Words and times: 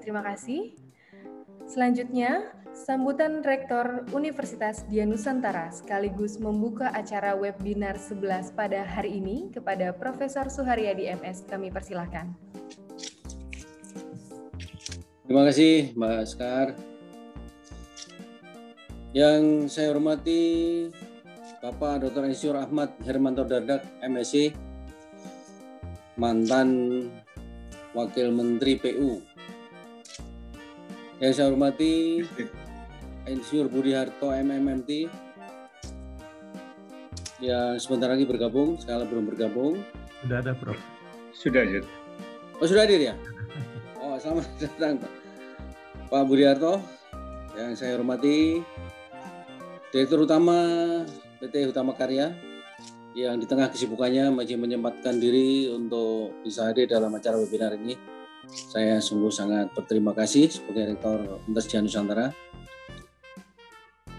Terima 0.00 0.24
kasih. 0.24 0.74
Selanjutnya, 1.68 2.48
sambutan 2.72 3.44
Rektor 3.44 4.08
Universitas 4.16 4.88
Dian 4.88 5.12
Nusantara 5.12 5.68
sekaligus 5.68 6.40
membuka 6.40 6.88
acara 6.96 7.36
webinar 7.36 8.00
11 8.00 8.56
pada 8.56 8.88
hari 8.88 9.20
ini 9.20 9.52
kepada 9.52 9.92
Profesor 9.92 10.48
Suharyadi 10.48 11.12
MS. 11.12 11.44
Kami 11.44 11.68
persilahkan. 11.68 12.32
Terima 15.28 15.44
kasih 15.44 15.92
Mbak 15.92 16.20
Skar. 16.24 16.68
Yang 19.12 19.68
saya 19.68 19.92
hormati 19.92 20.40
Bapak 21.60 22.06
Dr. 22.08 22.32
Insinyur 22.32 22.64
Ahmad 22.64 22.96
Hermanto 23.04 23.44
Dardak, 23.44 23.84
MSc, 24.00 24.56
mantan 26.16 27.02
Wakil 27.92 28.32
Menteri 28.32 28.80
PU. 28.80 29.20
Yang 31.18 31.32
saya 31.34 31.50
hormati 31.50 32.22
Insinyur 33.26 33.66
Budi 33.66 33.90
Harto 33.90 34.30
MMMT 34.30 35.10
yang 37.38 37.78
sebentar 37.78 38.10
lagi 38.10 38.26
bergabung, 38.26 38.78
sekarang 38.82 39.06
belum 39.06 39.24
bergabung. 39.30 39.78
Sudah 40.22 40.42
ada, 40.42 40.54
Prof. 40.58 40.78
Sudah, 41.30 41.62
Jud. 41.62 41.86
Oh, 42.58 42.66
sudah 42.66 42.82
hadir 42.82 42.98
ya? 42.98 43.14
Oh, 44.02 44.18
selamat 44.18 44.46
datang, 44.62 44.98
Pak. 44.98 45.12
Pak 46.10 46.22
Budi 46.26 46.42
Harto, 46.42 46.82
yang 47.54 47.78
saya 47.78 47.94
hormati, 47.94 48.58
Direktur 49.94 50.26
Utama 50.26 50.54
PT 51.38 51.70
Utama 51.70 51.94
Karya, 51.94 52.34
yang 53.14 53.38
di 53.38 53.46
tengah 53.46 53.70
kesibukannya 53.70 54.34
masih 54.34 54.58
menyempatkan 54.58 55.18
diri 55.18 55.70
untuk 55.70 56.42
bisa 56.42 56.66
hadir 56.66 56.90
dalam 56.90 57.14
acara 57.14 57.38
webinar 57.38 57.78
ini. 57.78 58.17
Saya 58.48 58.96
sungguh 59.00 59.28
sangat 59.28 59.68
berterima 59.76 60.16
kasih 60.16 60.48
sebagai 60.48 60.96
Rektor 60.96 61.44
Universitas 61.44 61.84
Nusantara. 61.84 62.32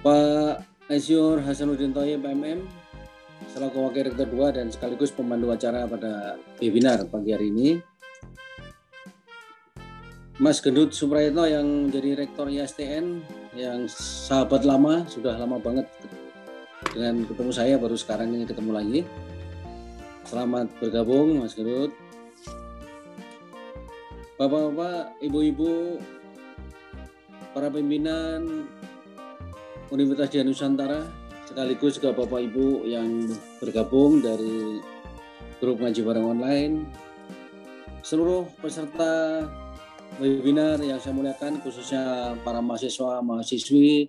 Pak 0.05 0.63
Insinyur 0.89 1.41
Hasanuddin 1.41 1.93
Toyib 1.93 2.23
MM, 2.23 2.65
selaku 3.49 3.89
Wakil 3.89 4.13
Rektor 4.13 4.29
2 4.29 4.57
dan 4.57 4.67
sekaligus 4.69 5.09
pemandu 5.09 5.49
acara 5.49 5.89
pada 5.89 6.37
webinar 6.61 7.05
pagi 7.09 7.33
hari 7.33 7.49
ini. 7.51 7.69
Mas 10.39 10.63
Gendut 10.63 10.95
Suprayitno 10.95 11.43
yang 11.43 11.91
menjadi 11.91 12.23
Rektor 12.23 12.47
ISTN 12.47 13.19
yang 13.59 13.91
sahabat 13.91 14.63
lama, 14.63 15.03
sudah 15.11 15.35
lama 15.35 15.59
banget 15.59 15.83
dengan 16.95 17.27
ketemu 17.27 17.51
saya 17.51 17.75
baru 17.75 17.99
sekarang 17.99 18.31
ini 18.31 18.47
ketemu 18.47 18.71
lagi. 18.71 18.99
Selamat 20.23 20.71
bergabung 20.79 21.43
Mas 21.43 21.57
Gendut. 21.57 21.91
Bapak-bapak, 24.39 25.19
ibu-ibu, 25.19 25.99
para 27.51 27.67
pimpinan 27.67 28.71
Universitas 29.91 30.31
Dian 30.31 30.47
Nusantara, 30.47 31.03
sekaligus 31.43 31.99
juga 31.99 32.15
Bapak 32.15 32.47
Ibu 32.47 32.87
yang 32.87 33.27
bergabung 33.59 34.23
dari 34.23 34.79
grup 35.59 35.83
ngaji 35.83 36.01
bareng 36.07 36.39
online, 36.39 36.87
seluruh 37.99 38.47
peserta 38.63 39.43
webinar 40.23 40.79
yang 40.87 41.03
saya 41.03 41.19
muliakan 41.19 41.59
khususnya 41.59 42.31
para 42.39 42.63
mahasiswa 42.63 43.19
mahasiswi 43.19 44.07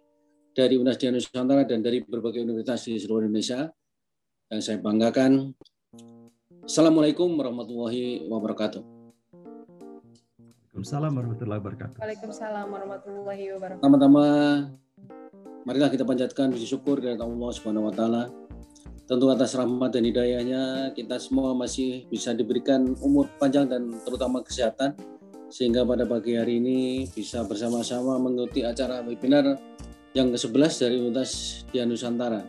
dari 0.55 0.79
Universitas 0.79 1.03
Dian 1.11 1.15
Nusantara 1.19 1.67
dan 1.67 1.83
dari 1.83 2.07
berbagai 2.07 2.39
universitas 2.47 2.87
di 2.87 3.03
seluruh 3.03 3.27
Indonesia 3.27 3.67
yang 4.47 4.63
saya 4.63 4.79
banggakan. 4.79 5.59
Assalamualaikum 6.63 7.35
warahmatullahi 7.35 8.31
wabarakatuh. 8.31 9.00
Waalaikumsalam 10.81 11.13
warahmatullahi 11.13 11.61
wabarakatuh. 11.61 11.97
Waalaikumsalam 12.01 12.67
warahmatullahi 12.73 13.45
wabarakatuh. 13.53 13.81
Pertama-tama 13.85 14.25
marilah 15.69 15.93
kita 15.93 16.09
panjatkan 16.09 16.49
puji 16.49 16.65
syukur 16.65 17.05
kepada 17.05 17.21
Allah 17.21 17.51
Subhanahu 17.53 17.85
wa 17.85 17.93
taala. 17.93 18.33
Tentu 19.05 19.29
atas 19.29 19.53
rahmat 19.61 19.93
dan 19.93 20.09
hidayahnya 20.09 20.97
kita 20.97 21.21
semua 21.21 21.53
masih 21.53 22.09
bisa 22.09 22.33
diberikan 22.33 22.97
umur 23.05 23.29
panjang 23.37 23.69
dan 23.69 23.93
terutama 24.09 24.41
kesehatan 24.41 24.97
sehingga 25.53 25.85
pada 25.85 26.09
pagi 26.09 26.41
hari 26.41 26.57
ini 26.65 27.05
bisa 27.13 27.45
bersama-sama 27.45 28.17
mengikuti 28.17 28.65
acara 28.65 29.05
webinar 29.05 29.61
yang 30.17 30.33
ke-11 30.33 30.73
dari 30.81 30.97
Universitas 30.97 31.69
Dian 31.69 31.93
Nusantara. 31.93 32.41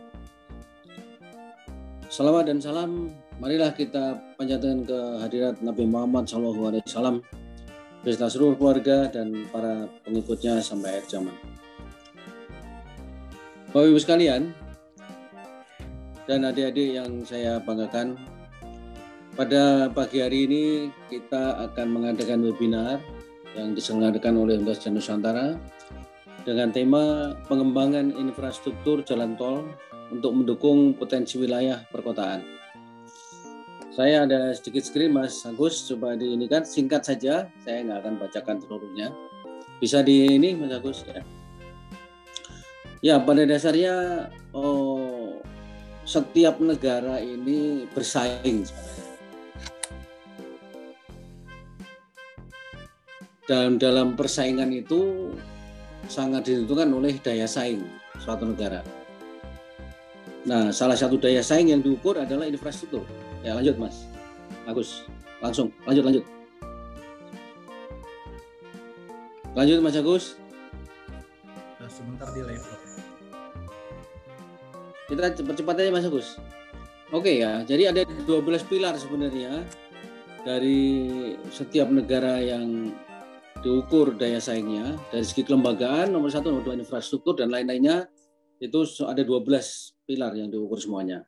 Salawat 2.08 2.48
dan 2.48 2.64
salam, 2.64 3.12
marilah 3.36 3.76
kita 3.76 4.16
panjatkan 4.40 4.88
ke 4.88 4.98
hadirat 5.20 5.60
Nabi 5.60 5.84
Muhammad 5.84 6.24
SAW 6.24 7.41
beserta 8.02 8.26
seluruh 8.26 8.58
keluarga 8.58 9.06
dan 9.10 9.46
para 9.50 9.86
pengikutnya 10.02 10.58
sampai 10.58 10.98
akhir 10.98 11.06
zaman. 11.18 11.34
Bapak 13.70 13.88
Ibu 13.88 13.98
sekalian 14.02 14.52
dan 16.26 16.44
adik-adik 16.46 16.98
yang 16.98 17.24
saya 17.24 17.58
banggakan, 17.62 18.18
pada 19.32 19.88
pagi 19.88 20.20
hari 20.20 20.44
ini 20.44 20.64
kita 21.08 21.56
akan 21.70 21.86
mengadakan 21.88 22.44
webinar 22.44 23.00
yang 23.56 23.72
diselenggarakan 23.72 24.34
oleh 24.38 24.60
Universitas 24.60 24.92
Nusantara 24.92 25.56
dengan 26.42 26.68
tema 26.74 27.32
pengembangan 27.46 28.12
infrastruktur 28.18 29.06
jalan 29.06 29.38
tol 29.38 29.64
untuk 30.12 30.36
mendukung 30.36 30.92
potensi 30.92 31.40
wilayah 31.40 31.80
perkotaan. 31.88 32.61
Saya 33.92 34.24
ada 34.24 34.56
sedikit 34.56 34.88
screen 34.88 35.12
Mas 35.12 35.44
Agus, 35.44 35.84
coba 35.84 36.16
di 36.16 36.32
ini 36.32 36.48
kan 36.48 36.64
singkat 36.64 37.04
saja, 37.04 37.44
saya 37.60 37.84
nggak 37.84 38.00
akan 38.00 38.14
bacakan 38.24 38.56
seluruhnya. 38.64 39.12
Bisa 39.84 40.00
di 40.00 40.32
ini 40.32 40.56
Mas 40.56 40.72
Agus 40.72 41.04
ya. 41.04 41.20
Ya 43.04 43.20
pada 43.20 43.44
dasarnya 43.44 43.92
oh, 44.56 45.36
setiap 46.08 46.56
negara 46.56 47.20
ini 47.20 47.84
bersaing. 47.92 48.64
Dan 53.44 53.76
dalam 53.76 54.16
persaingan 54.16 54.72
itu 54.72 55.36
sangat 56.08 56.48
ditentukan 56.48 56.88
oleh 56.96 57.20
daya 57.20 57.44
saing 57.44 57.84
suatu 58.24 58.48
negara. 58.48 58.80
Nah, 60.48 60.72
salah 60.72 60.96
satu 60.96 61.20
daya 61.20 61.44
saing 61.44 61.76
yang 61.76 61.84
diukur 61.84 62.16
adalah 62.16 62.48
infrastruktur. 62.48 63.04
Ya, 63.42 63.58
lanjut 63.58 63.74
Mas. 63.74 64.06
Agus, 64.70 65.02
langsung 65.42 65.74
lanjut 65.82 66.04
lanjut. 66.06 66.24
Lanjut 69.52 69.78
Mas 69.82 69.98
Agus. 69.98 70.24
Sebentar 71.90 72.30
di 72.32 72.40
level. 72.40 72.78
Kita 75.10 75.34
cepat-cepat 75.34 75.74
aja 75.82 75.90
Mas 75.90 76.06
Agus. 76.06 76.38
Oke 77.12 77.42
ya, 77.42 77.60
jadi 77.66 77.92
ada 77.92 78.06
12 78.06 78.70
pilar 78.70 78.96
sebenarnya 78.96 79.66
dari 80.46 81.04
setiap 81.52 81.92
negara 81.92 82.40
yang 82.40 82.94
diukur 83.62 84.16
daya 84.18 84.42
saingnya 84.42 84.98
dari 85.12 85.22
segi 85.22 85.46
kelembagaan 85.46 86.10
nomor 86.10 86.34
satu 86.34 86.50
nomor 86.50 86.66
dua 86.66 86.74
infrastruktur 86.74 87.38
dan 87.38 87.52
lain-lainnya 87.52 88.10
itu 88.58 88.82
ada 89.06 89.22
12 89.22 89.46
pilar 90.02 90.34
yang 90.34 90.50
diukur 90.50 90.82
semuanya 90.82 91.22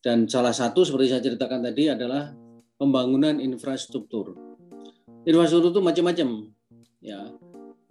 dan 0.00 0.24
salah 0.24 0.56
satu 0.56 0.80
seperti 0.80 1.12
saya 1.12 1.22
ceritakan 1.24 1.60
tadi 1.60 1.92
adalah 1.92 2.32
pembangunan 2.80 3.36
infrastruktur. 3.36 4.32
Infrastruktur 5.28 5.76
itu 5.76 5.82
macam-macam 5.84 6.28
ya. 7.04 7.20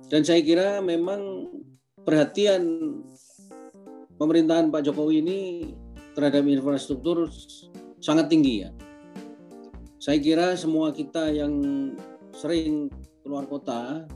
Dan 0.10 0.26
saya 0.26 0.42
kira 0.42 0.82
memang 0.82 1.46
perhatian 2.02 2.66
pemerintahan 4.18 4.74
Pak 4.74 4.90
Jokowi 4.90 5.22
ini 5.22 5.40
terhadap 6.18 6.50
infrastruktur 6.50 7.30
sangat 8.02 8.26
tinggi 8.34 8.66
ya. 8.66 8.74
Saya 10.02 10.18
kira 10.18 10.58
semua 10.58 10.90
kita 10.90 11.30
yang 11.30 11.54
sering 12.34 12.90
keluar 13.22 13.46
kota 13.46 14.10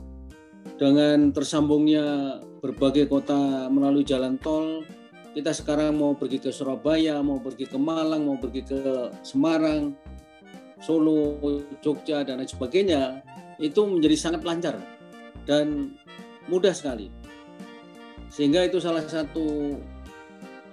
dengan 0.80 1.30
tersambungnya 1.30 2.40
berbagai 2.58 3.06
kota 3.06 3.68
melalui 3.70 4.02
jalan 4.02 4.40
tol 4.40 4.82
kita 5.34 5.50
sekarang 5.50 5.98
mau 5.98 6.14
pergi 6.14 6.38
ke 6.38 6.54
Surabaya, 6.54 7.18
mau 7.18 7.42
pergi 7.42 7.66
ke 7.66 7.74
Malang, 7.74 8.22
mau 8.22 8.38
pergi 8.38 8.62
ke 8.62 8.80
Semarang, 9.26 9.90
Solo, 10.78 11.42
Jogja 11.82 12.22
dan 12.22 12.38
lain 12.38 12.46
sebagainya 12.46 13.18
itu 13.58 13.82
menjadi 13.82 14.14
sangat 14.14 14.46
lancar 14.46 14.78
dan 15.42 15.98
mudah 16.46 16.70
sekali. 16.70 17.10
Sehingga 18.30 18.62
itu 18.62 18.78
salah 18.78 19.02
satu 19.02 19.74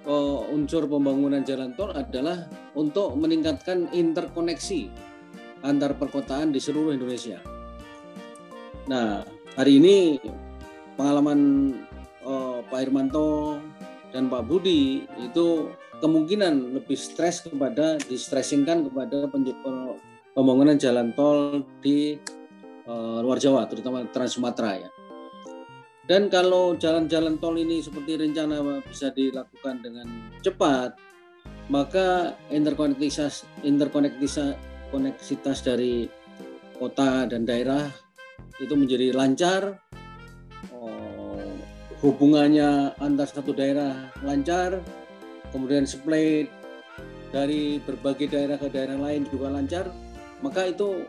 uh, 0.05 0.41
unsur 0.53 0.85
pembangunan 0.85 1.41
jalan 1.41 1.73
tol 1.73 1.89
adalah 1.93 2.45
untuk 2.77 3.17
meningkatkan 3.17 3.89
interkoneksi 3.89 4.89
antar 5.65 5.97
perkotaan 5.97 6.53
di 6.53 6.61
seluruh 6.61 6.93
Indonesia. 6.93 7.41
Nah, 8.89 9.25
hari 9.57 9.77
ini 9.77 10.17
pengalaman 10.97 11.73
uh, 12.25 12.65
Pak 12.65 12.79
Irmanto 12.81 13.57
dan 14.11 14.27
Pak 14.27 14.43
Budi 14.47 15.07
itu 15.19 15.71
kemungkinan 16.03 16.75
lebih 16.75 16.97
stres 16.99 17.41
kepada 17.47 17.97
distressingkan 17.97 18.87
kepada 18.91 19.31
pembangunan 20.35 20.75
jalan 20.75 21.15
tol 21.15 21.63
di 21.79 22.19
uh, 22.87 23.19
luar 23.23 23.39
Jawa, 23.39 23.67
terutama 23.67 24.03
Trans 24.11 24.35
Sumatera 24.35 24.77
ya. 24.77 24.89
Dan 26.07 26.27
kalau 26.27 26.75
jalan-jalan 26.75 27.39
tol 27.39 27.55
ini 27.55 27.79
seperti 27.79 28.19
rencana 28.19 28.83
bisa 28.83 29.15
dilakukan 29.15 29.79
dengan 29.79 30.07
cepat, 30.43 30.97
maka 31.71 32.35
interkonektivitas 32.51 33.47
interkonektivitas 33.63 35.57
dari 35.63 36.09
kota 36.75 37.29
dan 37.29 37.47
daerah 37.47 37.87
itu 38.59 38.73
menjadi 38.75 39.13
lancar, 39.15 39.79
hubungannya 42.01 42.97
antar 42.97 43.29
satu 43.29 43.53
daerah 43.53 44.09
lancar, 44.25 44.81
kemudian 45.53 45.85
supply 45.85 46.49
dari 47.29 47.77
berbagai 47.81 48.27
daerah 48.33 48.57
ke 48.57 48.67
daerah 48.73 48.97
lain 48.97 49.29
juga 49.29 49.53
lancar, 49.53 49.87
maka 50.41 50.67
itu 50.67 51.05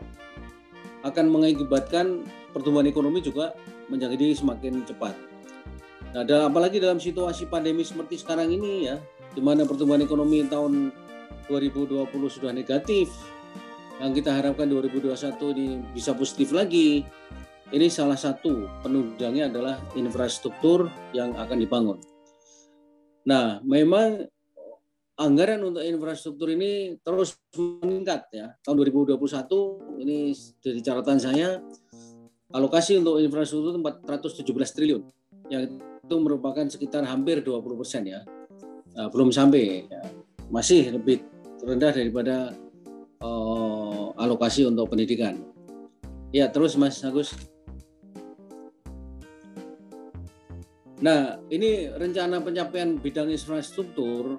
akan 1.03 1.25
mengakibatkan 1.27 2.23
pertumbuhan 2.55 2.87
ekonomi 2.87 3.19
juga 3.19 3.57
menjadi 3.91 4.31
semakin 4.37 4.87
cepat. 4.87 5.11
Nah, 6.13 6.23
apalagi 6.45 6.77
dalam 6.77 7.01
situasi 7.01 7.49
pandemi 7.49 7.81
seperti 7.81 8.21
sekarang 8.21 8.53
ini 8.53 8.87
ya, 8.87 9.01
di 9.33 9.41
mana 9.41 9.65
pertumbuhan 9.65 10.05
ekonomi 10.05 10.45
tahun 10.45 10.93
2020 11.49 12.05
sudah 12.29 12.53
negatif, 12.53 13.09
yang 13.97 14.13
kita 14.13 14.29
harapkan 14.29 14.69
2021 14.69 15.17
ini 15.57 15.67
bisa 15.91 16.13
positif 16.13 16.53
lagi. 16.53 17.03
Ini 17.73 17.89
salah 17.89 18.13
satu 18.13 18.69
penunjangnya 18.85 19.49
adalah 19.49 19.81
infrastruktur 19.97 20.93
yang 21.09 21.33
akan 21.33 21.57
dibangun. 21.57 21.97
Nah, 23.25 23.57
memang 23.65 24.29
anggaran 25.17 25.61
untuk 25.65 25.81
infrastruktur 25.81 26.53
ini 26.53 27.01
terus 27.01 27.33
meningkat 27.57 28.29
ya. 28.29 28.53
Tahun 28.61 28.77
2021 28.77 29.17
ini 30.05 30.37
dari 30.61 30.79
catatan 30.85 31.17
saya 31.17 31.57
alokasi 32.53 33.01
untuk 33.01 33.17
infrastruktur 33.17 33.73
417 33.81 34.45
triliun 34.77 35.01
yang 35.49 35.65
itu 36.03 36.15
merupakan 36.21 36.65
sekitar 36.69 37.01
hampir 37.09 37.41
20 37.41 37.79
persen 37.79 38.05
ya 38.05 38.21
uh, 38.97 39.09
belum 39.09 39.33
sampai 39.33 39.89
ya. 39.89 40.01
masih 40.53 40.93
lebih 40.93 41.25
rendah 41.63 41.89
daripada 41.89 42.53
uh, 43.23 44.13
alokasi 44.19 44.67
untuk 44.67 44.93
pendidikan. 44.93 45.41
Ya 46.33 46.49
terus 46.49 46.77
Mas 46.77 47.01
Agus. 47.01 47.52
Nah 51.01 51.41
ini 51.49 51.89
rencana 51.89 52.43
pencapaian 52.43 52.99
bidang 53.01 53.33
infrastruktur 53.33 54.37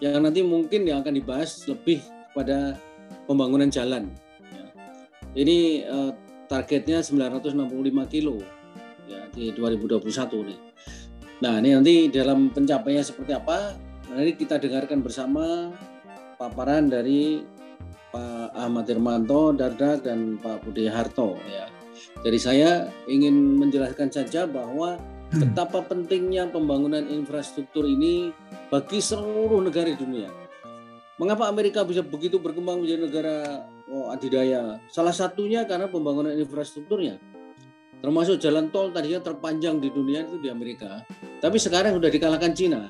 yang 0.00 0.24
nanti 0.24 0.40
mungkin 0.40 0.88
yang 0.88 1.04
akan 1.04 1.20
dibahas 1.20 1.68
lebih 1.68 2.00
pada 2.32 2.78
pembangunan 3.28 3.68
jalan. 3.68 4.08
Ini 5.36 5.86
uh, 5.86 6.10
targetnya 6.48 7.04
965 7.04 7.68
kilo 8.10 8.40
ya 9.06 9.28
di 9.30 9.52
2021 9.52 10.48
nih. 10.48 10.60
Nah 11.44 11.54
ini 11.60 11.70
nanti 11.76 11.94
dalam 12.08 12.50
pencapaiannya 12.50 13.04
seperti 13.04 13.32
apa 13.36 13.58
Nanti 14.10 14.34
kita 14.34 14.58
dengarkan 14.58 15.06
bersama 15.06 15.70
paparan 16.34 16.90
dari 16.90 17.46
Pak 18.10 18.58
Ahmad 18.58 18.90
Irmanto, 18.90 19.54
Dardak, 19.54 20.02
dan 20.02 20.34
Pak 20.34 20.66
Budi 20.66 20.90
Harto. 20.90 21.38
Ya. 21.46 21.70
Jadi 22.26 22.38
saya 22.42 22.70
ingin 23.06 23.54
menjelaskan 23.54 24.10
saja 24.10 24.50
bahwa 24.50 24.98
betapa 25.30 25.86
pentingnya 25.86 26.50
pembangunan 26.50 27.06
infrastruktur 27.06 27.86
ini 27.86 28.34
bagi 28.68 28.98
seluruh 28.98 29.62
negara 29.62 29.94
di 29.94 29.98
dunia. 29.98 30.30
Mengapa 31.20 31.46
Amerika 31.46 31.84
bisa 31.84 32.00
begitu 32.00 32.40
berkembang 32.40 32.80
menjadi 32.80 33.00
negara 33.06 33.36
oh, 33.92 34.08
adidaya? 34.10 34.80
Salah 34.88 35.12
satunya 35.12 35.68
karena 35.68 35.86
pembangunan 35.86 36.32
infrastrukturnya. 36.32 37.20
Termasuk 38.00 38.40
jalan 38.40 38.72
tol 38.72 38.88
tadinya 38.88 39.20
terpanjang 39.20 39.76
di 39.76 39.92
dunia 39.92 40.24
itu 40.24 40.40
di 40.40 40.48
Amerika. 40.48 41.04
Tapi 41.44 41.60
sekarang 41.60 42.00
sudah 42.00 42.08
dikalahkan 42.08 42.56
Cina. 42.56 42.88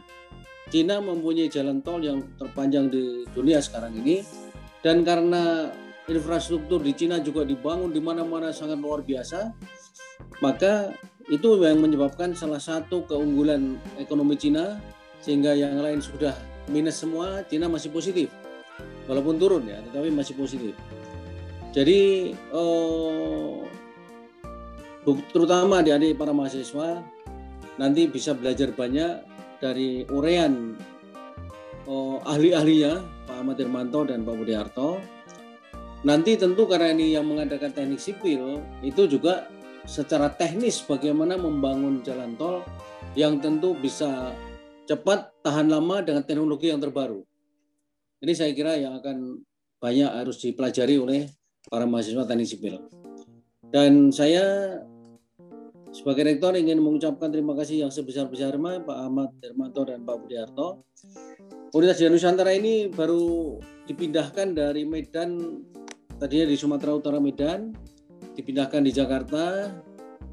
Cina 0.71 1.03
mempunyai 1.03 1.51
jalan 1.51 1.83
tol 1.83 1.99
yang 1.99 2.23
terpanjang 2.39 2.87
di 2.87 3.27
dunia 3.35 3.59
sekarang 3.59 3.91
ini 3.99 4.23
dan 4.87 5.03
karena 5.03 5.75
infrastruktur 6.07 6.79
di 6.79 6.95
Cina 6.95 7.19
juga 7.19 7.43
dibangun 7.43 7.91
di 7.91 7.99
mana-mana 7.99 8.55
sangat 8.55 8.79
luar 8.79 9.03
biasa 9.03 9.51
maka 10.39 10.95
itu 11.31 11.49
yang 11.63 11.79
menyebabkan 11.79 12.35
salah 12.35 12.59
satu 12.59 13.07
keunggulan 13.07 13.79
ekonomi 14.03 14.35
Cina 14.35 14.83
sehingga 15.23 15.55
yang 15.55 15.79
lain 15.79 16.03
sudah 16.03 16.35
minus 16.67 16.99
semua 17.01 17.47
Cina 17.47 17.71
masih 17.71 17.95
positif 17.95 18.29
walaupun 19.07 19.39
turun 19.39 19.65
ya 19.65 19.79
tetapi 19.91 20.11
masih 20.11 20.35
positif 20.35 20.75
jadi 21.71 22.35
eh, 22.35 23.55
terutama 25.31 25.81
adik-adik 25.81 26.19
para 26.19 26.35
mahasiswa 26.35 27.07
nanti 27.79 28.11
bisa 28.11 28.35
belajar 28.35 28.75
banyak 28.75 29.23
dari 29.63 30.05
urean 30.11 30.75
oh, 31.87 32.19
ahli-ahlinya 32.27 33.01
Pak 33.27 33.37
Ahmad 33.41 33.57
Irmanto 33.61 34.07
dan 34.07 34.23
Pak 34.23 34.35
Budi 34.35 34.55
Harto. 34.55 34.99
Nanti 36.01 36.41
tentu 36.41 36.65
karena 36.65 36.97
ini 36.97 37.13
yang 37.13 37.29
mengadakan 37.29 37.77
teknik 37.77 38.01
sipil 38.01 38.65
itu 38.81 39.05
juga 39.05 39.53
secara 39.85 40.33
teknis 40.33 40.83
bagaimana 40.85 41.37
membangun 41.41 42.05
jalan 42.05 42.37
tol 42.37 42.65
yang 43.17 43.41
tentu 43.41 43.75
bisa 43.79 44.35
cepat, 44.85 45.31
tahan 45.47 45.71
lama 45.71 46.03
dengan 46.03 46.27
teknologi 46.27 46.69
yang 46.69 46.83
terbaru. 46.83 47.23
Ini 48.21 48.33
saya 48.37 48.53
kira 48.53 48.77
yang 48.77 48.99
akan 49.01 49.41
banyak 49.81 50.11
harus 50.11 50.43
dipelajari 50.45 51.01
oleh 51.01 51.31
para 51.71 51.89
mahasiswa 51.89 52.27
teknik 52.29 52.49
sipil. 52.49 52.77
Dan 53.71 54.11
saya 54.11 54.77
sebagai 55.91 56.27
rektor 56.27 56.55
ingin 56.55 56.79
mengucapkan 56.83 57.31
terima 57.31 57.55
kasih 57.55 57.87
yang 57.87 57.93
sebesar-besarnya 57.95 58.83
Pak 58.83 58.99
Ahmad 58.99 59.31
Dermanto 59.39 59.83
dan 59.87 60.03
Pak 60.03 60.17
Budiarto. 60.23 60.87
Universitas 61.71 62.11
Nusantara 62.11 62.51
ini 62.51 62.91
baru 62.91 63.59
dipindahkan 63.87 64.59
dari 64.59 64.83
Medan, 64.83 65.63
tadinya 66.19 66.51
di 66.51 66.57
Sumatera 66.59 66.99
Utara 66.99 67.23
Medan, 67.23 67.71
dipindahkan 68.35 68.83
di 68.85 68.93
Jakarta, 68.95 69.75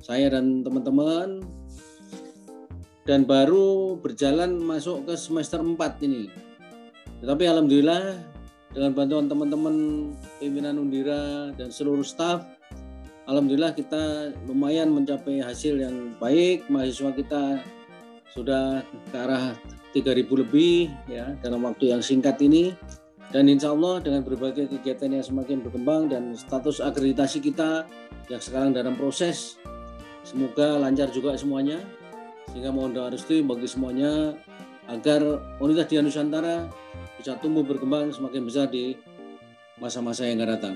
saya 0.01 0.29
dan 0.29 0.61
teman-teman, 0.61 1.41
dan 3.07 3.23
baru 3.23 3.95
berjalan 3.97 4.59
masuk 4.59 5.07
ke 5.07 5.15
semester 5.15 5.63
4 5.63 6.03
ini. 6.03 6.27
Tetapi 7.23 7.43
Alhamdulillah 7.47 8.19
dengan 8.75 8.91
bantuan 8.93 9.25
teman-teman 9.31 9.75
pimpinan 10.37 10.77
Undira 10.77 11.49
dan 11.55 11.71
seluruh 11.73 12.03
staf, 12.03 12.45
Alhamdulillah 13.27 13.75
kita 13.75 14.31
lumayan 14.47 14.87
mencapai 14.87 15.43
hasil 15.43 15.83
yang 15.83 16.15
baik. 16.15 16.63
Mahasiswa 16.71 17.11
kita 17.11 17.43
sudah 18.31 18.85
ke 19.11 19.17
arah 19.19 19.51
3.000 19.91 20.43
lebih 20.47 20.87
ya 21.11 21.35
dalam 21.43 21.67
waktu 21.67 21.91
yang 21.91 21.99
singkat 21.99 22.39
ini. 22.39 22.71
Dan 23.27 23.51
insya 23.51 23.75
Allah 23.75 23.99
dengan 23.99 24.23
berbagai 24.23 24.71
kegiatan 24.71 25.11
yang 25.11 25.25
semakin 25.25 25.59
berkembang 25.59 26.07
dan 26.07 26.31
status 26.31 26.79
akreditasi 26.79 27.43
kita 27.43 27.83
yang 28.31 28.39
sekarang 28.39 28.71
dalam 28.71 28.95
proses, 28.95 29.59
semoga 30.23 30.79
lancar 30.79 31.11
juga 31.11 31.35
semuanya. 31.35 31.83
Sehingga 32.47 32.71
mohon 32.71 32.95
doa 32.95 33.11
restu 33.11 33.43
bagi 33.43 33.67
semuanya 33.67 34.31
agar 34.87 35.19
Universitas 35.59 35.91
Dian 35.91 36.07
Nusantara 36.07 36.71
bisa 37.19 37.35
tumbuh 37.43 37.67
berkembang 37.67 38.15
semakin 38.15 38.47
besar 38.47 38.71
di 38.71 38.95
masa-masa 39.83 40.23
yang 40.23 40.39
akan 40.39 40.49
datang. 40.55 40.75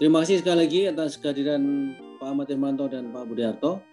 Terima 0.00 0.24
kasih 0.24 0.40
sekali 0.40 0.64
lagi 0.64 0.80
atas 0.88 1.20
kehadiran 1.20 1.92
Pak 2.16 2.26
Ahmad 2.26 2.48
Irmanto 2.48 2.88
dan 2.88 3.12
Pak 3.12 3.28
Budiarto. 3.28 3.84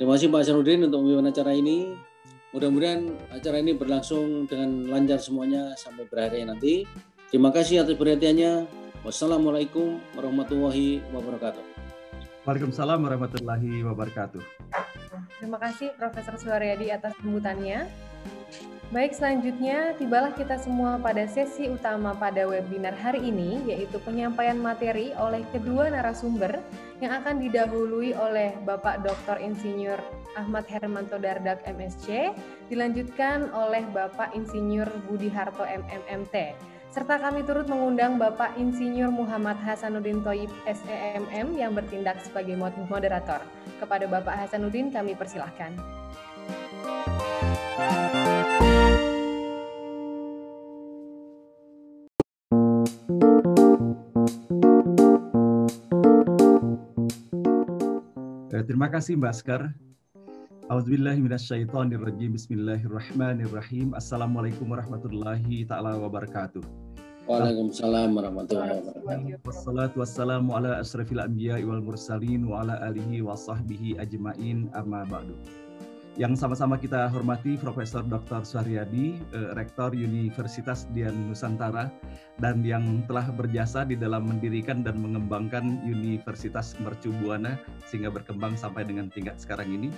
Terima 0.00 0.16
kasih 0.16 0.32
Pak 0.32 0.42
Sarudin 0.48 0.88
untuk 0.88 1.04
memimpin 1.04 1.30
acara 1.30 1.52
ini. 1.52 1.92
Mudah-mudahan 2.56 3.12
acara 3.28 3.60
ini 3.60 3.76
berlangsung 3.76 4.48
dengan 4.48 4.88
lancar 4.88 5.20
semuanya 5.20 5.76
sampai 5.76 6.08
berakhir 6.08 6.48
nanti. 6.48 6.88
Terima 7.28 7.52
kasih 7.52 7.84
atas 7.84 7.92
perhatiannya. 8.00 8.64
Wassalamualaikum 9.04 10.00
warahmatullahi 10.16 11.04
wabarakatuh. 11.12 11.60
Waalaikumsalam 12.48 13.04
warahmatullahi 13.04 13.84
wabarakatuh. 13.84 14.40
Terima 15.36 15.60
kasih 15.60 15.92
Profesor 16.00 16.40
Suharyadi 16.40 16.88
atas 16.88 17.12
sambutannya. 17.20 17.84
Baik, 18.88 19.12
selanjutnya 19.12 19.92
tibalah 20.00 20.32
kita 20.32 20.56
semua 20.56 20.96
pada 20.96 21.28
sesi 21.28 21.68
utama 21.68 22.16
pada 22.16 22.48
webinar 22.48 22.96
hari 22.96 23.20
ini, 23.28 23.60
yaitu 23.68 24.00
penyampaian 24.00 24.56
materi 24.56 25.12
oleh 25.20 25.44
kedua 25.52 25.92
narasumber 25.92 26.64
yang 27.04 27.12
akan 27.12 27.44
didahului 27.44 28.16
oleh 28.16 28.56
Bapak 28.64 29.04
Dr. 29.04 29.44
Insinyur 29.44 30.00
Ahmad 30.32 30.64
Hermanto 30.64 31.20
Dardak 31.20 31.60
MSC, 31.68 32.32
dilanjutkan 32.72 33.52
oleh 33.52 33.84
Bapak 33.92 34.32
Insinyur 34.32 34.88
Budi 35.04 35.28
Harto 35.28 35.68
MMMT, 35.68 36.56
serta 36.88 37.20
kami 37.20 37.44
turut 37.44 37.68
mengundang 37.68 38.16
Bapak 38.16 38.56
Insinyur 38.56 39.12
Muhammad 39.12 39.60
Hasanuddin 39.60 40.24
Toyib 40.24 40.50
SEMM 40.64 41.56
yang 41.56 41.76
bertindak 41.76 42.20
sebagai 42.24 42.56
moderator. 42.58 43.40
Kepada 43.78 44.08
Bapak 44.08 44.34
Hasanuddin 44.34 44.90
kami 44.90 45.14
persilahkan. 45.14 45.76
terima 58.68 58.92
kasih 58.92 59.16
Mbak 59.16 59.32
Askar. 59.32 59.87
Auzubillahiminasyaitonirrajim. 60.68 62.36
Bismillahirrahmanirrahim. 62.36 63.96
Assalamualaikum 63.96 64.68
warahmatullahi 64.68 65.64
taala 65.64 65.96
wabarakatuh. 65.96 66.60
Waalaikumsalam 67.24 68.12
warahmatullahi 68.12 68.76
wabarakatuh. 68.76 69.48
Wassalatu 69.48 70.04
wassalamu 70.04 70.52
ala 70.52 70.84
anbiya 71.24 71.64
wal 71.64 71.80
mursalin 71.80 72.44
wa 72.44 72.60
ala 72.60 72.84
alihi 72.84 73.24
wa 73.24 73.32
sahbihi 73.32 73.96
ajmain 73.96 74.68
amma 74.76 75.08
ba'du. 75.08 75.40
Yang 76.20 76.36
sama-sama 76.36 76.76
kita 76.76 77.08
hormati 77.16 77.56
Profesor 77.56 78.04
Dr. 78.04 78.44
Suharyadi, 78.44 79.16
eh, 79.32 79.50
Rektor 79.56 79.96
Universitas 79.96 80.84
Dian 80.92 81.16
Nusantara, 81.32 81.88
dan 82.44 82.60
yang 82.60 83.08
telah 83.08 83.24
berjasa 83.32 83.88
di 83.88 83.96
dalam 83.96 84.28
mendirikan 84.28 84.84
dan 84.84 85.00
mengembangkan 85.00 85.80
Universitas 85.88 86.76
Mercu 86.84 87.08
Buana 87.24 87.56
sehingga 87.88 88.12
berkembang 88.12 88.52
sampai 88.52 88.84
dengan 88.84 89.08
tingkat 89.08 89.40
sekarang 89.40 89.72
ini 89.72 89.88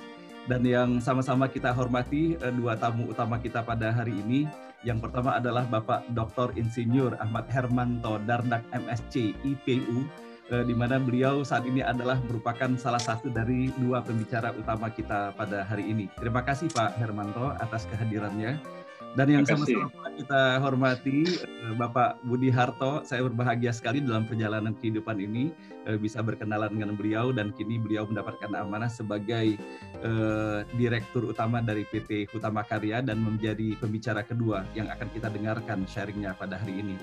dan 0.48 0.64
yang 0.64 1.02
sama-sama 1.02 1.50
kita 1.50 1.74
hormati 1.74 2.38
uh, 2.40 2.52
dua 2.54 2.78
tamu 2.78 3.10
utama 3.10 3.36
kita 3.36 3.60
pada 3.60 3.92
hari 3.92 4.16
ini. 4.24 4.48
Yang 4.80 5.04
pertama 5.04 5.36
adalah 5.36 5.68
Bapak 5.68 6.08
Dr. 6.16 6.56
Insinyur 6.56 7.12
Ahmad 7.20 7.44
Hermanto 7.52 8.16
Dardak 8.24 8.64
MSc 8.72 9.36
IPU 9.44 10.08
uh, 10.48 10.64
di 10.64 10.72
mana 10.72 10.96
beliau 10.96 11.44
saat 11.44 11.68
ini 11.68 11.84
adalah 11.84 12.16
merupakan 12.24 12.72
salah 12.80 13.00
satu 13.00 13.28
dari 13.28 13.68
dua 13.76 14.00
pembicara 14.00 14.56
utama 14.56 14.88
kita 14.88 15.36
pada 15.36 15.68
hari 15.68 15.92
ini. 15.92 16.08
Terima 16.16 16.40
kasih 16.40 16.72
Pak 16.72 16.96
Hermanto 16.96 17.52
atas 17.60 17.84
kehadirannya. 17.92 18.79
Dan 19.18 19.26
yang 19.26 19.42
sama-sama 19.42 19.90
kita 20.14 20.62
hormati 20.62 21.26
eh, 21.42 21.74
Bapak 21.74 22.22
Budi 22.22 22.46
Harto, 22.46 23.02
saya 23.02 23.26
berbahagia 23.26 23.74
sekali 23.74 23.98
dalam 23.98 24.22
perjalanan 24.22 24.70
kehidupan 24.78 25.18
ini 25.18 25.50
eh, 25.90 25.98
bisa 25.98 26.22
berkenalan 26.22 26.70
dengan 26.70 26.94
beliau 26.94 27.34
dan 27.34 27.50
kini 27.50 27.82
beliau 27.82 28.06
mendapatkan 28.06 28.52
amanah 28.54 28.90
sebagai 28.90 29.58
uh, 30.02 30.62
direktur 30.78 31.30
utama 31.30 31.58
dari 31.58 31.82
PT 31.88 32.30
Utama 32.34 32.62
Karya 32.62 33.02
dan 33.02 33.18
menjadi 33.18 33.74
pembicara 33.78 34.22
kedua 34.22 34.62
yang 34.78 34.86
akan 34.92 35.08
kita 35.10 35.28
dengarkan 35.32 35.84
sharingnya 35.90 36.36
pada 36.38 36.60
hari 36.60 36.82
ini. 36.84 36.96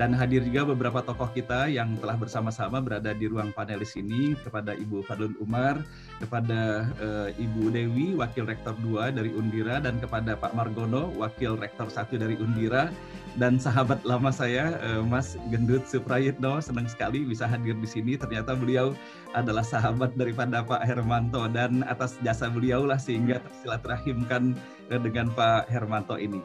Dan 0.00 0.16
hadir 0.16 0.40
juga 0.48 0.72
beberapa 0.72 1.04
tokoh 1.04 1.28
kita 1.28 1.68
yang 1.68 1.92
telah 2.00 2.16
bersama-sama 2.16 2.80
berada 2.80 3.12
di 3.12 3.28
ruang 3.28 3.52
panelis 3.52 4.00
ini 4.00 4.32
kepada 4.32 4.72
Ibu 4.72 5.04
Fadlun 5.04 5.36
Umar, 5.44 5.76
kepada 6.24 6.88
uh, 7.04 7.28
Ibu 7.36 7.68
Dewi, 7.68 8.16
Wakil 8.16 8.48
Rektor 8.48 8.72
2 8.80 9.12
dari 9.12 9.28
Undira, 9.36 9.76
dan 9.76 10.00
kepada 10.00 10.40
Pak 10.40 10.56
Margono, 10.56 11.12
Wakil 11.20 11.60
Rektor 11.60 11.92
1 11.92 12.16
dari 12.16 12.32
Undira, 12.40 12.88
dan 13.36 13.60
sahabat 13.60 14.00
lama 14.08 14.32
saya, 14.32 14.80
uh, 14.80 15.04
Mas 15.04 15.36
Gendut 15.52 15.84
Suprayitno, 15.84 16.64
senang 16.64 16.88
sekali 16.88 17.20
bisa 17.20 17.44
hadir 17.44 17.76
di 17.76 17.84
sini. 17.84 18.16
Ternyata 18.16 18.56
beliau 18.56 18.96
adalah 19.36 19.68
sahabat 19.68 20.16
daripada 20.16 20.64
Pak 20.64 20.80
Hermanto, 20.80 21.44
dan 21.52 21.84
atas 21.84 22.16
jasa 22.24 22.48
beliau 22.48 22.88
lah 22.88 22.96
sehingga 22.96 23.36
tersilaturahimkan 23.44 24.56
uh, 24.88 24.96
dengan 24.96 25.28
Pak 25.36 25.68
Hermanto 25.68 26.16
ini. 26.16 26.40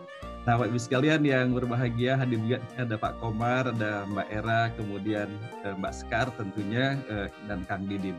Nah, 0.45 0.61
Ibu 0.61 0.77
sekalian 0.77 1.25
yang 1.25 1.57
berbahagia 1.57 2.21
hadir 2.21 2.37
juga 2.37 2.61
ada 2.77 3.01
Pak 3.01 3.17
Komar, 3.17 3.65
ada 3.65 4.05
Mbak 4.05 4.27
Era, 4.29 4.69
kemudian 4.77 5.25
eh, 5.65 5.73
Mbak 5.73 5.93
Skar 5.97 6.29
tentunya 6.37 7.01
eh, 7.09 7.33
dan 7.49 7.65
Kang 7.65 7.89
Didim. 7.89 8.13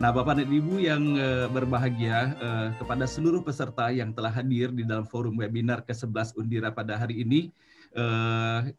Nah, 0.00 0.08
Bapak 0.08 0.40
dan 0.40 0.48
Ibu 0.48 0.80
yang 0.80 1.20
eh, 1.20 1.44
berbahagia 1.52 2.32
kepada 2.80 3.04
seluruh 3.04 3.44
peserta 3.44 3.92
yang 3.92 4.16
telah 4.16 4.32
hadir 4.32 4.72
di 4.72 4.88
dalam 4.88 5.04
forum 5.04 5.36
webinar 5.36 5.84
ke-11 5.84 6.40
Undira 6.40 6.72
pada 6.72 6.96
hari 6.96 7.20
ini, 7.20 7.52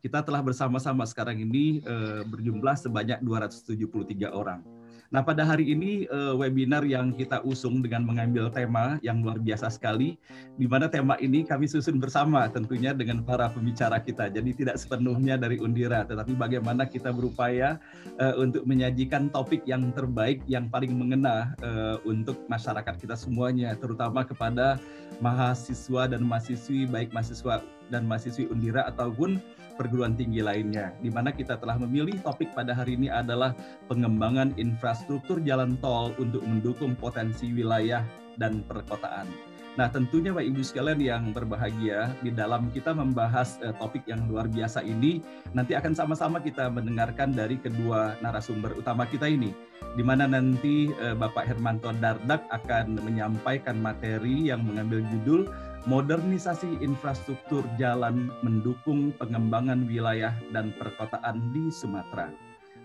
kita 0.01 0.22
telah 0.22 0.46
bersama-sama 0.46 1.01
sekarang 1.10 1.42
ini 1.42 1.82
berjumlah 2.30 2.77
sebanyak 2.77 3.18
273 3.25 4.30
orang. 4.30 4.76
Nah, 5.08 5.24
pada 5.24 5.48
hari 5.48 5.72
ini 5.72 6.04
uh, 6.12 6.36
webinar 6.36 6.84
yang 6.84 7.16
kita 7.16 7.40
usung 7.48 7.80
dengan 7.80 8.04
mengambil 8.04 8.52
tema 8.52 9.00
yang 9.00 9.24
luar 9.24 9.40
biasa 9.40 9.72
sekali, 9.72 10.20
di 10.60 10.68
mana 10.68 10.92
tema 10.92 11.16
ini 11.24 11.48
kami 11.48 11.64
susun 11.64 11.96
bersama 11.96 12.52
tentunya 12.52 12.92
dengan 12.92 13.24
para 13.24 13.48
pembicara 13.48 14.04
kita. 14.04 14.28
Jadi 14.28 14.52
tidak 14.52 14.76
sepenuhnya 14.76 15.40
dari 15.40 15.64
Undira, 15.64 16.04
tetapi 16.04 16.36
bagaimana 16.36 16.84
kita 16.84 17.16
berupaya 17.16 17.80
uh, 18.20 18.36
untuk 18.36 18.68
menyajikan 18.68 19.32
topik 19.32 19.64
yang 19.64 19.96
terbaik, 19.96 20.44
yang 20.44 20.68
paling 20.68 20.92
mengena 20.92 21.56
uh, 21.64 22.04
untuk 22.04 22.44
masyarakat 22.52 23.00
kita 23.00 23.16
semuanya, 23.16 23.80
terutama 23.80 24.28
kepada 24.28 24.76
mahasiswa 25.24 26.12
dan 26.12 26.28
mahasiswi, 26.28 26.84
baik 26.84 27.16
mahasiswa 27.16 27.64
dan 27.88 28.04
mahasiswi 28.04 28.52
Undira 28.52 28.84
ataupun 28.92 29.40
perguruan 29.77 30.17
tinggi 30.17 30.41
lainnya. 30.41 30.91
Di 30.98 31.13
mana 31.13 31.29
kita 31.29 31.62
telah 31.62 31.77
memilih 31.77 32.17
topik 32.25 32.51
pada 32.57 32.74
hari 32.74 32.98
ini 32.98 33.07
adalah 33.07 33.53
pengembangan 33.86 34.57
infrastruktur 34.57 35.39
jalan 35.46 35.77
tol 35.79 36.12
untuk 36.17 36.41
mendukung 36.41 36.98
potensi 36.98 37.53
wilayah 37.53 38.01
dan 38.41 38.65
perkotaan. 38.65 39.29
Nah, 39.77 39.86
tentunya 39.93 40.34
Bapak 40.34 40.50
Ibu 40.50 40.62
sekalian 40.65 40.98
yang 40.98 41.24
berbahagia, 41.38 42.10
di 42.25 42.34
dalam 42.34 42.74
kita 42.74 42.98
membahas 42.98 43.62
uh, 43.62 43.77
topik 43.77 44.10
yang 44.10 44.25
luar 44.25 44.50
biasa 44.50 44.81
ini, 44.81 45.22
nanti 45.53 45.77
akan 45.77 45.93
sama-sama 45.93 46.41
kita 46.41 46.65
mendengarkan 46.74 47.29
dari 47.29 47.62
kedua 47.62 48.17
narasumber 48.25 48.74
utama 48.74 49.05
kita 49.05 49.29
ini, 49.29 49.53
di 49.93 50.01
mana 50.01 50.25
nanti 50.25 50.89
uh, 50.98 51.13
Bapak 51.13 51.46
Hermanto 51.46 51.93
Dardak 52.01 52.50
akan 52.50 53.05
menyampaikan 53.05 53.77
materi 53.77 54.50
yang 54.50 54.65
mengambil 54.65 55.05
judul 55.13 55.46
modernisasi 55.88 56.84
infrastruktur 56.84 57.63
jalan 57.79 58.27
mendukung 58.44 59.15
pengembangan 59.15 59.88
wilayah 59.88 60.36
dan 60.51 60.75
perkotaan 60.75 61.56
di 61.56 61.72
Sumatera. 61.72 62.27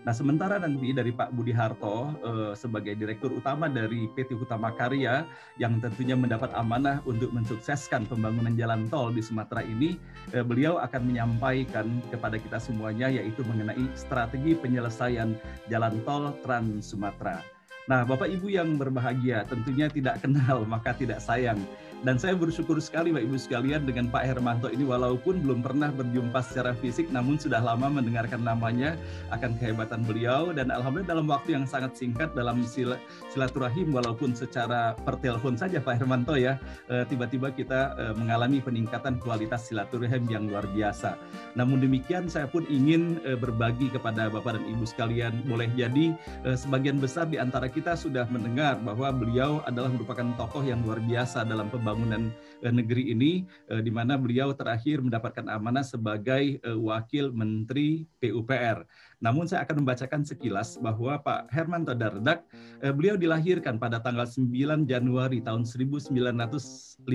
Nah, 0.03 0.11
sementara 0.11 0.59
nanti 0.59 0.91
dari 0.91 1.15
Pak 1.15 1.31
Budi 1.31 1.55
Harto 1.55 2.11
eh, 2.23 2.51
sebagai 2.59 2.91
Direktur 2.95 3.31
Utama 3.39 3.71
dari 3.71 4.07
PT 4.11 4.35
Utama 4.35 4.71
Karya 4.75 5.23
yang 5.55 5.79
tentunya 5.79 6.15
mendapat 6.15 6.51
amanah 6.55 6.99
untuk 7.07 7.31
mensukseskan 7.31 8.07
pembangunan 8.07 8.51
jalan 8.55 8.91
tol 8.91 9.15
di 9.15 9.23
Sumatera 9.23 9.63
ini, 9.63 9.95
eh, 10.35 10.43
beliau 10.43 10.79
akan 10.79 11.07
menyampaikan 11.07 11.87
kepada 12.11 12.35
kita 12.35 12.59
semuanya 12.59 13.07
yaitu 13.07 13.47
mengenai 13.47 13.83
strategi 13.95 14.55
penyelesaian 14.59 15.39
jalan 15.71 15.95
tol 16.03 16.35
Trans 16.43 16.91
Sumatera. 16.91 17.39
Nah, 17.83 18.07
Bapak 18.07 18.31
Ibu 18.31 18.47
yang 18.47 18.79
berbahagia 18.79 19.43
tentunya 19.43 19.91
tidak 19.91 20.23
kenal 20.23 20.63
maka 20.63 20.95
tidak 20.95 21.19
sayang. 21.19 21.59
Dan 22.03 22.19
saya 22.19 22.35
bersyukur 22.35 22.83
sekali 22.83 23.15
Bapak 23.15 23.31
Ibu 23.31 23.37
sekalian 23.39 23.87
dengan 23.87 24.11
Pak 24.11 24.27
Hermanto 24.27 24.67
ini 24.67 24.83
walaupun 24.83 25.39
belum 25.39 25.63
pernah 25.63 25.87
berjumpa 25.87 26.43
secara 26.43 26.75
fisik 26.75 27.07
namun 27.07 27.39
sudah 27.39 27.63
lama 27.63 27.87
mendengarkan 27.87 28.43
namanya 28.43 28.99
akan 29.31 29.55
kehebatan 29.55 30.03
beliau 30.03 30.51
dan 30.51 30.67
alhamdulillah 30.67 31.15
dalam 31.15 31.31
waktu 31.31 31.55
yang 31.55 31.63
sangat 31.63 31.95
singkat 31.95 32.35
dalam 32.35 32.59
sil 32.67 32.99
silaturahim 33.31 33.95
walaupun 33.95 34.35
secara 34.35 34.99
pertelepon 35.07 35.55
saja 35.55 35.79
Pak 35.79 36.03
Hermanto 36.03 36.35
ya 36.35 36.59
eh, 36.91 37.07
tiba-tiba 37.07 37.55
kita 37.55 37.95
eh, 37.95 38.13
mengalami 38.19 38.59
peningkatan 38.59 39.23
kualitas 39.23 39.71
silaturahim 39.71 40.27
yang 40.27 40.51
luar 40.51 40.67
biasa. 40.75 41.15
Namun 41.55 41.79
demikian 41.79 42.27
saya 42.27 42.51
pun 42.51 42.67
ingin 42.67 43.23
eh, 43.23 43.39
berbagi 43.39 43.87
kepada 43.87 44.27
Bapak 44.27 44.59
dan 44.59 44.67
Ibu 44.67 44.83
sekalian 44.83 45.47
boleh 45.47 45.71
jadi 45.79 46.11
sebagian 46.43 46.99
besar 46.99 47.31
di 47.31 47.39
antara 47.39 47.71
kita 47.71 47.95
sudah 47.95 48.27
mendengar 48.27 48.75
bahwa 48.83 49.07
beliau 49.15 49.63
adalah 49.63 49.87
merupakan 49.87 50.27
tokoh 50.35 50.67
yang 50.67 50.83
luar 50.83 50.99
biasa 50.99 51.47
dalam 51.47 51.71
pembangunan 51.71 51.92
pembangunan 51.93 52.33
uh, 52.65 52.73
negeri 52.73 53.13
ini 53.13 53.45
uh, 53.69 53.77
di 53.77 53.93
mana 53.93 54.17
beliau 54.17 54.49
terakhir 54.57 54.97
mendapatkan 55.05 55.45
amanah 55.45 55.85
sebagai 55.85 56.57
uh, 56.65 56.73
wakil 56.81 57.29
menteri 57.29 58.09
PUPR. 58.17 58.81
Namun 59.21 59.45
saya 59.45 59.61
akan 59.63 59.85
membacakan 59.85 60.25
sekilas 60.25 60.81
bahwa 60.81 61.21
Pak 61.21 61.53
Hermanto 61.53 61.93
Dardak 61.93 62.49
uh, 62.81 62.89
beliau 62.89 63.13
dilahirkan 63.13 63.77
pada 63.77 64.01
tanggal 64.01 64.25
9 64.25 64.89
Januari 64.89 65.37
tahun 65.45 65.69
1957. 65.69 67.05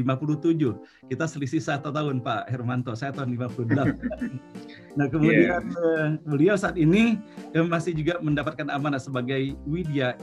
Kita 1.11 1.25
selisih 1.26 1.61
satu 1.61 1.90
tahun 1.90 2.23
Pak 2.23 2.47
Hermanto, 2.47 2.94
saya 2.94 3.11
tahun 3.11 3.35
58. 3.35 3.99
nah 4.99 5.06
kemudian 5.11 5.58
yeah. 5.66 5.82
uh, 5.82 6.08
beliau 6.23 6.54
saat 6.54 6.78
ini 6.78 7.18
uh, 7.58 7.66
masih 7.66 7.99
juga 7.99 8.23
mendapatkan 8.23 8.70
amanah 8.70 9.02
sebagai 9.02 9.58
Widya 9.66 10.14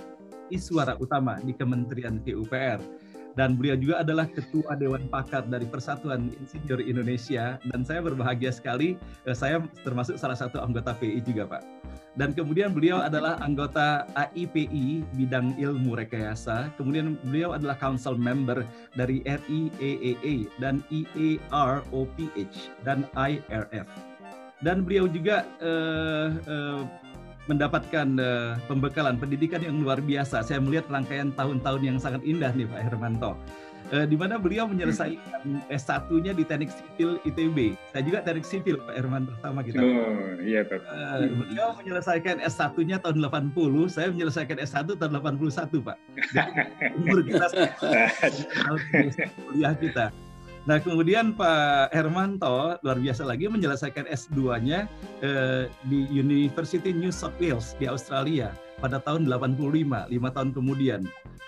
Iswara 0.53 0.93
Utama 1.01 1.41
di 1.41 1.57
Kementerian 1.57 2.21
PUPR 2.21 3.04
dan 3.35 3.59
beliau 3.59 3.75
juga 3.75 4.01
adalah 4.01 4.25
ketua 4.31 4.79
dewan 4.79 5.11
pakar 5.11 5.43
dari 5.47 5.67
Persatuan 5.67 6.31
Insinyur 6.39 6.79
Indonesia 6.79 7.59
dan 7.67 7.83
saya 7.83 7.99
berbahagia 7.99 8.51
sekali 8.55 8.95
eh, 9.27 9.35
saya 9.35 9.59
termasuk 9.83 10.15
salah 10.15 10.39
satu 10.39 10.63
anggota 10.63 10.95
PI 10.95 11.19
juga 11.23 11.43
Pak. 11.47 11.63
Dan 12.15 12.31
kemudian 12.31 12.71
beliau 12.71 13.03
adalah 13.03 13.35
anggota 13.43 14.07
AIPI 14.15 15.03
bidang 15.19 15.59
ilmu 15.59 15.99
rekayasa. 15.99 16.71
Kemudian 16.79 17.19
beliau 17.27 17.51
adalah 17.51 17.75
council 17.75 18.15
member 18.15 18.63
dari 18.95 19.19
RIEEA 19.27 20.47
dan 20.63 20.79
EAROPH 20.87 22.55
dan 22.87 23.03
IRF. 23.19 23.87
Dan 24.63 24.87
beliau 24.87 25.11
juga 25.11 25.43
uh, 25.59 26.31
uh, 26.47 26.81
mendapatkan 27.45 28.07
uh, 28.17 28.57
pembekalan 28.65 29.21
pendidikan 29.21 29.61
yang 29.61 29.77
luar 29.81 30.01
biasa. 30.01 30.41
Saya 30.41 30.57
melihat 30.61 30.89
rangkaian 30.89 31.29
tahun-tahun 31.33 31.81
yang 31.85 31.97
sangat 32.01 32.21
indah 32.25 32.51
nih 32.53 32.65
Pak 32.65 32.81
Hermanto. 32.89 33.37
uh, 33.93 34.05
di 34.09 34.17
mana 34.17 34.41
beliau 34.41 34.65
menyelesaikan 34.65 35.61
S1-nya 35.69 36.33
di 36.33 36.41
Teknik 36.41 36.73
Sipil 36.73 37.21
ITB. 37.21 37.77
Saya 37.93 38.01
juga 38.01 38.25
Teknik 38.25 38.45
Sipil 38.45 38.81
Pak 38.81 38.95
Herman 38.97 39.29
pertama 39.29 39.61
kita. 39.61 39.77
Oh, 39.77 40.41
iya 40.41 40.65
Pak. 40.65 40.81
Uh, 40.89 41.29
beliau 41.45 41.77
menyelesaikan 41.77 42.41
S1-nya 42.41 42.97
tahun 43.01 43.21
80, 43.21 43.93
saya 43.93 44.09
menyelesaikan 44.09 44.57
S1 44.57 44.97
tahun 44.97 45.11
81, 45.21 45.85
Pak. 45.85 45.97
Jadi 46.33 46.51
umur 46.97 47.19
kita 47.21 47.45
kuliah 49.45 49.75
kita. 49.77 50.09
Nah, 50.65 50.81
kemudian 50.81 51.37
Pak 51.37 51.93
Hermanto 51.93 52.81
luar 52.81 52.97
biasa 52.97 53.21
lagi 53.21 53.45
menyelesaikan 53.45 54.09
S2-nya 54.09 54.89
eh, 55.21 55.69
di 55.85 56.09
University 56.09 56.89
New 56.89 57.13
South 57.13 57.37
Wales 57.37 57.77
di 57.77 57.85
Australia 57.85 58.49
pada 58.79 58.99
tahun 58.99 59.27
85, 59.29 60.11
lima 60.11 60.29
tahun 60.31 60.49
kemudian. 60.51 61.03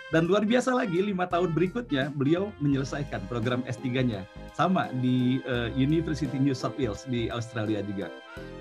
Dan 0.07 0.23
luar 0.23 0.47
biasa 0.47 0.71
lagi, 0.71 1.03
lima 1.03 1.27
tahun 1.27 1.51
berikutnya 1.51 2.15
beliau 2.15 2.47
menyelesaikan 2.63 3.27
program 3.27 3.59
S3-nya. 3.67 4.23
Sama 4.55 4.87
di 5.03 5.43
uh, 5.43 5.67
University 5.75 6.39
New 6.39 6.55
South 6.55 6.79
Wales 6.79 7.03
di 7.11 7.27
Australia 7.27 7.83
juga. 7.83 8.07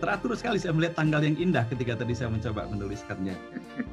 Teratur 0.02 0.34
sekali 0.34 0.58
saya 0.58 0.74
melihat 0.74 0.98
tanggal 0.98 1.22
yang 1.22 1.38
indah 1.38 1.62
ketika 1.70 2.02
tadi 2.02 2.18
saya 2.18 2.34
mencoba 2.34 2.66
menuliskannya. 2.66 3.38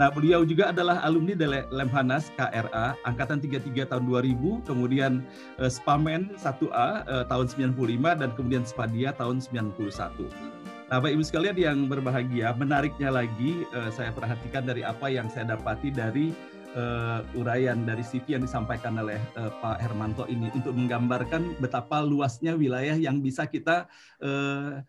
Nah 0.01 0.09
beliau 0.09 0.41
juga 0.41 0.73
adalah 0.73 1.05
alumni 1.05 1.37
dari 1.37 1.61
Lemhanas 1.69 2.33
KRA, 2.33 2.97
Angkatan 3.05 3.37
33 3.37 3.85
tahun 3.85 4.03
2000, 4.09 4.65
kemudian 4.65 5.21
uh, 5.61 5.69
Spamen 5.69 6.33
1A 6.41 7.05
uh, 7.05 7.21
eh, 7.21 7.25
tahun 7.29 7.45
95, 7.69 8.17
dan 8.17 8.29
kemudian 8.33 8.65
Spadia 8.65 9.13
tahun 9.13 9.37
91. 9.37 10.62
Nah, 10.93 11.01
Bapak 11.01 11.17
Ibu 11.17 11.25
sekalian 11.25 11.57
yang 11.57 11.79
berbahagia, 11.89 12.53
menariknya 12.53 13.09
lagi 13.09 13.65
uh, 13.73 13.89
saya 13.89 14.13
perhatikan 14.13 14.61
dari 14.61 14.85
apa 14.85 15.09
yang 15.09 15.25
saya 15.25 15.57
dapati 15.57 15.89
dari 15.89 16.29
uh, 16.77 17.25
uraian 17.33 17.81
dari 17.81 18.05
CV 18.05 18.37
yang 18.37 18.45
disampaikan 18.45 19.01
oleh 19.01 19.17
uh, 19.33 19.49
Pak 19.57 19.81
Hermanto 19.81 20.29
ini 20.29 20.53
untuk 20.53 20.77
menggambarkan 20.77 21.57
betapa 21.57 22.05
luasnya 22.05 22.53
wilayah 22.53 22.93
yang 22.93 23.25
bisa 23.25 23.49
kita 23.49 23.89
uh, 24.21 24.85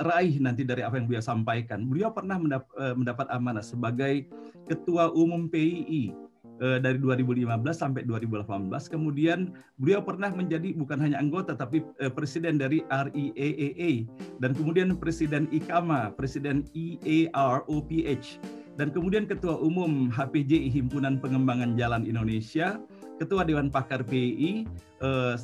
raih 0.00 0.40
nanti 0.40 0.64
dari 0.64 0.88
apa 0.88 0.96
yang 0.96 1.04
beliau 1.04 1.20
sampaikan. 1.20 1.84
Beliau 1.84 2.16
pernah 2.16 2.40
mendap 2.40 2.72
mendapat 2.96 3.28
amanah 3.28 3.60
sebagai 3.60 4.32
Ketua 4.64 5.12
Umum 5.12 5.52
PII 5.52 6.31
dari 6.60 6.98
2015 7.00 7.48
sampai 7.72 8.02
2018. 8.06 8.70
Kemudian 8.86 9.54
beliau 9.80 10.04
pernah 10.04 10.30
menjadi 10.30 10.74
bukan 10.76 11.00
hanya 11.00 11.18
anggota 11.18 11.58
tapi 11.58 11.82
presiden 12.12 12.60
dari 12.60 12.84
RIAAA 12.86 14.06
dan 14.38 14.54
kemudian 14.54 14.94
presiden 14.94 15.50
IKAMA, 15.50 16.14
presiden 16.14 16.68
EAROPH 16.74 18.38
dan 18.80 18.88
kemudian 18.88 19.28
Ketua 19.28 19.60
Umum 19.60 20.08
HPJ 20.08 20.72
Himpunan 20.72 21.20
Pengembangan 21.20 21.76
Jalan 21.76 22.08
Indonesia, 22.08 22.80
Ketua 23.20 23.44
Dewan 23.44 23.68
Pakar 23.68 24.00
PI 24.04 24.64
eh, 25.04 25.34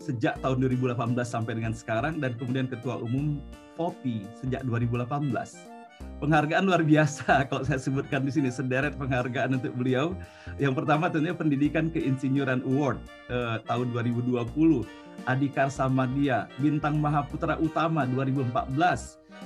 sejak 0.00 0.40
tahun 0.40 0.64
2018 0.64 1.18
sampai 1.26 1.52
dengan 1.58 1.74
sekarang 1.76 2.22
dan 2.22 2.32
kemudian 2.40 2.70
Ketua 2.70 2.96
Umum 3.02 3.42
FOPI 3.76 4.24
sejak 4.40 4.64
2018. 4.64 5.67
Penghargaan 6.18 6.66
luar 6.66 6.82
biasa 6.82 7.24
kalau 7.50 7.62
saya 7.62 7.78
sebutkan 7.78 8.26
di 8.26 8.34
sini 8.34 8.50
sederet 8.50 8.98
penghargaan 8.98 9.58
untuk 9.58 9.74
beliau. 9.78 10.18
Yang 10.58 10.82
pertama 10.82 11.06
tentunya 11.06 11.34
Pendidikan 11.34 11.90
Keinsinyuran 11.94 12.66
Award 12.66 12.98
eh, 13.30 13.62
tahun 13.70 13.94
2020, 13.94 14.34
Adhikar 15.30 15.70
Samadia, 15.70 16.50
Bintang 16.58 16.98
Mahaputra 16.98 17.58
Utama 17.62 18.02
2014, 18.10 18.50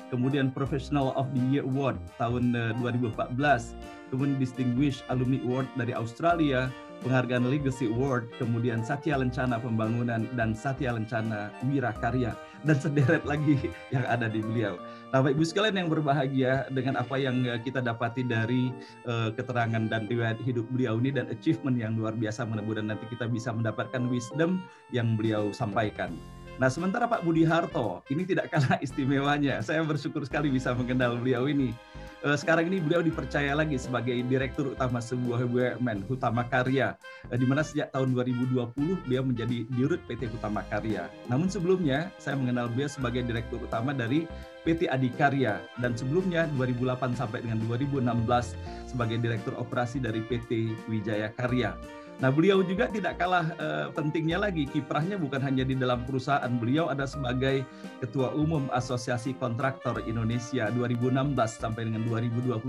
kemudian 0.08 0.48
Professional 0.52 1.12
of 1.12 1.28
the 1.36 1.42
Year 1.52 1.64
Award 1.64 2.00
tahun 2.16 2.56
2014, 2.80 3.12
eh, 3.12 3.60
kemudian 4.08 4.36
Distinguished 4.40 5.04
Alumni 5.12 5.40
Award 5.44 5.68
dari 5.76 5.92
Australia, 5.92 6.72
penghargaan 7.02 7.50
Legacy 7.50 7.90
Award, 7.90 8.30
kemudian 8.38 8.80
Satya 8.80 9.18
Lencana 9.18 9.58
Pembangunan 9.58 10.24
dan 10.38 10.54
Satya 10.54 10.94
Lencana 10.94 11.50
Wirakarya. 11.66 12.32
Dan 12.62 12.78
sederet 12.78 13.26
lagi 13.26 13.58
yang 13.94 14.06
ada 14.06 14.30
di 14.30 14.40
beliau. 14.40 14.78
Nah, 15.12 15.20
Bapak 15.20 15.36
Ibu 15.36 15.44
sekalian 15.44 15.76
yang 15.76 15.90
berbahagia 15.92 16.72
dengan 16.72 16.96
apa 16.96 17.20
yang 17.20 17.44
eh, 17.44 17.60
kita 17.60 17.84
dapati 17.84 18.24
dari 18.24 18.72
uh, 19.04 19.28
keterangan 19.36 19.84
dan 19.84 20.08
riwayat 20.08 20.40
hidup 20.40 20.64
beliau 20.72 20.96
ini 20.96 21.12
dan 21.12 21.28
achievement 21.28 21.76
yang 21.76 22.00
luar 22.00 22.16
biasa 22.16 22.48
mudah-mudahan 22.48 22.88
nanti 22.88 23.04
kita 23.12 23.28
bisa 23.28 23.52
mendapatkan 23.52 24.08
wisdom 24.08 24.64
yang 24.88 25.12
beliau 25.20 25.52
sampaikan. 25.52 26.16
Nah, 26.56 26.72
sementara 26.72 27.04
Pak 27.04 27.28
Budi 27.28 27.44
Harto, 27.44 28.00
ini 28.08 28.24
tidak 28.24 28.56
kalah 28.56 28.80
istimewanya. 28.86 29.60
Saya 29.60 29.84
bersyukur 29.84 30.24
sekali 30.24 30.48
bisa 30.48 30.72
mengenal 30.72 31.20
beliau 31.20 31.44
ini. 31.44 31.76
Eh, 32.22 32.38
sekarang 32.38 32.70
ini 32.70 32.78
beliau 32.78 33.02
dipercaya 33.02 33.50
lagi 33.50 33.74
sebagai 33.74 34.14
Direktur 34.30 34.78
Utama 34.78 35.02
sebuah 35.02 35.42
BUMN, 35.42 36.06
Hutama 36.06 36.46
Karya, 36.46 36.94
eh, 37.26 37.34
di 37.34 37.42
mana 37.42 37.66
sejak 37.66 37.90
tahun 37.90 38.14
2020 38.14 38.94
beliau 39.02 39.26
menjadi 39.26 39.66
Dirut 39.74 39.98
PT 40.06 40.30
Hutama 40.30 40.62
Karya. 40.70 41.10
Namun 41.26 41.50
sebelumnya, 41.50 42.14
saya 42.22 42.38
mengenal 42.38 42.70
beliau 42.70 42.86
sebagai 42.86 43.26
Direktur 43.26 43.58
Utama 43.66 43.90
dari 43.90 44.30
PT 44.62 44.86
Adikarya, 44.86 45.58
dan 45.82 45.98
sebelumnya 45.98 46.46
2008 46.54 47.18
sampai 47.18 47.42
dengan 47.42 47.58
2016 47.66 48.54
sebagai 48.86 49.18
Direktur 49.18 49.58
Operasi 49.58 49.98
dari 49.98 50.22
PT 50.22 50.78
Wijaya 50.86 51.26
Karya. 51.34 51.74
Nah, 52.22 52.30
beliau 52.30 52.62
juga 52.62 52.86
tidak 52.86 53.18
kalah 53.18 53.50
uh, 53.58 53.90
pentingnya 53.90 54.38
lagi 54.38 54.70
kiprahnya 54.70 55.18
bukan 55.18 55.42
hanya 55.42 55.66
di 55.66 55.74
dalam 55.74 56.06
perusahaan. 56.06 56.46
Beliau 56.54 56.86
ada 56.86 57.02
sebagai 57.02 57.66
Ketua 57.98 58.30
Umum 58.38 58.70
Asosiasi 58.70 59.34
Kontraktor 59.34 59.98
Indonesia 60.06 60.70
2016 60.70 61.34
sampai 61.50 61.90
dengan 61.90 62.06
2021 62.06 62.62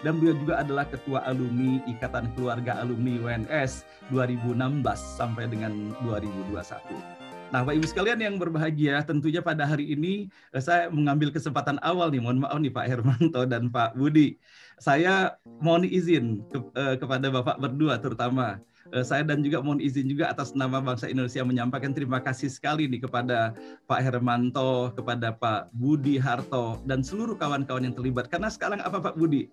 dan 0.00 0.16
beliau 0.16 0.32
juga 0.40 0.64
adalah 0.64 0.88
Ketua 0.88 1.28
Alumni 1.28 1.84
Ikatan 1.92 2.32
Keluarga 2.32 2.80
Alumni 2.80 3.20
UNS 3.20 3.84
2016 4.08 4.80
sampai 4.96 5.44
dengan 5.44 5.92
2021. 6.08 7.23
Nah, 7.52 7.62
Bapak 7.62 7.76
Ibu 7.78 7.86
sekalian 7.86 8.18
yang 8.18 8.36
berbahagia, 8.40 9.04
tentunya 9.06 9.38
pada 9.38 9.62
hari 9.68 9.94
ini 9.94 10.26
eh, 10.50 10.62
saya 10.62 10.90
mengambil 10.90 11.30
kesempatan 11.30 11.78
awal 11.84 12.10
nih, 12.10 12.18
mohon 12.18 12.42
maaf 12.42 12.58
nih 12.58 12.72
Pak 12.72 12.86
Hermanto 12.88 13.42
dan 13.46 13.70
Pak 13.70 13.94
Budi 13.94 14.40
saya 14.78 15.38
mohon 15.62 15.86
izin 15.86 16.42
ke, 16.50 16.58
uh, 16.74 16.94
kepada 16.98 17.30
Bapak 17.30 17.62
berdua 17.62 17.98
terutama 18.02 18.58
uh, 18.90 19.04
saya 19.06 19.22
dan 19.22 19.44
juga 19.44 19.62
mohon 19.62 19.78
izin 19.78 20.10
juga 20.10 20.30
atas 20.30 20.54
nama 20.56 20.82
bangsa 20.82 21.06
Indonesia 21.06 21.46
menyampaikan 21.46 21.94
terima 21.94 22.18
kasih 22.18 22.50
sekali 22.50 22.90
nih 22.90 23.06
kepada 23.06 23.54
Pak 23.86 24.00
Hermanto, 24.02 24.90
kepada 24.98 25.34
Pak 25.34 25.70
Budi 25.76 26.18
Harto 26.18 26.82
dan 26.88 27.06
seluruh 27.06 27.38
kawan-kawan 27.38 27.86
yang 27.86 27.94
terlibat. 27.94 28.26
Karena 28.30 28.50
sekarang 28.50 28.82
apa 28.82 28.98
Pak 28.98 29.14
Budi? 29.14 29.50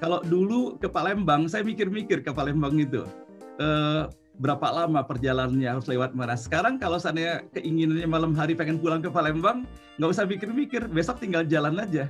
Kalau 0.00 0.24
dulu 0.24 0.80
ke 0.80 0.88
Palembang, 0.88 1.44
saya 1.44 1.60
mikir-mikir 1.60 2.24
ke 2.24 2.32
Palembang 2.32 2.72
itu. 2.80 3.04
Berapa 4.40 4.66
lama 4.72 5.04
perjalanannya 5.04 5.68
harus 5.68 5.86
lewat 5.86 6.16
mana. 6.16 6.32
Sekarang 6.32 6.80
kalau 6.80 6.96
saya 6.96 7.44
keinginannya 7.52 8.08
malam 8.08 8.32
hari 8.32 8.56
pengen 8.56 8.80
pulang 8.80 9.04
ke 9.04 9.12
Palembang, 9.12 9.68
nggak 10.00 10.10
usah 10.16 10.24
mikir-mikir, 10.24 10.88
besok 10.88 11.20
tinggal 11.20 11.44
jalan 11.44 11.76
aja. 11.76 12.08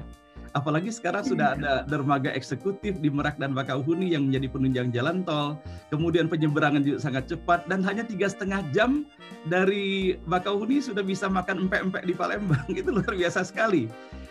Apalagi 0.51 0.90
sekarang 0.90 1.23
sudah 1.23 1.55
ada 1.55 1.87
dermaga 1.87 2.35
eksekutif 2.35 2.99
di 2.99 3.07
Merak 3.07 3.38
dan 3.38 3.55
Bakauhuni 3.55 4.11
yang 4.11 4.27
menjadi 4.27 4.51
penunjang 4.51 4.88
jalan 4.90 5.23
tol. 5.23 5.55
Kemudian 5.95 6.27
penyeberangan 6.27 6.83
juga 6.83 6.99
sangat 6.99 7.31
cepat 7.31 7.71
dan 7.71 7.87
hanya 7.87 8.03
tiga 8.03 8.27
setengah 8.27 8.66
jam 8.75 9.07
dari 9.47 10.19
Bakauhuni 10.27 10.83
sudah 10.83 11.07
bisa 11.07 11.31
makan 11.31 11.66
empek-empek 11.66 12.03
di 12.03 12.14
Palembang. 12.19 12.66
Itu 12.81 12.90
luar 12.90 13.14
biasa 13.14 13.47
sekali. 13.47 13.87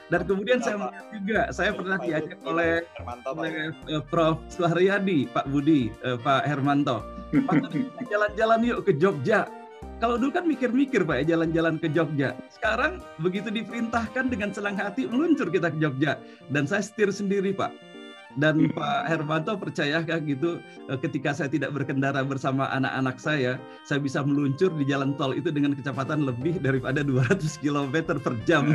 Dan 0.10 0.26
kemudian 0.26 0.60
saya 0.60 0.76
melihat 0.76 1.08
juga, 1.14 1.42
saya 1.54 1.72
pernah 1.72 1.98
diajak 2.02 2.40
oleh, 2.42 2.82
oleh 3.30 3.54
uh, 3.94 4.04
Prof. 4.10 4.42
Suharyadi, 4.50 5.30
Pak 5.30 5.46
Budi, 5.54 5.94
uh, 6.02 6.18
Pak 6.20 6.50
Hermanto. 6.50 7.19
Jalan-jalan 8.10 8.60
yuk 8.66 8.82
ke 8.90 8.94
Jogja 8.98 9.46
kalau 10.00 10.16
dulu 10.16 10.32
kan 10.32 10.48
mikir-mikir 10.48 11.04
Pak 11.04 11.24
ya 11.24 11.36
jalan-jalan 11.36 11.76
ke 11.76 11.92
Jogja. 11.92 12.32
Sekarang 12.48 13.04
begitu 13.20 13.52
diperintahkan 13.52 14.32
dengan 14.32 14.56
selang 14.56 14.80
hati 14.80 15.08
meluncur 15.12 15.52
kita 15.52 15.76
ke 15.76 15.78
Jogja. 15.80 16.16
Dan 16.48 16.64
saya 16.68 16.80
setir 16.80 17.12
sendiri 17.12 17.52
Pak. 17.52 17.72
Dan 18.38 18.70
hmm. 18.70 18.78
Pak 18.78 19.10
Hermanto 19.10 19.58
percayakah 19.58 20.22
gitu 20.22 20.62
eh, 20.86 20.98
ketika 21.02 21.34
saya 21.34 21.50
tidak 21.50 21.74
berkendara 21.74 22.22
bersama 22.22 22.70
anak-anak 22.70 23.18
saya, 23.18 23.58
saya 23.82 23.98
bisa 23.98 24.22
meluncur 24.22 24.70
di 24.78 24.86
jalan 24.86 25.18
tol 25.18 25.34
itu 25.34 25.50
dengan 25.50 25.74
kecepatan 25.74 26.22
lebih 26.30 26.62
daripada 26.62 27.02
200 27.02 27.42
km 27.58 28.22
per 28.22 28.34
jam. 28.46 28.70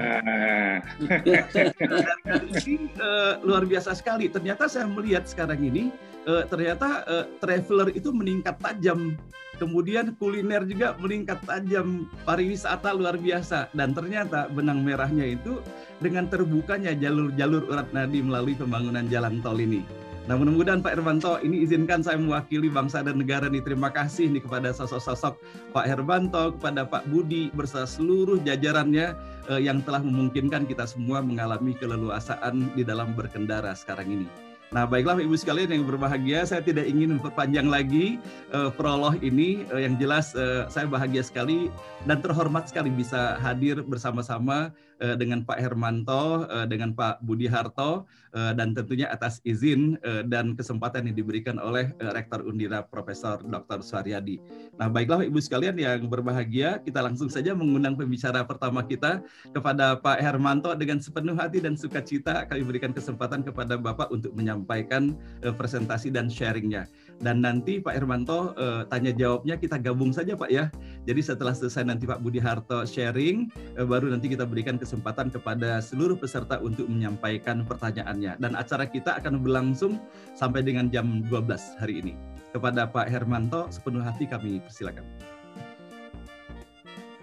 Dan 1.15 2.43
ini 2.51 2.91
uh, 2.99 3.39
luar 3.47 3.63
biasa 3.63 3.95
sekali. 3.95 4.27
Ternyata 4.27 4.67
saya 4.67 4.91
melihat 4.91 5.23
sekarang 5.31 5.63
ini 5.63 5.95
uh, 6.27 6.43
ternyata 6.51 7.07
uh, 7.07 7.25
traveler 7.39 7.95
itu 7.95 8.11
meningkat 8.11 8.59
tajam 8.59 9.15
Kemudian 9.57 10.19
kuliner 10.19 10.67
juga 10.67 10.99
meningkat 10.99 11.43
tajam, 11.47 12.11
pariwisata 12.27 12.91
luar 12.91 13.15
biasa. 13.15 13.71
Dan 13.75 13.95
ternyata 13.95 14.51
benang 14.51 14.83
merahnya 14.83 15.25
itu 15.25 15.63
dengan 16.03 16.27
terbukanya 16.27 16.93
jalur-jalur 16.95 17.71
urat 17.71 17.89
nadi 17.95 18.21
melalui 18.21 18.59
pembangunan 18.59 19.07
jalan 19.07 19.39
tol 19.41 19.59
ini. 19.59 19.87
Nah 20.25 20.41
mudah-mudahan 20.41 20.81
Pak 20.81 20.97
Hermanto 20.97 21.37
ini 21.45 21.69
izinkan 21.69 22.01
saya 22.01 22.17
mewakili 22.17 22.73
bangsa 22.73 23.05
dan 23.05 23.21
negara 23.21 23.45
nih 23.45 23.61
terima 23.61 23.93
kasih 23.93 24.33
nih 24.33 24.41
kepada 24.41 24.73
sosok-sosok 24.73 25.37
Pak 25.77 25.85
Hermanto, 25.85 26.57
kepada 26.57 26.89
Pak 26.89 27.13
Budi 27.13 27.53
beserta 27.53 27.85
seluruh 27.85 28.41
jajarannya 28.41 29.13
eh, 29.53 29.61
yang 29.61 29.85
telah 29.85 30.01
memungkinkan 30.01 30.65
kita 30.65 30.89
semua 30.89 31.21
mengalami 31.21 31.77
keleluasaan 31.77 32.73
di 32.73 32.81
dalam 32.81 33.13
berkendara 33.13 33.77
sekarang 33.77 34.25
ini. 34.25 34.44
Nah, 34.75 34.91
baiklah 34.91 35.23
Ibu 35.23 35.39
sekalian 35.39 35.71
yang 35.71 35.87
berbahagia, 35.87 36.43
saya 36.43 36.59
tidak 36.59 36.91
ingin 36.91 37.15
memperpanjang 37.17 37.71
lagi 37.71 38.19
uh, 38.51 38.75
prolog 38.75 39.23
ini. 39.23 39.63
Uh, 39.71 39.79
yang 39.79 39.95
jelas 39.95 40.35
uh, 40.35 40.67
saya 40.67 40.91
bahagia 40.91 41.23
sekali 41.23 41.71
dan 42.11 42.19
terhormat 42.19 42.67
sekali 42.67 42.91
bisa 42.91 43.39
hadir 43.39 43.87
bersama-sama 43.87 44.75
dengan 45.01 45.43
Pak 45.43 45.59
Hermanto, 45.59 46.47
uh, 46.47 46.67
dengan 46.67 46.95
Pak 46.95 47.23
Budi 47.25 47.51
Harto, 47.51 48.07
uh, 48.35 48.53
dan 48.55 48.73
tentunya 48.73 49.11
atas 49.11 49.43
izin 49.43 49.97
dan 50.27 50.55
kesempatan 50.55 51.11
yang 51.11 51.17
diberikan 51.17 51.57
oleh 51.59 51.91
Rektor 52.15 52.45
Undira 52.47 52.85
Profesor 52.87 53.41
Dr. 53.43 53.83
Suaryadi. 53.83 54.39
Nah, 54.79 54.91
baiklah 54.91 55.27
Ibu 55.27 55.39
sekalian 55.39 55.77
yang 55.79 56.07
berbahagia, 56.07 56.83
kita 56.83 57.03
langsung 57.03 57.31
saja 57.31 57.55
mengundang 57.55 57.95
pembicara 57.95 58.43
pertama 58.47 58.83
kita 58.87 59.23
kepada 59.55 59.99
Pak 59.99 60.19
Hermanto 60.23 60.71
dengan 60.75 60.99
sepenuh 60.99 61.35
hati 61.39 61.63
dan 61.63 61.79
sukacita 61.79 62.47
kami 62.47 62.63
berikan 62.67 62.91
kesempatan 62.91 63.43
kepada 63.43 63.79
Bapak 63.79 64.11
untuk 64.11 64.35
menyampaikan 64.35 65.15
presentasi 65.41 66.11
dan 66.11 66.27
sharingnya. 66.27 66.87
Dan 67.23 67.43
nanti 67.45 67.79
Pak 67.79 67.95
Hermanto 67.95 68.55
uh, 68.59 68.83
tanya 68.91 69.15
jawabnya 69.15 69.55
kita 69.55 69.79
gabung 69.79 70.11
saja 70.11 70.35
Pak 70.35 70.51
ya. 70.51 70.69
Jadi 71.07 71.21
setelah 71.23 71.55
selesai 71.55 71.87
nanti 71.87 72.09
Pak 72.09 72.21
Budi 72.21 72.43
Harto 72.43 72.83
sharing, 72.83 73.51
uh, 73.79 73.87
baru 73.87 74.11
nanti 74.11 74.33
kita 74.33 74.49
berikan 74.49 74.77
kesempatan 74.77 75.31
kepada 75.31 75.79
seluruh 75.79 76.19
peserta 76.19 76.59
untuk 76.59 76.91
menyampaikan 76.91 77.63
pertanyaannya. 77.63 78.39
Dan 78.43 78.59
acara 78.59 78.89
kita 78.89 79.19
akan 79.23 79.41
berlangsung 79.45 80.03
sampai 80.35 80.67
dengan 80.67 80.91
jam 80.91 81.23
12 81.31 81.81
hari 81.81 82.03
ini. 82.03 82.15
Kepada 82.55 82.87
Pak 82.87 83.11
Hermanto, 83.11 83.67
sepenuh 83.71 84.03
hati 84.03 84.31
kami 84.31 84.63
persilakan. 84.63 85.03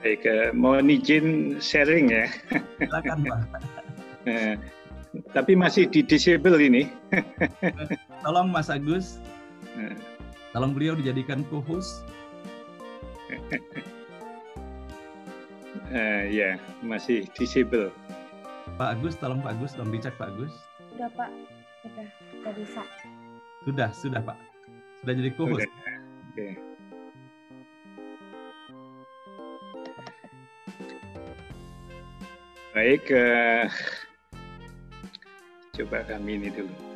Baik, 0.01 0.25
mohon 0.57 0.89
izin 0.89 1.55
sharing 1.61 2.09
ya. 2.09 2.25
Silakan 2.81 3.17
Pak. 3.23 3.39
Tapi 5.35 5.59
masih 5.59 5.91
di 5.91 6.01
disable 6.03 6.55
ini. 6.59 6.87
Tolong 8.23 8.47
Mas 8.47 8.71
Agus. 8.71 9.19
Tolong 10.51 10.75
beliau 10.75 10.93
dijadikan 10.99 11.47
co-host. 11.47 12.03
uh, 15.95 16.23
ya, 16.27 16.59
masih 16.83 17.23
disable. 17.39 17.91
Pak 18.75 18.99
Agus, 18.99 19.15
tolong 19.15 19.39
Pak 19.39 19.55
Agus, 19.55 19.71
tolong 19.75 19.95
dicek 19.95 20.15
Pak 20.19 20.35
Agus. 20.35 20.53
Sudah 20.91 21.09
Pak, 21.15 21.31
sudah, 21.83 22.05
sudah 22.07 22.53
bisa. 22.55 22.81
Sudah, 23.63 23.89
sudah 23.95 24.21
Pak. 24.23 24.37
Sudah 25.01 25.13
jadi 25.15 25.31
co-host. 25.39 25.67
Oke. 25.67 25.71
Okay. 26.35 26.53
Baik, 32.71 33.03
uh, 33.11 33.67
Coba 35.71 36.03
kami 36.03 36.35
ini 36.39 36.51
dulu. 36.51 36.90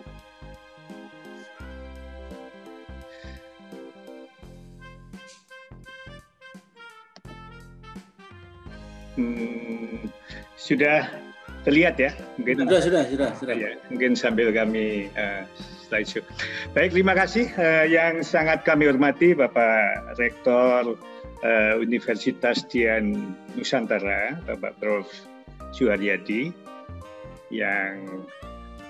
Hmm, 9.15 10.12
sudah 10.60 11.08
terlihat 11.63 11.95
ya? 11.97 12.12
Mungkin, 12.38 12.67
sudah, 12.67 12.82
sudah, 12.84 13.04
sudah, 13.10 13.30
sudah. 13.39 13.56
Ya, 13.56 13.80
mungkin 13.89 14.13
sambil 14.13 14.51
kami 14.51 15.10
uh, 15.15 15.47
slideshow. 15.88 16.21
Baik, 16.75 16.93
terima 16.93 17.17
kasih 17.17 17.49
uh, 17.58 17.86
yang 17.88 18.21
sangat 18.21 18.67
kami 18.67 18.91
hormati 18.91 19.34
Bapak 19.34 20.15
Rektor 20.19 20.99
uh, 21.41 21.73
Universitas 21.80 22.65
Dian 22.67 23.36
Nusantara, 23.56 24.38
Bapak 24.45 24.78
Prof. 24.80 25.08
Suharyadi, 25.75 26.56
yang 27.51 28.23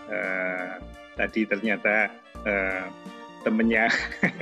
uh, 0.06 0.78
tadi 1.18 1.50
ternyata 1.50 2.14
uh, 2.46 2.86
temennya 3.42 3.90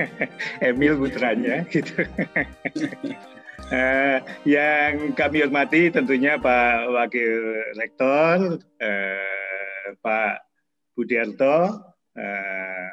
Emil 0.68 1.00
putranya 1.00 1.64
gitu. 1.72 2.04
uh, 3.70 4.18
yang 4.44 5.12
kami 5.16 5.44
hormati 5.44 5.88
tentunya 5.92 6.36
Pak 6.36 6.90
Wakil 6.90 7.34
Rektor, 7.78 8.58
uh, 8.60 9.86
Pak 10.00 10.34
Budiarto 10.94 11.80
uh, 12.16 12.90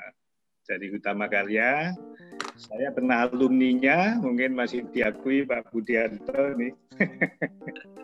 dari 0.66 0.88
Utama 0.94 1.28
Karya. 1.28 1.94
Saya 2.58 2.94
pernah 2.94 3.26
alumninya, 3.26 4.22
mungkin 4.22 4.54
masih 4.54 4.86
diakui 4.94 5.44
Pak 5.46 5.74
Budiarto 5.74 6.56
nih. 6.58 6.74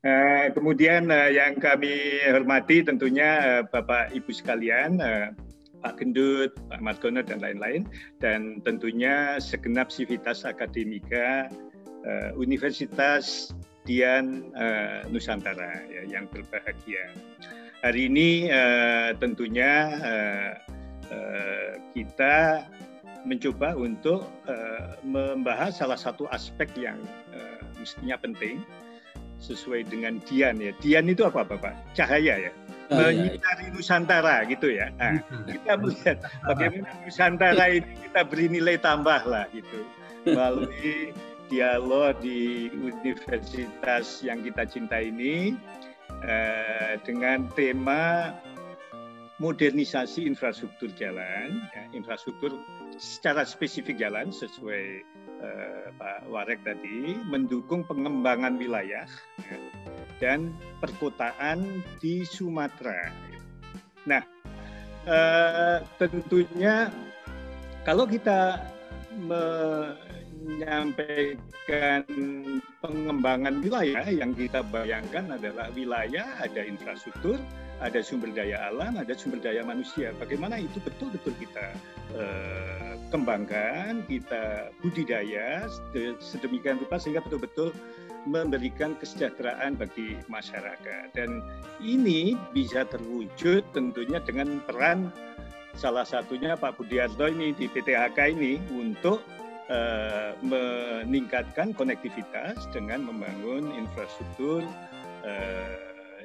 Uh, 0.00 0.48
kemudian 0.56 1.12
uh, 1.12 1.28
yang 1.28 1.60
kami 1.60 2.24
hormati 2.24 2.80
tentunya 2.80 3.60
uh, 3.60 3.62
Bapak 3.68 4.16
Ibu 4.16 4.32
sekalian, 4.32 4.96
Pak 5.84 6.00
Gendut, 6.00 6.56
Pak 6.72 6.80
Margono 6.80 7.20
dan 7.20 7.44
lain-lain, 7.44 7.84
dan 8.16 8.64
tentunya 8.64 9.36
segenap 9.36 9.92
sivitas 9.92 10.48
akademika 10.48 11.52
uh, 12.06 12.30
Universitas 12.36 13.52
Dian 13.88 14.52
uh, 14.54 15.02
Nusantara 15.08 15.84
ya, 15.88 16.04
yang 16.06 16.28
berbahagia. 16.28 17.16
Hari 17.80 18.12
ini 18.12 18.52
uh, 18.52 19.16
tentunya 19.16 19.72
uh, 20.04 20.52
uh, 21.08 21.72
kita 21.96 22.68
mencoba 23.24 23.76
untuk 23.76 24.24
uh, 24.48 24.96
membahas 25.04 25.76
salah 25.76 25.96
satu 25.96 26.28
aspek 26.32 26.68
yang 26.76 26.96
uh, 27.32 27.60
mestinya 27.80 28.16
penting 28.20 28.60
sesuai 29.40 29.88
dengan 29.88 30.20
Dian 30.28 30.60
ya. 30.60 30.72
Dian 30.84 31.08
itu 31.08 31.24
apa 31.24 31.44
Bapak? 31.44 31.72
Cahaya 31.96 32.48
ya. 32.48 32.52
Oh, 32.92 33.06
Menyinari 33.08 33.70
iya. 33.70 33.72
Nusantara 33.72 34.36
gitu 34.50 34.68
ya. 34.68 34.92
Nah, 34.98 35.22
kita 35.48 35.72
melihat 35.80 36.16
bagaimana 36.44 36.90
Nusantara 37.06 37.64
ini 37.72 37.92
kita 38.08 38.20
beri 38.28 38.46
nilai 38.52 38.76
tambah 38.76 39.24
lah 39.24 39.48
gitu 39.54 39.80
melalui 40.26 41.16
dialog 41.50 42.14
di 42.22 42.70
universitas 42.70 44.22
yang 44.22 44.46
kita 44.46 44.64
cinta 44.70 45.02
ini 45.02 45.58
eh, 46.22 46.94
dengan 47.02 47.50
tema 47.58 48.32
modernisasi 49.40 50.28
infrastruktur 50.28 50.92
jalan, 51.00 51.64
ya, 51.72 51.84
infrastruktur 51.96 52.60
secara 53.00 53.40
spesifik 53.48 53.96
jalan 53.96 54.28
sesuai 54.28 55.00
uh, 55.40 55.88
Pak 55.96 56.28
Warek 56.28 56.60
tadi 56.60 57.16
mendukung 57.24 57.80
pengembangan 57.88 58.60
wilayah 58.60 59.08
ya, 59.40 59.56
dan 60.20 60.52
perkotaan 60.84 61.80
di 62.04 62.20
Sumatera. 62.28 63.08
Nah, 64.04 64.20
uh, 65.08 65.80
tentunya 65.96 66.92
kalau 67.88 68.04
kita 68.04 68.60
menyampaikan 70.40 72.04
pengembangan 72.80 73.60
wilayah 73.60 74.06
yang 74.08 74.32
kita 74.32 74.64
bayangkan 74.72 75.36
adalah 75.36 75.68
wilayah 75.76 76.26
ada 76.40 76.64
infrastruktur, 76.64 77.36
ada 77.80 78.00
sumber 78.00 78.32
daya 78.32 78.72
alam, 78.72 78.96
ada 78.96 79.12
sumber 79.12 79.40
daya 79.40 79.60
manusia. 79.64 80.16
Bagaimana 80.16 80.60
itu 80.60 80.80
betul-betul 80.80 81.36
kita 81.40 81.66
eh, 82.16 82.92
kembangkan, 83.12 84.04
kita 84.08 84.72
budidaya 84.80 85.68
sedemikian 86.20 86.80
rupa 86.80 86.96
sehingga 86.96 87.24
betul-betul 87.24 87.72
memberikan 88.28 88.96
kesejahteraan 89.00 89.80
bagi 89.80 90.20
masyarakat. 90.28 91.16
Dan 91.16 91.40
ini 91.80 92.36
bisa 92.52 92.84
terwujud 92.84 93.64
tentunya 93.72 94.20
dengan 94.20 94.60
peran 94.68 95.08
salah 95.72 96.04
satunya 96.04 96.58
Pak 96.58 96.76
Budiarto 96.76 97.30
ini 97.30 97.56
di 97.56 97.64
PTHK 97.70 98.36
ini 98.36 98.60
untuk 98.74 99.24
uh, 99.70 100.34
meningkatkan 100.42 101.72
konektivitas 101.72 102.66
dengan 102.74 103.06
membangun 103.06 103.70
infrastruktur 103.78 104.66
uh, 105.24 105.78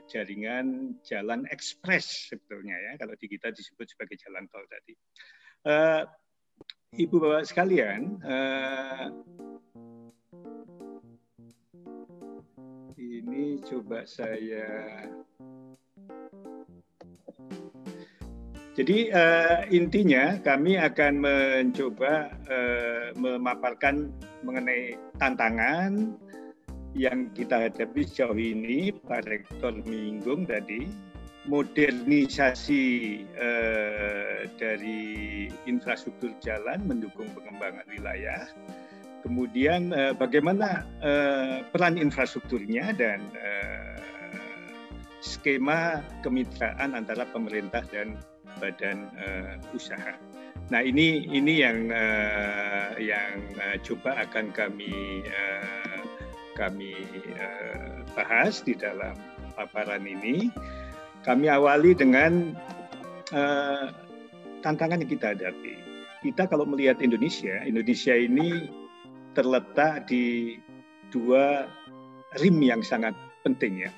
jaringan 0.09 0.97
jalan 1.05 1.45
ekspres 1.49 2.29
sebetulnya 2.29 2.77
ya 2.77 2.91
kalau 2.97 3.13
di 3.17 3.25
kita 3.29 3.49
disebut 3.53 3.85
sebagai 3.85 4.17
jalan 4.21 4.49
tol 4.49 4.65
tadi. 4.67 4.93
Uh, 5.65 6.03
Ibu 6.95 7.19
bapak 7.19 7.43
sekalian, 7.51 8.23
ini 12.95 13.59
coba 13.67 14.07
saya. 14.07 15.03
Jadi 18.75 19.07
uh, 19.07 19.63
intinya 19.71 20.35
kami 20.43 20.75
akan 20.75 21.23
mencoba 21.23 22.27
uh, 22.51 23.15
memaparkan 23.15 24.11
mengenai 24.43 24.99
tantangan 25.15 26.11
yang 26.95 27.27
kita 27.35 27.67
hadapi 27.67 28.07
sejauh 28.07 28.39
ini, 28.39 28.91
Pak 28.91 29.27
Rektor 29.27 29.75
menyinggung 29.83 30.47
tadi, 30.47 30.87
modernisasi 31.45 32.85
eh, 33.37 34.49
dari 34.57 35.45
infrastruktur 35.69 36.33
jalan 36.41 36.81
mendukung 36.87 37.29
pengembangan 37.37 37.85
wilayah, 37.91 38.49
kemudian 39.21 39.93
eh, 39.93 40.13
bagaimana 40.15 40.87
eh, 41.03 41.61
peran 41.69 41.99
infrastrukturnya 41.99 42.95
dan 42.97 43.19
eh, 43.37 43.99
skema 45.21 46.01
kemitraan 46.25 46.97
antara 46.97 47.27
pemerintah 47.29 47.83
dan 47.91 48.17
badan 48.59 49.09
uh, 49.19 49.55
usaha. 49.75 50.15
Nah 50.73 50.81
ini 50.81 51.29
ini 51.29 51.61
yang 51.61 51.93
uh, 51.93 52.97
yang 52.97 53.37
uh, 53.61 53.77
coba 53.85 54.25
akan 54.25 54.49
kami 54.49 55.21
uh, 55.29 56.01
kami 56.57 56.95
uh, 57.37 58.01
bahas 58.17 58.65
di 58.65 58.73
dalam 58.73 59.13
paparan 59.53 60.07
ini. 60.07 60.49
Kami 61.25 61.49
awali 61.49 61.97
dengan 61.97 62.53
uh, 63.33 63.89
tantangan 64.61 65.01
yang 65.01 65.11
kita 65.11 65.33
hadapi. 65.33 65.73
Kita 66.21 66.49
kalau 66.49 66.65
melihat 66.65 67.01
Indonesia, 67.01 67.61
Indonesia 67.65 68.13
ini 68.13 68.69
terletak 69.37 70.09
di 70.09 70.57
dua 71.13 71.69
rim 72.41 72.57
yang 72.61 72.81
sangat 72.81 73.13
penting 73.45 73.85
ya. 73.85 73.91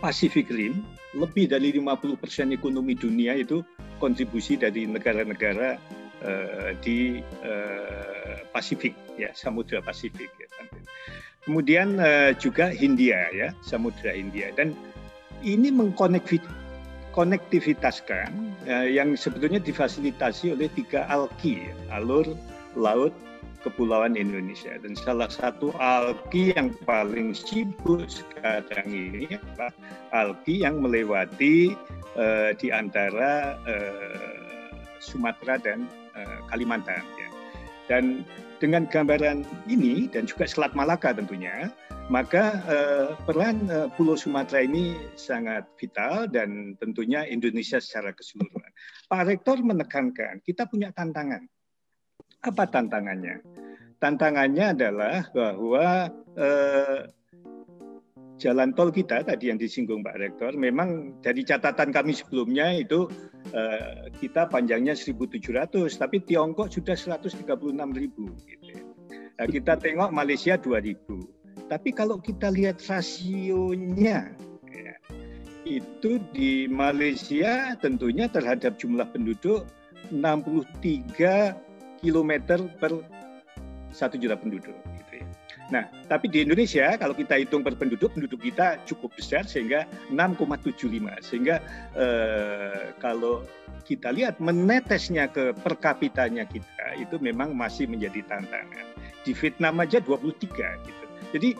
Pacific 0.00 0.50
Rim, 0.50 0.82
lebih 1.12 1.44
dari 1.48 1.72
50% 1.76 2.52
ekonomi 2.56 2.94
dunia 2.96 3.34
itu 3.36 3.60
kontribusi 4.00 4.56
dari 4.56 4.86
negara-negara 4.88 5.76
uh, 6.24 6.72
di 6.80 7.20
uh, 7.44 8.40
Pasifik 8.52 8.92
ya, 9.20 9.28
Samudra 9.36 9.80
Pasifik 9.84 10.30
ya. 10.40 10.48
Kemudian 11.42 11.98
uh, 12.00 12.30
juga 12.38 12.70
Hindia 12.72 13.28
ya, 13.34 13.52
Samudra 13.60 14.12
Hindia 14.14 14.52
dan 14.56 14.74
ini 15.44 15.70
mengkonektivitaskan 15.74 18.30
uh, 18.70 18.86
yang 18.88 19.16
sebetulnya 19.18 19.58
difasilitasi 19.60 20.52
oleh 20.56 20.68
tiga 20.72 21.04
alki, 21.12 21.68
alur 21.92 22.24
laut 22.72 23.12
Kepulauan 23.62 24.18
Indonesia. 24.18 24.74
Dan 24.78 24.98
salah 24.98 25.30
satu 25.30 25.70
alki 25.78 26.52
yang 26.52 26.74
paling 26.82 27.32
sibuk 27.32 28.06
sekarang 28.10 28.90
ini 28.90 29.38
adalah 29.38 29.72
alki 30.10 30.66
yang 30.66 30.82
melewati 30.82 31.78
uh, 32.18 32.50
di 32.58 32.68
antara 32.74 33.56
uh, 33.64 34.76
Sumatera 34.98 35.58
dan 35.58 35.86
uh, 36.14 36.38
Kalimantan. 36.50 37.02
Ya. 37.18 37.28
Dan 37.90 38.26
dengan 38.62 38.86
gambaran 38.86 39.42
ini 39.66 40.06
dan 40.06 40.26
juga 40.26 40.46
Selat 40.46 40.74
Malaka 40.78 41.10
tentunya, 41.10 41.66
maka 42.06 42.62
uh, 42.66 43.18
peran 43.26 43.66
uh, 43.70 43.90
Pulau 43.94 44.14
Sumatera 44.14 44.62
ini 44.62 44.94
sangat 45.18 45.66
vital 45.78 46.30
dan 46.30 46.78
tentunya 46.78 47.26
Indonesia 47.26 47.82
secara 47.82 48.14
keseluruhan. 48.14 48.70
Pak 49.10 49.22
Rektor 49.26 49.58
menekankan 49.62 50.42
kita 50.46 50.66
punya 50.70 50.94
tantangan 50.94 51.46
apa 52.42 52.62
tantangannya? 52.66 53.38
Tantangannya 54.02 54.74
adalah 54.74 55.30
bahwa 55.30 56.10
eh, 56.34 57.06
jalan 58.42 58.74
tol 58.74 58.90
kita 58.90 59.22
tadi 59.22 59.54
yang 59.54 59.62
disinggung 59.62 60.02
Pak 60.02 60.18
Rektor, 60.18 60.58
memang 60.58 61.14
dari 61.22 61.46
catatan 61.46 61.94
kami 61.94 62.10
sebelumnya 62.10 62.74
itu 62.74 63.06
eh, 63.54 64.10
kita 64.18 64.50
panjangnya 64.50 64.98
1.700, 64.98 65.86
tapi 65.94 66.18
Tiongkok 66.26 66.66
sudah 66.74 66.98
136.000. 66.98 67.46
Gitu. 68.42 68.74
Nah, 69.38 69.46
kita 69.46 69.78
tengok 69.78 70.10
Malaysia 70.10 70.58
2.000. 70.58 71.70
Tapi 71.70 71.90
kalau 71.94 72.18
kita 72.18 72.50
lihat 72.50 72.82
rasionya, 72.84 74.34
ya, 74.66 74.94
itu 75.62 76.18
di 76.34 76.66
Malaysia 76.66 77.78
tentunya 77.78 78.26
terhadap 78.26 78.76
jumlah 78.82 79.06
penduduk 79.14 79.64
63 80.10 81.71
kilometer 82.02 82.58
per 82.82 82.92
satu 83.94 84.18
juta 84.18 84.34
penduduk. 84.34 84.74
Gitu 84.74 85.22
ya. 85.22 85.26
Nah, 85.70 85.84
tapi 86.10 86.28
di 86.28 86.44
Indonesia 86.44 86.98
kalau 86.98 87.14
kita 87.16 87.38
hitung 87.38 87.62
per 87.62 87.78
penduduk, 87.78 88.12
penduduk 88.12 88.42
kita 88.42 88.82
cukup 88.84 89.14
besar 89.14 89.46
sehingga 89.46 89.88
6,75. 90.10 91.22
Sehingga 91.22 91.62
eh, 91.96 92.92
kalau 92.98 93.46
kita 93.86 94.12
lihat 94.12 94.36
menetesnya 94.42 95.30
ke 95.30 95.54
per 95.56 95.78
kapitanya 95.78 96.44
kita 96.44 96.98
itu 96.98 97.16
memang 97.22 97.54
masih 97.54 97.86
menjadi 97.88 98.20
tantangan. 98.26 98.86
Di 99.22 99.32
Vietnam 99.32 99.78
aja 99.80 100.02
23 100.02 100.84
gitu. 100.84 101.04
Jadi 101.32 101.50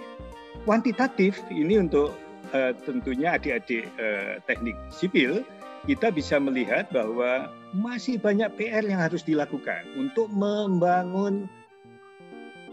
kuantitatif 0.67 1.39
ini 1.49 1.79
untuk 1.79 2.13
eh, 2.53 2.75
tentunya 2.85 3.39
adik-adik 3.39 3.87
eh, 3.97 4.43
teknik 4.45 4.77
sipil 4.91 5.47
kita 5.87 6.15
bisa 6.15 6.39
melihat 6.39 6.87
bahwa 6.95 7.51
masih 7.73 8.21
banyak 8.21 8.53
PR 8.61 8.85
yang 8.85 9.01
harus 9.01 9.25
dilakukan 9.25 9.89
untuk 9.97 10.29
membangun 10.29 11.49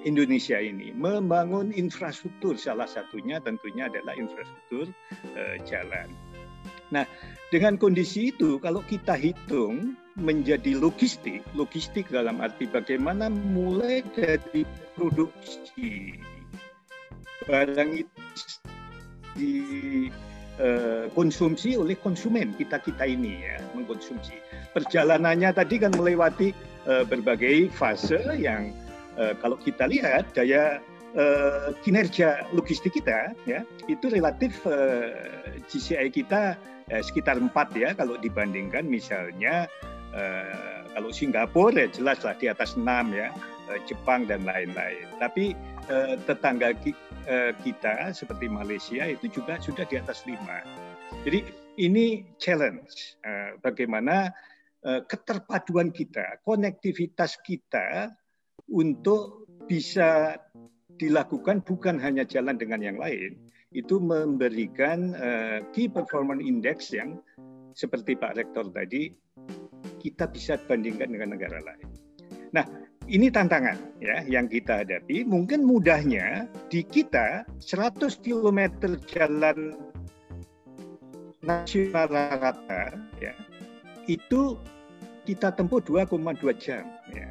Indonesia 0.07 0.55
ini, 0.59 0.95
membangun 0.95 1.75
infrastruktur 1.75 2.55
salah 2.55 2.87
satunya 2.87 3.43
tentunya 3.43 3.91
adalah 3.91 4.15
infrastruktur 4.15 4.87
eh, 5.35 5.59
jalan. 5.67 6.07
Nah, 6.89 7.03
dengan 7.51 7.75
kondisi 7.75 8.31
itu 8.31 8.57
kalau 8.63 8.79
kita 8.87 9.15
hitung 9.19 9.99
menjadi 10.15 10.75
logistik, 10.75 11.43
logistik 11.55 12.07
dalam 12.11 12.39
arti 12.43 12.67
bagaimana 12.67 13.27
mulai 13.31 14.03
dari 14.15 14.63
produksi 14.95 16.15
barang 17.47 17.91
itu 17.95 18.21
di 19.35 19.53
konsumsi 21.15 21.79
oleh 21.79 21.95
konsumen 21.95 22.51
kita 22.59 22.83
kita 22.83 23.07
ini 23.07 23.47
ya 23.47 23.63
mengkonsumsi. 23.71 24.35
Perjalanannya 24.75 25.55
tadi 25.55 25.79
kan 25.79 25.95
melewati 25.95 26.51
uh, 26.83 27.07
berbagai 27.07 27.71
fase 27.71 28.19
yang 28.35 28.75
uh, 29.15 29.31
kalau 29.39 29.55
kita 29.55 29.87
lihat 29.87 30.27
daya 30.35 30.83
kinerja 31.81 32.45
logistik 32.53 32.93
kita 32.93 33.33
ya 33.49 33.65
itu 33.89 34.13
relatif 34.13 34.61
GCI 35.65 36.13
kita 36.13 36.53
sekitar 37.01 37.41
empat 37.41 37.73
ya 37.73 37.97
kalau 37.97 38.13
dibandingkan 38.21 38.85
misalnya 38.85 39.65
kalau 40.93 41.09
Singapura 41.09 41.81
ya 41.81 41.89
jelas 41.89 42.21
di 42.37 42.45
atas 42.45 42.77
enam 42.77 43.09
ya 43.09 43.33
Jepang 43.89 44.29
dan 44.29 44.45
lain-lain. 44.45 45.09
Tapi 45.17 45.57
tetangga 46.29 46.77
Eh, 47.27 47.53
kita 47.61 48.15
seperti 48.15 48.47
Malaysia 48.47 49.03
itu 49.03 49.27
juga 49.27 49.59
sudah 49.59 49.83
di 49.85 49.99
atas 49.99 50.23
lima. 50.23 50.63
Jadi 51.27 51.43
ini 51.77 52.23
challenge 52.39 53.19
eh, 53.21 53.59
bagaimana 53.59 54.31
eh, 54.87 55.01
keterpaduan 55.03 55.91
kita, 55.91 56.39
konektivitas 56.47 57.37
kita 57.43 58.15
untuk 58.71 59.45
bisa 59.67 60.39
dilakukan 60.95 61.61
bukan 61.61 61.99
hanya 61.99 62.23
jalan 62.23 62.55
dengan 62.55 62.81
yang 62.81 62.97
lain, 62.97 63.37
itu 63.71 64.01
memberikan 64.01 65.13
key 65.71 65.85
performance 65.87 66.41
index 66.41 66.89
yang 66.91 67.21
seperti 67.77 68.17
Pak 68.17 68.35
Rektor 68.35 68.67
tadi 68.73 69.13
kita 70.01 70.27
bisa 70.27 70.57
bandingkan 70.65 71.13
dengan 71.13 71.37
negara 71.37 71.61
lain. 71.61 71.87
Nah, 72.51 72.65
ini 73.09 73.33
tantangan 73.33 73.75
ya 73.97 74.21
yang 74.29 74.45
kita 74.45 74.85
hadapi. 74.85 75.25
Mungkin 75.25 75.65
mudahnya 75.65 76.45
di 76.69 76.85
kita 76.85 77.43
100 77.57 78.21
km 78.21 78.59
jalan 79.09 79.73
nasional 81.41 82.05
rata 82.13 82.93
ya 83.17 83.33
itu 84.05 84.55
kita 85.25 85.53
tempuh 85.53 85.81
2,2 85.81 86.53
jam 86.61 86.85
ya. 87.13 87.29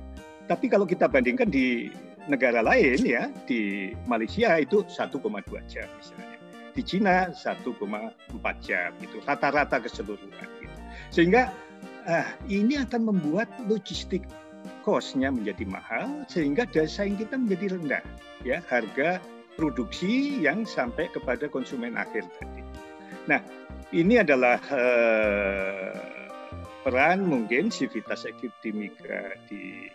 Tapi 0.51 0.67
kalau 0.67 0.87
kita 0.87 1.07
bandingkan 1.07 1.51
di 1.51 1.93
negara 2.27 2.61
lain 2.61 2.99
ya 3.03 3.31
di 3.47 3.93
Malaysia 4.11 4.59
itu 4.59 4.83
1,2 4.87 5.19
jam 5.71 5.87
misalnya. 5.99 6.39
Di 6.75 6.83
Cina 6.87 7.31
1,4 7.35 7.67
jam 8.63 8.91
itu 9.03 9.19
rata-rata 9.27 9.83
keseluruhan 9.83 10.49
gitu. 10.63 10.79
Sehingga 11.11 11.51
ah, 12.07 12.29
ini 12.47 12.79
akan 12.79 13.11
membuat 13.11 13.51
logistik 13.67 14.23
cost-nya 14.89 15.29
menjadi 15.29 15.69
mahal 15.69 16.25
sehingga 16.33 16.65
daya 16.65 16.89
saing 16.89 17.21
kita 17.21 17.37
menjadi 17.37 17.77
rendah 17.77 18.05
ya 18.41 18.65
harga 18.73 19.21
produksi 19.61 20.41
yang 20.41 20.65
sampai 20.65 21.13
kepada 21.13 21.45
konsumen 21.53 22.01
akhir 22.01 22.25
tadi. 22.41 22.65
Nah, 23.29 23.45
ini 23.93 24.17
adalah 24.17 24.57
uh, 24.73 25.93
peran 26.89 27.29
mungkin 27.29 27.69
Civitas 27.69 28.25
Akademika 28.25 29.37
di 29.53 29.93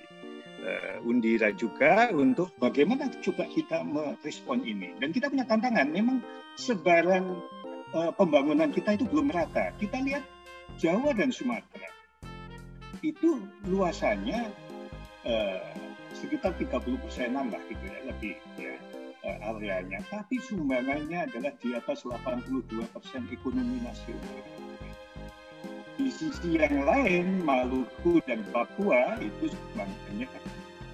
uh, 0.61 1.01
Undira 1.09 1.49
juga 1.57 2.13
untuk 2.13 2.53
bagaimana 2.61 3.09
coba 3.25 3.49
kita 3.49 3.81
merespon 3.81 4.61
ini. 4.61 4.93
Dan 5.01 5.09
kita 5.09 5.33
punya 5.33 5.49
tantangan, 5.49 5.89
memang 5.89 6.21
sebaran 6.53 7.41
uh, 7.97 8.13
pembangunan 8.13 8.69
kita 8.69 8.93
itu 8.93 9.09
belum 9.09 9.33
merata. 9.33 9.73
Kita 9.81 9.97
lihat 10.05 10.21
Jawa 10.77 11.17
dan 11.17 11.33
Sumatera 11.33 11.89
itu 13.03 13.43
luasannya 13.67 14.47
eh, 15.23 15.61
sekitar 16.13 16.55
30 16.55 17.03
persenan 17.03 17.51
lah 17.51 17.61
gitu 17.67 17.83
ya 17.83 17.99
lebih 18.07 18.35
ya 18.59 18.75
eh, 19.23 19.37
areanya. 19.47 19.99
Tapi 20.11 20.39
sumbangannya 20.43 21.27
adalah 21.27 21.51
di 21.59 21.75
atas 21.75 22.03
82 22.05 22.63
persen 22.91 23.23
ekonomi 23.31 23.79
nasional. 23.83 24.39
Di 25.93 26.09
sisi 26.09 26.57
yang 26.57 26.89
lain, 26.89 27.45
Maluku 27.45 28.17
dan 28.25 28.41
Papua 28.49 29.17
itu 29.21 29.53
sumbangannya 29.53 30.27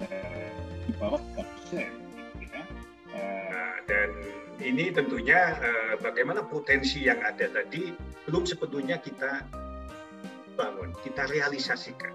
eh, 0.06 0.52
di 0.86 0.92
bawah 0.98 1.20
3 1.36 1.40
persen. 1.40 1.90
Gitu 2.38 2.54
ya. 2.54 2.64
Eh, 3.10 3.74
dan 3.88 4.08
ini 4.60 4.92
tentunya 4.92 5.56
uh, 5.56 5.94
bagaimana 6.04 6.44
potensi 6.44 7.00
yang 7.08 7.18
ada 7.24 7.48
tadi 7.48 7.96
belum 8.28 8.44
sepenuhnya 8.44 9.00
kita 9.00 9.40
bangun, 10.54 10.92
kita 11.00 11.24
realisasikan. 11.32 12.12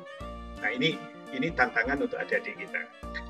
Nah 0.61 0.69
ini 0.69 0.93
ini 1.33 1.49
tantangan 1.53 2.03
untuk 2.03 2.19
adik-adik 2.21 2.57
kita. 2.59 2.81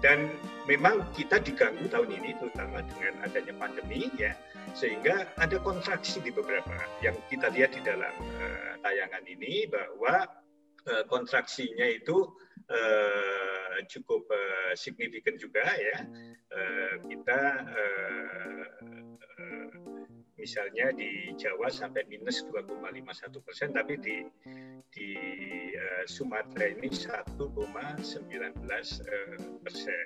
Dan 0.04 0.34
memang 0.68 1.06
kita 1.16 1.40
diganggu 1.40 1.88
tahun 1.88 2.12
ini 2.12 2.36
terutama 2.42 2.84
dengan 2.84 3.14
adanya 3.24 3.54
pandemi 3.56 4.12
ya, 4.20 4.34
sehingga 4.76 5.30
ada 5.40 5.58
kontraksi 5.62 6.20
di 6.20 6.34
beberapa 6.34 6.76
yang 7.00 7.16
kita 7.32 7.54
lihat 7.54 7.78
di 7.78 7.82
dalam 7.86 8.12
uh, 8.42 8.74
tayangan 8.84 9.24
ini 9.30 9.70
bahwa 9.70 10.28
uh, 10.90 11.04
kontraksinya 11.08 11.86
itu 11.86 12.28
uh, 12.70 13.76
cukup 13.88 14.26
uh, 14.30 14.74
signifikan 14.74 15.38
juga 15.38 15.64
ya. 15.64 15.98
Uh, 16.56 16.94
kita 17.10 17.40
uh, 17.68 18.64
uh, 19.42 20.05
misalnya 20.36 20.92
di 20.92 21.32
Jawa 21.40 21.72
sampai 21.72 22.04
minus 22.12 22.44
2,51 22.52 23.46
persen, 23.46 23.72
tapi 23.72 23.96
di 24.00 24.24
di 24.92 25.10
uh, 25.76 26.04
Sumatera 26.08 26.72
ini 26.72 26.88
1,19 26.88 27.40
uh, 27.52 29.38
persen. 29.64 30.06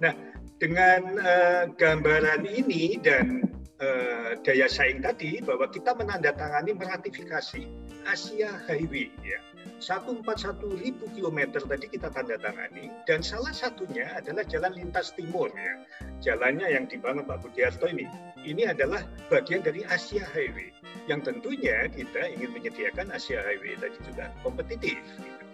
Nah, 0.00 0.14
dengan 0.62 1.18
uh, 1.18 1.66
gambaran 1.74 2.46
ini 2.46 2.94
dan 3.02 3.42
uh, 3.82 4.38
daya 4.46 4.70
saing 4.70 5.02
tadi 5.02 5.42
bahwa 5.42 5.66
kita 5.66 5.90
menandatangani 5.98 6.78
meratifikasi 6.78 7.66
Asia 8.06 8.54
Highway 8.70 9.10
ya. 9.26 9.42
141 9.82 10.22
ribu 10.78 11.10
kilometer 11.14 11.58
tadi 11.66 11.90
kita 11.90 12.10
tanda 12.14 12.38
tangani 12.38 12.90
dan 13.06 13.22
salah 13.22 13.50
satunya 13.50 14.14
adalah 14.14 14.46
jalan 14.46 14.70
lintas 14.78 15.10
timur 15.18 15.50
ya. 15.50 15.82
Jalannya 16.22 16.70
yang 16.70 16.86
dibangun 16.86 17.26
Pak 17.26 17.42
Budiarto 17.42 17.90
ini. 17.90 18.06
Ini 18.46 18.70
adalah 18.70 19.02
bagian 19.26 19.66
dari 19.66 19.82
Asia 19.82 20.22
Highway 20.30 20.70
yang 21.10 21.26
tentunya 21.26 21.90
kita 21.90 22.38
ingin 22.38 22.54
menyediakan 22.54 23.10
Asia 23.10 23.42
Highway 23.42 23.74
tadi 23.82 23.98
juga 24.06 24.30
kompetitif 24.46 25.02
gitu. 25.18 25.44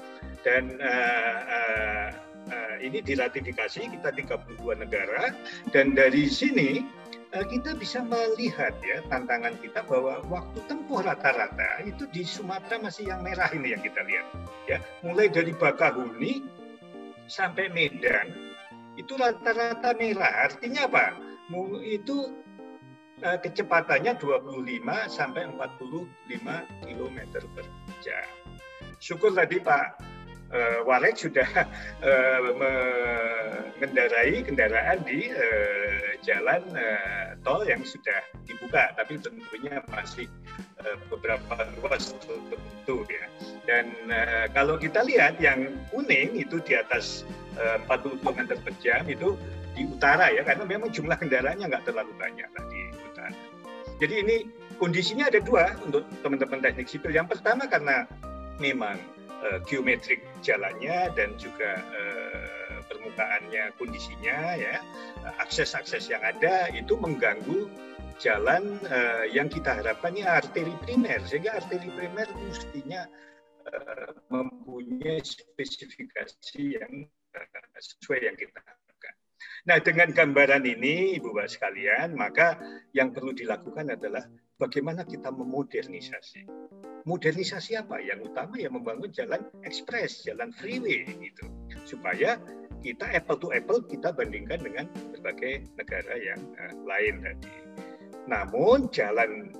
dan 0.44 0.76
uh, 0.76 1.38
uh, 1.48 2.08
uh, 2.48 2.76
ini 2.80 3.04
diratifikasi 3.04 3.92
kita 3.92 4.10
32 4.12 4.58
negara. 4.80 5.32
Dan 5.70 5.92
dari 5.92 6.26
sini 6.26 6.82
Eh, 7.28 7.44
kita 7.44 7.76
bisa 7.76 8.00
melihat 8.00 8.72
ya 8.80 9.04
tantangan 9.12 9.52
kita 9.60 9.84
bahwa 9.84 10.24
waktu 10.32 10.64
tempuh 10.64 11.04
rata-rata 11.04 11.84
itu 11.84 12.08
di 12.08 12.24
Sumatera 12.24 12.80
masih 12.80 13.12
yang 13.12 13.20
merah 13.20 13.52
ini 13.52 13.76
yang 13.76 13.84
kita 13.84 14.00
lihat 14.00 14.26
ya. 14.64 14.80
Mulai 15.04 15.28
dari 15.28 15.52
Bakahuni 15.52 16.48
sampai 17.28 17.68
Medan 17.68 18.32
itu 18.96 19.12
rata-rata 19.12 19.92
merah. 20.00 20.48
Artinya 20.48 20.88
apa? 20.88 21.20
Itu 21.84 22.32
eh, 23.20 23.36
kecepatannya 23.44 24.16
25 24.16 24.88
sampai 25.12 25.52
45 25.52 25.84
km 26.88 27.18
per 27.52 27.66
jam. 28.00 28.28
Syukur 29.04 29.36
tadi 29.36 29.60
Pak 29.60 30.00
uh, 30.52 30.84
Warek 30.84 31.16
sudah 31.18 31.48
uh, 32.04 32.40
mengendarai 32.60 34.42
kendaraan 34.44 34.98
di 35.04 35.30
uh, 35.32 36.08
jalan 36.24 36.62
uh, 36.74 37.36
tol 37.44 37.62
yang 37.64 37.84
sudah 37.84 38.22
dibuka, 38.44 38.92
tapi 38.96 39.18
tentunya 39.20 39.82
masih 39.92 40.26
uh, 40.82 40.96
beberapa 41.12 41.68
ruas 41.80 42.14
tertentu 42.20 43.04
ya. 43.08 43.24
Dan 43.68 43.92
uh, 44.08 44.46
kalau 44.52 44.80
kita 44.80 45.04
lihat 45.04 45.38
yang 45.40 45.72
kuning 45.92 46.36
itu 46.36 46.60
di 46.64 46.74
atas 46.76 47.24
uh, 47.60 47.78
40 47.86 48.20
km 48.24 48.40
per 48.60 48.74
jam 48.80 49.04
itu 49.06 49.36
di 49.76 49.86
utara 49.86 50.32
ya, 50.34 50.42
karena 50.42 50.64
memang 50.66 50.90
jumlah 50.90 51.16
kendaraannya 51.20 51.70
nggak 51.70 51.84
terlalu 51.86 52.10
banyak 52.18 52.48
lah 52.50 52.64
di 52.72 52.80
utara. 53.04 53.36
Jadi 53.98 54.14
ini 54.22 54.36
kondisinya 54.78 55.26
ada 55.26 55.42
dua 55.42 55.74
untuk 55.82 56.06
teman-teman 56.22 56.62
teknik 56.62 56.86
sipil. 56.86 57.10
Yang 57.10 57.38
pertama 57.38 57.66
karena 57.66 58.06
memang 58.62 58.98
geometrik 59.66 60.22
jalannya 60.42 61.12
dan 61.14 61.34
juga 61.38 61.78
uh, 61.78 62.78
permukaannya 62.90 63.70
kondisinya 63.78 64.58
ya 64.58 64.82
akses-akses 65.38 66.10
yang 66.10 66.22
ada 66.24 66.72
itu 66.74 66.98
mengganggu 66.98 67.70
jalan 68.18 68.82
uh, 68.90 69.24
yang 69.30 69.46
kita 69.46 69.78
harapkan 69.78 70.14
ini 70.16 70.26
arteri 70.26 70.74
primer 70.82 71.22
sehingga 71.22 71.54
arteri 71.58 71.88
primer 71.94 72.26
mestinya 72.46 73.06
mempunyai 74.32 75.20
spesifikasi 75.20 76.80
yang 76.80 77.04
sesuai 77.76 78.20
yang 78.24 78.36
kita. 78.40 78.77
Nah 79.66 79.78
dengan 79.82 80.10
gambaran 80.10 80.64
ini 80.66 81.18
Ibu 81.18 81.34
Bapak 81.34 81.50
sekalian 81.50 82.14
maka 82.18 82.58
yang 82.96 83.14
perlu 83.14 83.34
dilakukan 83.34 83.94
adalah 83.94 84.26
bagaimana 84.58 85.06
kita 85.06 85.30
memodernisasi 85.30 86.46
modernisasi 87.08 87.80
apa? 87.80 88.04
Yang 88.04 88.32
utama 88.32 88.60
ya 88.60 88.68
membangun 88.68 89.08
jalan 89.08 89.40
ekspres, 89.64 90.28
jalan 90.28 90.52
freeway 90.52 91.08
gitu. 91.08 91.48
Supaya 91.88 92.36
kita 92.84 93.08
apple 93.08 93.40
to 93.40 93.48
apple 93.56 93.80
kita 93.88 94.12
bandingkan 94.12 94.60
dengan 94.60 94.84
berbagai 95.16 95.64
negara 95.80 96.14
yang 96.20 96.40
uh, 96.60 96.76
lain 96.84 97.24
tadi. 97.24 97.54
Namun 98.28 98.92
jalan 98.92 99.56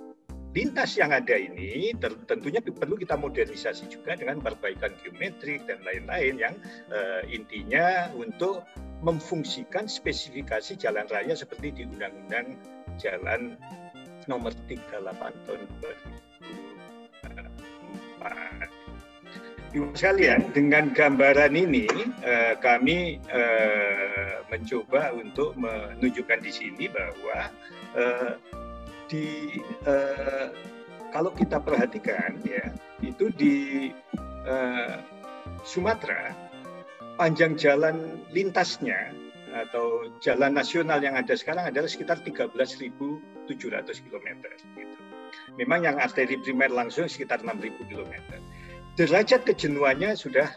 lintas 0.56 0.96
yang 0.96 1.12
ada 1.12 1.36
ini 1.36 1.92
tentunya 2.00 2.58
perlu 2.64 2.96
kita 2.96 3.14
modernisasi 3.20 3.92
juga 3.92 4.16
dengan 4.16 4.40
perbaikan 4.40 4.96
geometrik 5.04 5.68
dan 5.68 5.78
lain-lain 5.84 6.34
yang 6.40 6.54
uh, 6.88 7.22
intinya 7.28 8.08
untuk 8.16 8.64
memfungsikan 9.04 9.86
spesifikasi 9.86 10.74
jalan 10.74 11.06
raya 11.06 11.36
seperti 11.36 11.70
di 11.70 11.82
Undang-Undang 11.86 12.58
Jalan 12.98 13.54
nomor 14.26 14.50
38 14.66 15.46
tahun 15.46 15.62
2000 15.78 16.28
Ibu 19.68 19.92
sekalian, 19.92 20.48
dengan 20.56 20.96
gambaran 20.96 21.52
ini 21.52 21.84
eh, 22.24 22.56
kami 22.56 23.20
eh, 23.20 24.40
mencoba 24.48 25.12
untuk 25.12 25.52
menunjukkan 25.60 26.40
di 26.40 26.48
sini 26.48 26.88
bahwa 26.88 27.52
di 29.08 29.58
eh, 29.88 30.46
kalau 31.10 31.32
kita 31.32 31.58
perhatikan 31.58 32.38
ya 32.44 32.72
itu 33.00 33.32
di 33.34 33.88
eh, 34.44 34.94
Sumatera 35.64 36.36
panjang 37.18 37.58
jalan 37.58 38.22
lintasnya 38.30 39.10
atau 39.48 40.12
jalan 40.20 40.54
nasional 40.54 41.00
yang 41.00 41.16
ada 41.16 41.34
sekarang 41.34 41.66
adalah 41.66 41.88
sekitar 41.88 42.20
13.700 42.20 42.86
km. 44.06 44.28
Gitu. 44.76 44.96
Memang 45.56 45.88
yang 45.88 45.96
arteri 45.98 46.36
primer 46.38 46.70
langsung 46.70 47.08
sekitar 47.08 47.42
6.000 47.42 47.90
km 47.90 48.12
derajat 48.98 49.46
kejenuhannya 49.46 50.18
sudah 50.18 50.50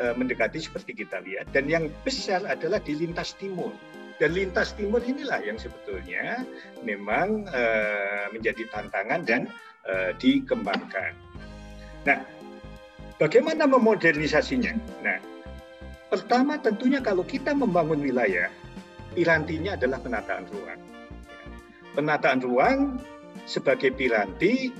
uh, 0.00 0.16
mendekati 0.16 0.64
seperti 0.64 1.04
kita 1.04 1.20
lihat 1.20 1.52
dan 1.52 1.68
yang 1.68 1.92
besar 2.08 2.40
adalah 2.48 2.80
di 2.80 2.96
lintas 2.96 3.36
timur 3.36 3.76
dan 4.22 4.38
lintas 4.38 4.78
timur 4.78 5.02
inilah 5.02 5.42
yang 5.42 5.58
sebetulnya 5.58 6.46
memang 6.86 7.42
uh, 7.50 8.30
menjadi 8.30 8.70
tantangan 8.70 9.26
dan 9.26 9.50
uh, 9.82 10.14
dikembangkan. 10.14 11.10
Nah, 12.06 12.22
bagaimana 13.18 13.66
memodernisasinya? 13.66 14.78
Nah, 15.02 15.18
pertama 16.06 16.54
tentunya 16.62 17.02
kalau 17.02 17.26
kita 17.26 17.50
membangun 17.50 17.98
wilayah, 17.98 18.46
pirantinya 19.18 19.74
adalah 19.74 19.98
penataan 19.98 20.46
ruang. 20.54 20.80
Penataan 21.98 22.38
ruang 22.46 22.78
sebagai 23.50 23.90
piranti 23.90 24.70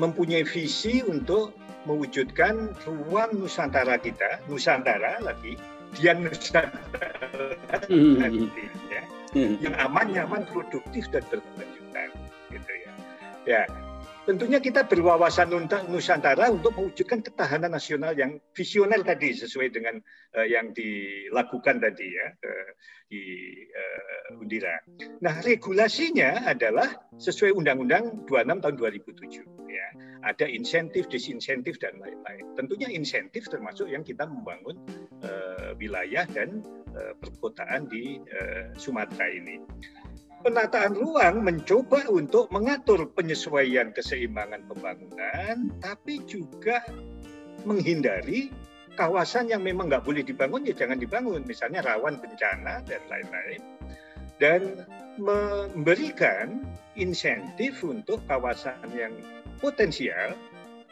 mempunyai 0.00 0.48
visi 0.48 1.04
untuk 1.04 1.52
mewujudkan 1.84 2.72
ruang 2.88 3.36
Nusantara 3.36 4.00
kita, 4.00 4.40
Nusantara 4.48 5.20
lagi, 5.20 5.52
dia 5.96 6.16
Nusantara 6.16 6.72
hmm. 7.88 8.48
ya, 8.88 9.02
hmm. 9.36 9.54
yang 9.60 9.74
aman, 9.76 10.06
nyaman, 10.12 10.42
produktif 10.48 11.04
dan 11.12 11.24
berkelanjutan, 11.28 12.08
gitu 12.48 12.72
ya. 12.72 12.90
Ya, 13.42 13.62
tentunya 14.22 14.62
kita 14.62 14.86
berwawasan 14.86 15.50
Nusantara 15.90 16.50
untuk 16.50 16.74
mewujudkan 16.78 17.22
ketahanan 17.22 17.74
nasional 17.74 18.14
yang 18.14 18.38
visioner 18.54 19.02
tadi 19.02 19.34
sesuai 19.34 19.68
dengan 19.74 19.98
uh, 20.38 20.46
yang 20.46 20.70
dilakukan 20.70 21.82
tadi 21.82 22.06
ya 22.06 22.26
uh, 22.30 22.70
di 23.10 23.22
uh, 23.68 24.40
Undira. 24.40 24.78
Nah, 25.20 25.42
regulasinya 25.44 26.48
adalah 26.48 26.88
sesuai 27.18 27.52
Undang-Undang 27.52 28.26
26 28.30 28.62
tahun 28.62 28.74
2007 28.80 29.68
ya. 29.68 29.86
Ada 30.22 30.46
insentif, 30.46 31.10
disinsentif 31.10 31.82
dan 31.82 31.98
lain-lain. 31.98 32.54
Tentunya 32.54 32.88
insentif 32.88 33.50
termasuk 33.50 33.90
yang 33.90 34.06
kita 34.06 34.24
membangun 34.24 34.78
uh, 35.26 35.74
wilayah 35.76 36.24
dan 36.30 36.62
uh, 36.94 37.12
perkotaan 37.18 37.90
di 37.90 38.22
uh, 38.22 38.70
Sumatera 38.78 39.28
ini 39.28 39.58
penataan 40.42 40.98
ruang 40.98 41.46
mencoba 41.46 42.04
untuk 42.10 42.50
mengatur 42.50 43.08
penyesuaian 43.14 43.94
keseimbangan 43.94 44.66
pembangunan, 44.66 45.70
tapi 45.78 46.20
juga 46.26 46.82
menghindari 47.62 48.50
kawasan 48.98 49.48
yang 49.48 49.62
memang 49.62 49.88
nggak 49.88 50.04
boleh 50.04 50.26
dibangun 50.26 50.66
ya 50.66 50.74
jangan 50.74 50.98
dibangun, 50.98 51.46
misalnya 51.46 51.80
rawan 51.86 52.18
bencana 52.18 52.82
dan 52.84 53.00
lain-lain. 53.08 53.62
dan 54.40 54.82
memberikan 55.22 56.66
insentif 56.98 57.78
untuk 57.86 58.18
kawasan 58.26 58.74
yang 58.90 59.14
potensial 59.62 60.34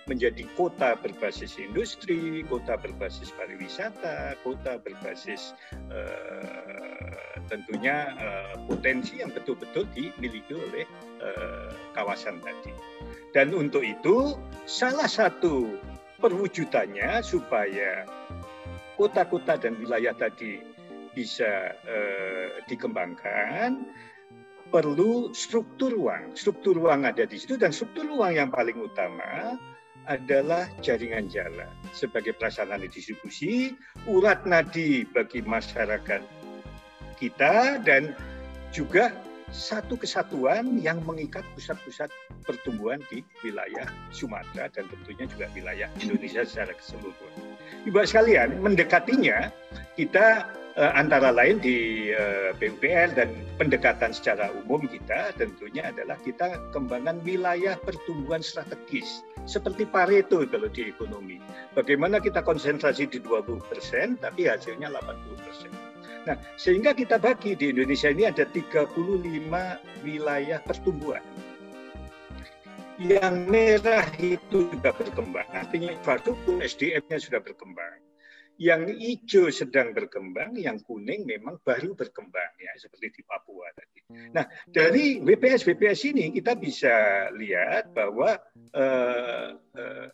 menjadi 0.09 0.49
kota 0.57 0.97
berbasis 0.97 1.61
industri, 1.61 2.43
kota 2.49 2.81
berbasis 2.81 3.31
pariwisata, 3.37 4.39
kota 4.41 4.81
berbasis 4.81 5.53
uh, 5.93 7.41
tentunya 7.53 8.15
uh, 8.17 8.55
potensi 8.65 9.21
yang 9.21 9.35
betul-betul 9.35 9.85
dimiliki 9.93 10.57
oleh 10.57 10.87
uh, 11.21 11.71
kawasan 11.93 12.41
tadi. 12.41 12.73
Dan 13.37 13.53
untuk 13.53 13.85
itu 13.85 14.35
salah 14.65 15.07
satu 15.07 15.79
perwujudannya 16.19 17.21
supaya 17.23 18.09
kota-kota 18.97 19.57
dan 19.57 19.79
wilayah 19.79 20.17
tadi 20.17 20.61
bisa 21.13 21.75
uh, 21.75 22.49
dikembangkan 22.67 23.85
perlu 24.71 25.35
struktur 25.35 25.91
ruang. 25.91 26.35
Struktur 26.39 26.79
ruang 26.79 27.03
ada 27.03 27.27
di 27.27 27.37
situ 27.37 27.59
dan 27.59 27.75
struktur 27.75 28.07
ruang 28.07 28.39
yang 28.39 28.51
paling 28.55 28.79
utama 28.79 29.59
adalah 30.11 30.67
jaringan 30.83 31.31
jalan 31.31 31.71
sebagai 31.95 32.35
prasarana 32.35 32.83
distribusi, 32.91 33.79
urat 34.11 34.43
nadi 34.43 35.07
bagi 35.07 35.39
masyarakat 35.47 36.19
kita 37.23 37.79
dan 37.87 38.11
juga 38.75 39.15
satu 39.55 39.99
kesatuan 39.99 40.79
yang 40.79 41.03
mengikat 41.07 41.43
pusat-pusat 41.55 42.11
pertumbuhan 42.47 43.03
di 43.11 43.23
wilayah 43.43 43.87
Sumatera 44.15 44.71
dan 44.71 44.87
tentunya 44.91 45.27
juga 45.27 45.47
wilayah 45.55 45.91
Indonesia 46.03 46.43
secara 46.47 46.75
keseluruhan. 46.75 47.35
Ibu 47.87 47.99
sekalian, 48.07 48.63
mendekatinya 48.63 49.51
kita 49.99 50.47
eh, 50.79 50.93
antara 50.95 51.35
lain 51.35 51.59
di 51.59 52.11
eh, 52.15 52.55
PUPR 52.63 53.15
dan 53.19 53.31
pendekatan 53.59 54.15
secara 54.15 54.55
umum 54.55 54.87
kita 54.87 55.35
tentunya 55.35 55.91
adalah 55.91 56.15
kita 56.23 56.59
kembangkan 56.71 57.19
wilayah 57.27 57.75
pertumbuhan 57.83 58.43
strategis 58.43 59.27
seperti 59.49 59.89
Pareto 59.89 60.45
kalau 60.49 60.69
di 60.69 60.91
ekonomi. 60.91 61.41
Bagaimana 61.73 62.19
kita 62.21 62.45
konsentrasi 62.45 63.09
di 63.09 63.19
20 63.23 63.61
persen 63.71 64.19
tapi 64.21 64.49
hasilnya 64.49 64.93
80 64.93 65.47
persen. 65.47 65.71
Nah, 66.29 66.37
sehingga 66.61 66.93
kita 66.93 67.17
bagi 67.17 67.57
di 67.57 67.73
Indonesia 67.73 68.13
ini 68.13 68.29
ada 68.29 68.45
35 68.45 68.93
wilayah 70.05 70.61
pertumbuhan. 70.61 71.25
Yang 73.01 73.37
merah 73.49 74.05
itu 74.21 74.69
sudah 74.69 74.93
berkembang, 74.93 75.49
artinya 75.57 75.89
infrastruktur 75.89 76.61
SDM-nya 76.61 77.17
sudah 77.17 77.41
berkembang 77.41 78.10
yang 78.61 78.85
hijau 78.93 79.49
sedang 79.49 79.97
berkembang, 79.97 80.53
yang 80.53 80.77
kuning 80.85 81.25
memang 81.25 81.57
baru 81.65 81.97
berkembang 81.97 82.53
ya 82.61 82.77
seperti 82.77 83.21
di 83.21 83.23
Papua 83.25 83.73
tadi. 83.73 84.05
Nah 84.37 84.45
dari 84.69 85.17
WPS 85.25 85.65
WPS 85.65 86.01
ini 86.13 86.29
kita 86.29 86.61
bisa 86.61 87.27
lihat 87.33 87.97
bahwa 87.97 88.37
uh, 88.77 89.57
uh, 89.57 90.09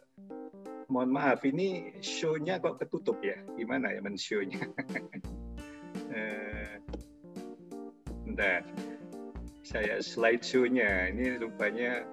mohon 0.86 1.10
maaf 1.10 1.42
ini 1.42 1.98
show-nya 1.98 2.62
kok 2.62 2.78
ketutup 2.78 3.18
ya, 3.18 3.34
gimana 3.58 3.90
ya 3.90 3.98
men 3.98 4.14
show-nya? 4.14 4.62
bentar, 8.36 8.62
saya 9.64 9.98
slide 10.04 10.44
show-nya 10.44 11.08
ini 11.08 11.40
rupanya 11.40 12.04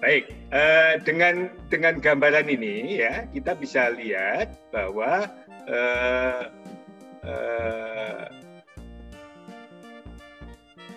Baik, 0.00 0.32
uh, 0.48 0.96
dengan 1.04 1.52
dengan 1.68 2.00
gambaran 2.00 2.48
ini 2.48 3.04
ya 3.04 3.28
kita 3.36 3.52
bisa 3.52 3.92
lihat 3.92 4.56
bahwa 4.72 5.28
uh, 5.68 6.48
uh, 7.20 8.24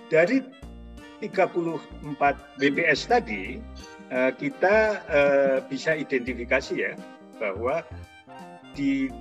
dari 0.07 0.39
34 1.19 2.59
BPS 2.59 3.11
tadi 3.11 3.59
uh, 4.07 4.31
kita 4.31 5.03
uh, 5.11 5.57
bisa 5.67 5.99
identifikasi 5.99 6.73
ya 6.79 6.93
bahwa 7.43 7.83
di 8.71 9.11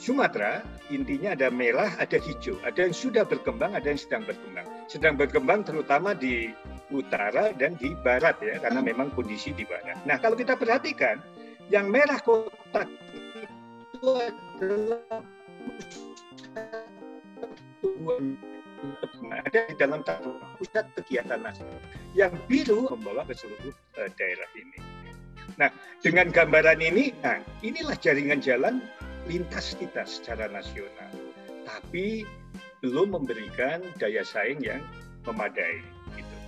Sumatera 0.00 0.64
intinya 0.88 1.36
ada 1.36 1.52
merah, 1.52 1.92
ada 2.00 2.16
hijau, 2.16 2.56
ada 2.64 2.88
yang 2.88 2.96
sudah 2.96 3.20
berkembang, 3.28 3.76
ada 3.76 3.84
yang 3.84 4.00
sedang 4.00 4.24
berkembang. 4.24 4.66
Sedang 4.88 5.14
berkembang 5.20 5.60
terutama 5.60 6.16
di 6.16 6.56
utara 6.90 7.54
dan 7.54 7.78
di 7.78 7.94
barat 8.02 8.36
ya, 8.42 8.58
karena 8.58 8.82
memang 8.82 9.14
kondisi 9.14 9.54
di 9.54 9.62
barat. 9.66 9.98
Nah 10.04 10.18
kalau 10.18 10.34
kita 10.34 10.58
perhatikan, 10.58 11.22
yang 11.70 11.86
merah 11.86 12.18
kotak 12.18 12.90
itu 13.94 14.10
adalah 14.18 15.22
ada 19.30 19.60
di 19.68 19.74
dalam 19.76 20.00
pusat 20.58 20.84
kegiatan 20.98 21.40
nasional. 21.40 21.80
Yang 22.16 22.32
biru 22.50 22.90
membawa 22.90 23.22
ke 23.28 23.34
seluruh 23.36 23.74
uh, 24.00 24.10
daerah 24.18 24.50
ini. 24.56 24.78
Nah, 25.60 25.68
dengan 26.00 26.32
gambaran 26.32 26.80
ini, 26.80 27.12
nah 27.20 27.36
inilah 27.60 27.94
jaringan 28.00 28.40
jalan 28.40 28.80
lintas 29.28 29.76
kita 29.76 30.08
secara 30.08 30.48
nasional. 30.48 31.12
Tapi 31.68 32.24
belum 32.80 33.12
memberikan 33.12 33.84
daya 34.00 34.24
saing 34.24 34.64
yang 34.64 34.80
memadai 35.28 35.84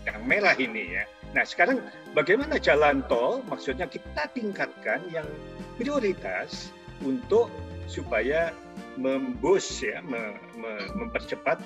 yang 0.06 0.18
merah 0.26 0.56
ini 0.58 0.98
ya. 0.98 1.04
Nah 1.32 1.44
sekarang 1.46 1.80
bagaimana 2.12 2.58
jalan 2.58 3.02
tol? 3.06 3.40
Maksudnya 3.48 3.88
kita 3.88 4.28
tingkatkan 4.34 5.00
yang 5.10 5.26
prioritas 5.78 6.70
untuk 7.02 7.48
supaya 7.86 8.54
membus 8.96 9.82
ya, 9.82 10.00
me, 10.04 10.36
me, 10.54 10.72
mempercepat 10.94 11.58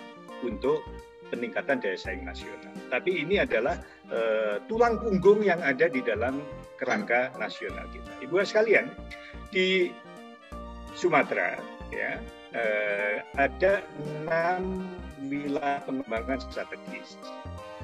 untuk 0.44 0.80
peningkatan 1.28 1.82
daya 1.82 1.98
saing 1.98 2.22
nasional. 2.22 2.70
Tapi 2.86 3.26
ini 3.26 3.42
adalah 3.42 3.82
uh, 4.08 4.62
tulang 4.70 5.02
punggung 5.02 5.42
yang 5.42 5.58
ada 5.58 5.90
di 5.90 5.98
dalam 6.04 6.38
kerangka 6.78 7.34
nasional 7.40 7.88
kita. 7.90 8.10
Ibu 8.22 8.38
sekalian, 8.46 8.86
di 9.50 9.90
Sumatera 10.96 11.60
ya 11.92 12.18
uh, 12.56 13.16
ada 13.36 13.84
enam 14.00 14.86
wilayah 15.28 15.82
pengembangan 15.84 16.40
strategis 16.40 17.18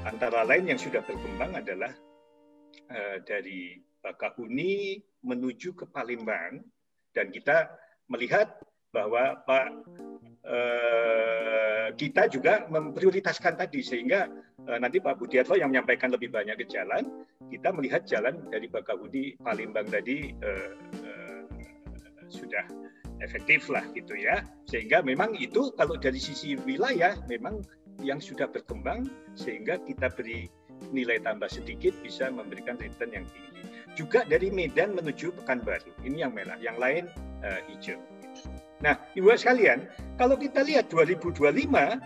Antara 0.02 0.42
lain 0.42 0.66
yang 0.70 0.80
sudah 0.80 1.00
berkembang 1.06 1.54
adalah 1.54 1.92
uh, 2.90 3.16
dari 3.22 3.78
Bakahuni 4.02 4.98
menuju 5.22 5.78
ke 5.78 5.86
Palembang 5.86 6.58
dan 7.14 7.30
kita 7.30 7.70
melihat 8.10 8.58
bahwa 8.90 9.38
Pak 9.46 9.66
kita 11.94 12.26
juga 12.26 12.66
memprioritaskan 12.66 13.54
tadi. 13.56 13.78
Sehingga 13.78 14.26
nanti 14.82 14.98
Pak 14.98 15.22
Budiarto 15.22 15.54
yang 15.54 15.70
menyampaikan 15.70 16.10
lebih 16.10 16.34
banyak 16.34 16.58
ke 16.58 16.66
jalan 16.66 17.06
kita 17.46 17.70
melihat 17.70 18.02
jalan 18.08 18.42
dari 18.50 18.66
Bakahuni 18.66 19.38
Palembang 19.38 19.86
tadi 19.86 20.34
sudah 22.26 22.64
efektif 23.22 23.70
lah 23.70 23.86
gitu 23.94 24.18
ya. 24.18 24.42
Sehingga 24.66 24.98
memang 25.04 25.38
itu 25.38 25.70
kalau 25.78 25.94
dari 25.94 26.18
sisi 26.18 26.58
wilayah 26.66 27.14
memang 27.30 27.62
yang 28.00 28.18
sudah 28.22 28.48
berkembang 28.48 29.04
sehingga 29.36 29.76
kita 29.84 30.08
beri 30.08 30.48
nilai 30.90 31.20
tambah 31.20 31.46
sedikit 31.46 31.92
bisa 32.00 32.32
memberikan 32.32 32.80
return 32.80 33.12
yang 33.12 33.26
tinggi. 33.28 33.62
Juga 33.92 34.24
dari 34.24 34.48
Medan 34.48 34.96
menuju 34.96 35.36
Pekanbaru, 35.36 35.92
ini 36.02 36.24
yang 36.24 36.32
merah, 36.32 36.56
yang 36.58 36.80
lain 36.80 37.12
uh, 37.44 37.60
hijau. 37.68 38.00
Nah, 38.82 38.98
ibu 39.14 39.30
sekalian, 39.30 39.86
kalau 40.18 40.34
kita 40.34 40.66
lihat 40.66 40.90
2025, 40.90 41.38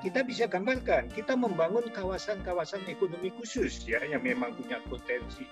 kita 0.04 0.20
bisa 0.26 0.44
gambarkan 0.44 1.08
kita 1.08 1.32
membangun 1.32 1.88
kawasan-kawasan 1.88 2.84
ekonomi 2.84 3.32
khusus 3.32 3.80
ya 3.88 4.02
yang 4.04 4.20
memang 4.20 4.52
punya 4.52 4.76
potensi 4.84 5.48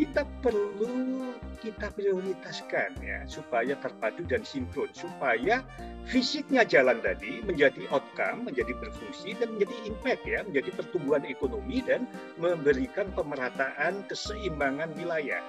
kita 0.00 0.24
perlu 0.40 1.20
kita 1.60 1.92
prioritaskan 1.92 2.96
ya 3.04 3.20
supaya 3.28 3.76
terpadu 3.76 4.24
dan 4.24 4.40
sinkron 4.48 4.88
supaya 4.96 5.60
fisiknya 6.08 6.64
jalan 6.64 7.04
tadi 7.04 7.44
menjadi 7.44 7.84
outcome, 7.92 8.48
menjadi 8.48 8.72
berfungsi 8.80 9.36
dan 9.36 9.52
menjadi 9.52 9.76
impact 9.84 10.24
ya, 10.24 10.40
menjadi 10.40 10.72
pertumbuhan 10.72 11.28
ekonomi 11.28 11.84
dan 11.84 12.08
memberikan 12.40 13.12
pemerataan 13.12 14.00
keseimbangan 14.08 14.88
wilayah. 14.96 15.44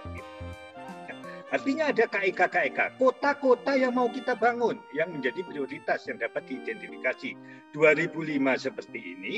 Artinya 1.51 1.91
ada 1.95 2.07
KEK-KEK, 2.11 2.99
kota-kota 2.99 3.75
yang 3.75 3.95
mau 3.95 4.11
kita 4.11 4.35
bangun 4.35 4.79
yang 4.91 5.15
menjadi 5.15 5.47
prioritas 5.47 6.03
yang 6.11 6.19
dapat 6.19 6.43
diidentifikasi. 6.47 7.35
2005 7.71 8.67
seperti 8.67 8.99
ini, 8.99 9.35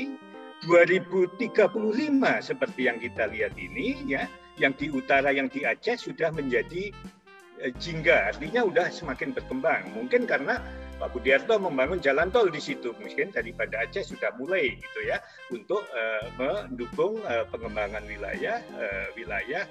2035 0.66 1.70
seperti 2.38 2.80
yang 2.86 2.98
kita 3.02 3.30
lihat 3.30 3.54
ini 3.58 3.98
ya, 4.06 4.30
yang 4.58 4.72
di 4.78 4.90
utara, 4.90 5.34
yang 5.34 5.50
di 5.50 5.66
Aceh 5.66 5.98
sudah 5.98 6.30
menjadi 6.30 6.94
eh, 7.62 7.72
jingga, 7.78 8.34
artinya 8.34 8.66
sudah 8.66 8.86
semakin 8.90 9.30
berkembang. 9.34 9.90
Mungkin 9.94 10.26
karena 10.30 10.62
Pak 10.94 11.10
Budiarto 11.10 11.58
membangun 11.58 11.98
jalan 11.98 12.30
tol 12.30 12.46
di 12.46 12.62
situ, 12.62 12.94
mungkin 13.02 13.34
daripada 13.34 13.82
Aceh 13.82 14.14
sudah 14.14 14.30
mulai 14.38 14.78
gitu 14.78 15.00
ya 15.10 15.18
untuk 15.50 15.82
uh, 15.90 16.24
mendukung 16.38 17.18
uh, 17.26 17.42
pengembangan 17.50 18.06
wilayah 18.06 18.62
uh, 18.78 19.06
wilayah 19.18 19.66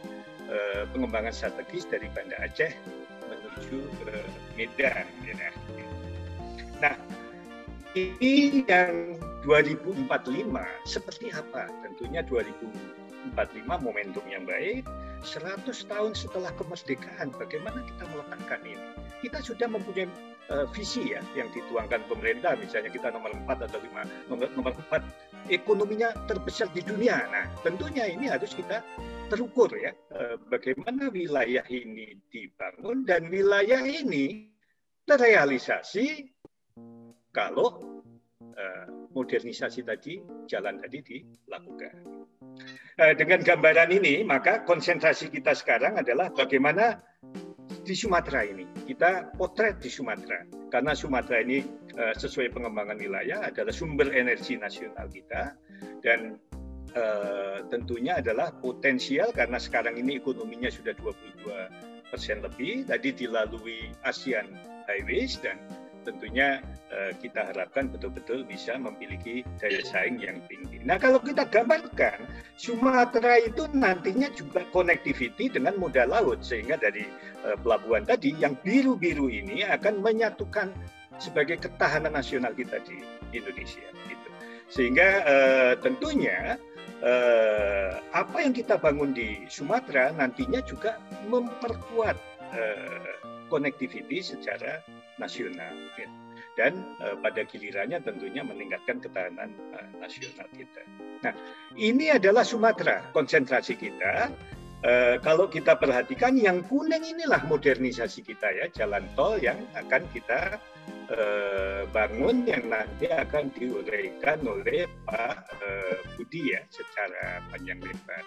uh, 0.52 0.84
pengembangan 0.92 1.32
strategis 1.32 1.88
dari 1.88 2.12
Banda 2.12 2.36
Aceh 2.44 2.76
menuju 3.24 3.80
ke 4.04 4.14
Medan. 4.60 5.08
Ya. 5.24 5.50
Nah, 6.84 6.96
ini 7.96 8.68
yang 8.68 9.16
2045 9.48 10.12
seperti 10.84 11.32
apa? 11.32 11.72
Tentunya 11.88 12.20
2045 12.28 13.03
momentum 13.82 14.24
yang 14.28 14.44
baik, 14.44 14.84
100 15.24 15.64
tahun 15.88 16.12
setelah 16.14 16.52
kemerdekaan, 16.60 17.32
bagaimana 17.40 17.80
kita 17.88 18.04
meletakkan 18.12 18.62
ini? 18.68 18.88
Kita 19.24 19.40
sudah 19.40 19.72
mempunyai 19.72 20.12
uh, 20.52 20.68
visi 20.76 21.16
ya 21.16 21.24
yang 21.34 21.48
dituangkan 21.56 22.04
pemerintah, 22.12 22.60
misalnya 22.60 22.92
kita 22.92 23.08
nomor 23.16 23.32
4 23.48 23.68
atau 23.72 23.80
5, 23.80 24.28
nomor, 24.28 24.48
nomor 24.60 24.74
4 24.92 25.54
ekonominya 25.54 26.12
terbesar 26.28 26.68
di 26.76 26.84
dunia. 26.84 27.24
Nah, 27.32 27.48
tentunya 27.64 28.12
ini 28.12 28.28
harus 28.28 28.52
kita 28.52 28.84
terukur 29.32 29.72
ya, 29.80 29.96
uh, 30.12 30.36
bagaimana 30.52 31.08
wilayah 31.08 31.64
ini 31.72 32.20
dibangun 32.28 33.08
dan 33.08 33.32
wilayah 33.32 33.84
ini 33.88 34.52
terrealisasi 35.08 36.32
kalau 37.34 38.04
uh, 38.54 38.86
modernisasi 39.16 39.82
tadi, 39.88 40.22
jalan 40.46 40.80
tadi 40.84 41.00
dilakukan. 41.02 42.23
Uh, 42.94 43.14
dengan 43.18 43.42
gambaran 43.42 43.90
ini, 43.90 44.22
maka 44.22 44.62
konsentrasi 44.62 45.34
kita 45.34 45.58
sekarang 45.58 45.98
adalah 45.98 46.30
bagaimana 46.30 47.02
di 47.82 47.98
Sumatera 47.98 48.46
ini. 48.46 48.70
Kita 48.86 49.34
potret 49.34 49.82
di 49.82 49.90
Sumatera. 49.90 50.46
Karena 50.70 50.94
Sumatera 50.94 51.42
ini 51.42 51.66
uh, 51.98 52.14
sesuai 52.14 52.54
pengembangan 52.54 53.02
wilayah 53.02 53.50
adalah 53.50 53.74
sumber 53.74 54.14
energi 54.14 54.62
nasional 54.62 55.10
kita. 55.10 55.58
Dan 56.06 56.38
uh, 56.94 57.66
tentunya 57.74 58.22
adalah 58.22 58.54
potensial 58.62 59.34
karena 59.34 59.58
sekarang 59.58 59.98
ini 59.98 60.22
ekonominya 60.22 60.70
sudah 60.70 60.94
22 60.94 62.14
persen 62.14 62.46
lebih. 62.46 62.86
Tadi 62.86 63.10
dilalui 63.26 63.90
ASEAN 64.06 64.54
Highways 64.86 65.42
dan 65.42 65.58
tentunya 66.04 66.60
uh, 66.92 67.12
kita 67.18 67.50
harapkan 67.52 67.90
betul-betul 67.90 68.44
bisa 68.44 68.76
memiliki 68.76 69.42
daya 69.58 69.82
saing 69.82 70.20
yang 70.20 70.44
tinggi. 70.52 70.84
Nah 70.84 71.00
kalau 71.00 71.24
kita 71.24 71.48
gambarkan 71.48 72.28
Sumatera 72.60 73.42
itu 73.42 73.66
nantinya 73.72 74.30
juga 74.36 74.68
connectivity 74.76 75.50
dengan 75.50 75.80
moda 75.80 76.06
laut 76.06 76.44
sehingga 76.44 76.78
dari 76.78 77.08
uh, 77.48 77.58
pelabuhan 77.64 78.04
tadi 78.04 78.36
yang 78.38 78.54
biru-biru 78.62 79.32
ini 79.32 79.66
akan 79.66 80.04
menyatukan 80.04 80.70
sebagai 81.18 81.64
ketahanan 81.64 82.14
nasional 82.14 82.52
kita 82.54 82.84
di 82.84 83.00
Indonesia. 83.34 83.86
Gitu. 84.12 84.30
Sehingga 84.70 85.10
uh, 85.26 85.74
tentunya 85.82 86.60
uh, 87.04 88.00
apa 88.16 88.38
yang 88.42 88.54
kita 88.56 88.80
bangun 88.80 89.14
di 89.14 89.46
Sumatera 89.52 90.12
nantinya 90.16 90.64
juga 90.66 90.98
memperkuat 91.30 92.18
uh, 92.54 93.12
connectivity 93.52 94.24
secara 94.24 94.82
nasional 95.18 95.74
ya. 95.98 96.10
dan 96.54 96.74
uh, 97.02 97.18
pada 97.22 97.46
gilirannya 97.46 98.02
tentunya 98.02 98.46
meningkatkan 98.46 99.02
ketahanan 99.02 99.54
uh, 99.74 99.88
nasional 99.98 100.46
kita. 100.54 100.82
Nah, 101.26 101.34
ini 101.78 102.14
adalah 102.14 102.46
Sumatera 102.46 103.10
konsentrasi 103.16 103.78
kita. 103.78 104.30
Uh, 104.84 105.16
kalau 105.24 105.48
kita 105.48 105.80
perhatikan 105.80 106.36
yang 106.36 106.60
kuning 106.68 107.08
inilah 107.08 107.40
modernisasi 107.48 108.20
kita 108.20 108.52
ya, 108.52 108.66
jalan 108.76 109.08
tol 109.16 109.40
yang 109.40 109.56
akan 109.80 110.04
kita 110.12 110.60
uh, 111.08 111.88
bangun 111.92 112.44
yang 112.44 112.68
nanti 112.68 113.08
akan 113.08 113.48
diuraikan 113.56 114.44
oleh 114.44 114.88
Pak 115.08 115.36
uh, 115.64 115.98
Budi 116.16 116.52
ya 116.52 116.62
secara 116.68 117.44
panjang 117.48 117.80
lebar. 117.80 118.24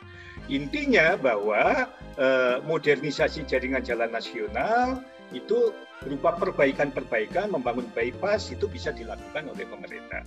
Intinya 0.47 1.19
bahwa 1.19 1.91
uh, 2.17 2.57
modernisasi 2.65 3.45
jaringan 3.45 3.83
jalan 3.83 4.11
nasional 4.15 5.03
itu 5.35 5.75
berupa 6.05 6.37
perbaikan-perbaikan, 6.37 7.51
membangun 7.51 7.89
bypass 7.97 8.53
itu 8.53 8.69
bisa 8.69 8.93
dilakukan 8.93 9.49
oleh 9.49 9.65
pemerintah. 9.67 10.23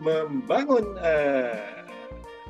Membangun 0.00 0.96
uh, 0.98 1.84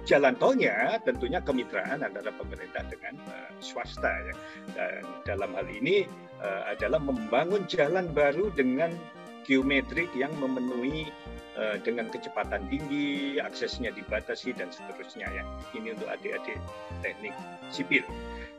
jalan 0.08 0.34
tolnya 0.38 0.98
tentunya 1.02 1.42
kemitraan 1.42 2.02
antara 2.02 2.30
pemerintah 2.34 2.86
dengan 2.88 3.18
uh, 3.28 3.50
swasta 3.58 4.08
ya. 4.08 4.34
Dan 4.78 5.02
dalam 5.26 5.50
hal 5.58 5.66
ini 5.68 6.06
uh, 6.40 6.70
adalah 6.70 7.02
membangun 7.02 7.66
jalan 7.66 8.08
baru 8.14 8.48
dengan 8.54 8.94
geometrik 9.42 10.08
yang 10.14 10.30
memenuhi 10.38 11.10
uh, 11.58 11.76
dengan 11.82 12.06
kecepatan 12.14 12.62
tinggi, 12.70 13.42
aksesnya 13.42 13.90
dibatasi 13.90 14.54
dan 14.54 14.70
seterusnya 14.70 15.26
ya. 15.28 15.44
Ini 15.74 15.98
untuk 15.98 16.08
adik-adik 16.08 16.58
teknik 17.02 17.34
sipil. 17.74 18.06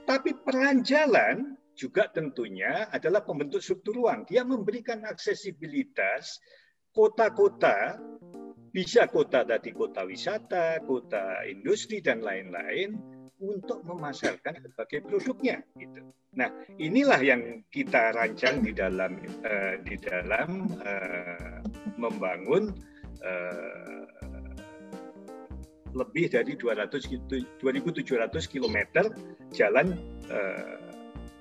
Tapi 0.04 0.36
peran 0.44 0.84
jalan 0.84 1.56
juga 1.74 2.10
tentunya 2.10 2.88
adalah 2.94 3.26
pembentuk 3.26 3.62
struktur 3.62 3.98
ruang. 3.98 4.26
Dia 4.30 4.46
memberikan 4.46 5.04
aksesibilitas 5.06 6.40
kota-kota, 6.94 7.98
bisa 8.70 9.10
kota 9.10 9.42
tadi 9.46 9.74
kota 9.74 10.06
wisata, 10.06 10.82
kota 10.86 11.46
industri 11.50 12.02
dan 12.02 12.22
lain-lain 12.22 12.98
untuk 13.42 13.84
memasarkan 13.84 14.62
berbagai 14.62 15.04
produknya. 15.04 15.60
Gitu. 15.76 16.00
Nah, 16.34 16.50
inilah 16.82 17.22
yang 17.22 17.42
kita 17.70 18.14
rancang 18.16 18.66
di 18.66 18.74
dalam 18.74 19.20
uh, 19.46 19.76
di 19.86 19.96
dalam 20.02 20.66
uh, 20.82 21.62
membangun 21.98 22.74
uh, 23.22 24.06
lebih 25.94 26.26
dari 26.34 26.58
200 26.58 27.30
2.700 27.62 28.34
km 28.50 28.78
jalan 29.54 29.94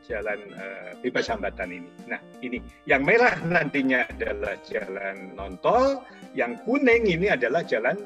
jalan 0.07 0.39
uh, 0.59 0.93
bebas 1.01 1.31
hambatan 1.31 1.71
ini. 1.71 1.91
Nah, 2.11 2.21
ini 2.43 2.59
yang 2.87 3.07
merah 3.07 3.39
nantinya 3.43 4.07
adalah 4.11 4.55
jalan 4.67 5.35
non 5.39 5.59
tol, 5.63 6.03
yang 6.35 6.59
kuning 6.67 7.07
ini 7.07 7.31
adalah 7.31 7.63
jalan 7.63 7.99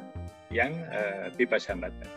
yang 0.53 0.73
uh, 0.93 1.33
bebas 1.35 1.67
hambatan. 1.67 2.09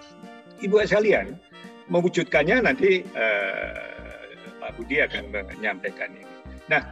Ibu 0.59 0.83
sekalian, 0.83 1.39
mewujudkannya 1.87 2.67
nanti 2.67 3.01
uh, 3.15 4.27
Pak 4.59 4.75
Budi 4.75 4.99
akan 4.99 5.31
menyampaikan 5.31 6.11
ini. 6.13 6.27
Nah, 6.67 6.83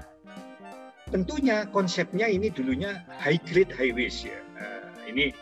tentunya 1.12 1.68
konsepnya 1.70 2.32
ini 2.32 2.50
dulunya 2.50 3.04
high 3.20 3.40
grade 3.46 3.72
highways 3.76 4.24
ya. 4.26 4.40
Uh, 4.58 4.88
ini 5.12 5.36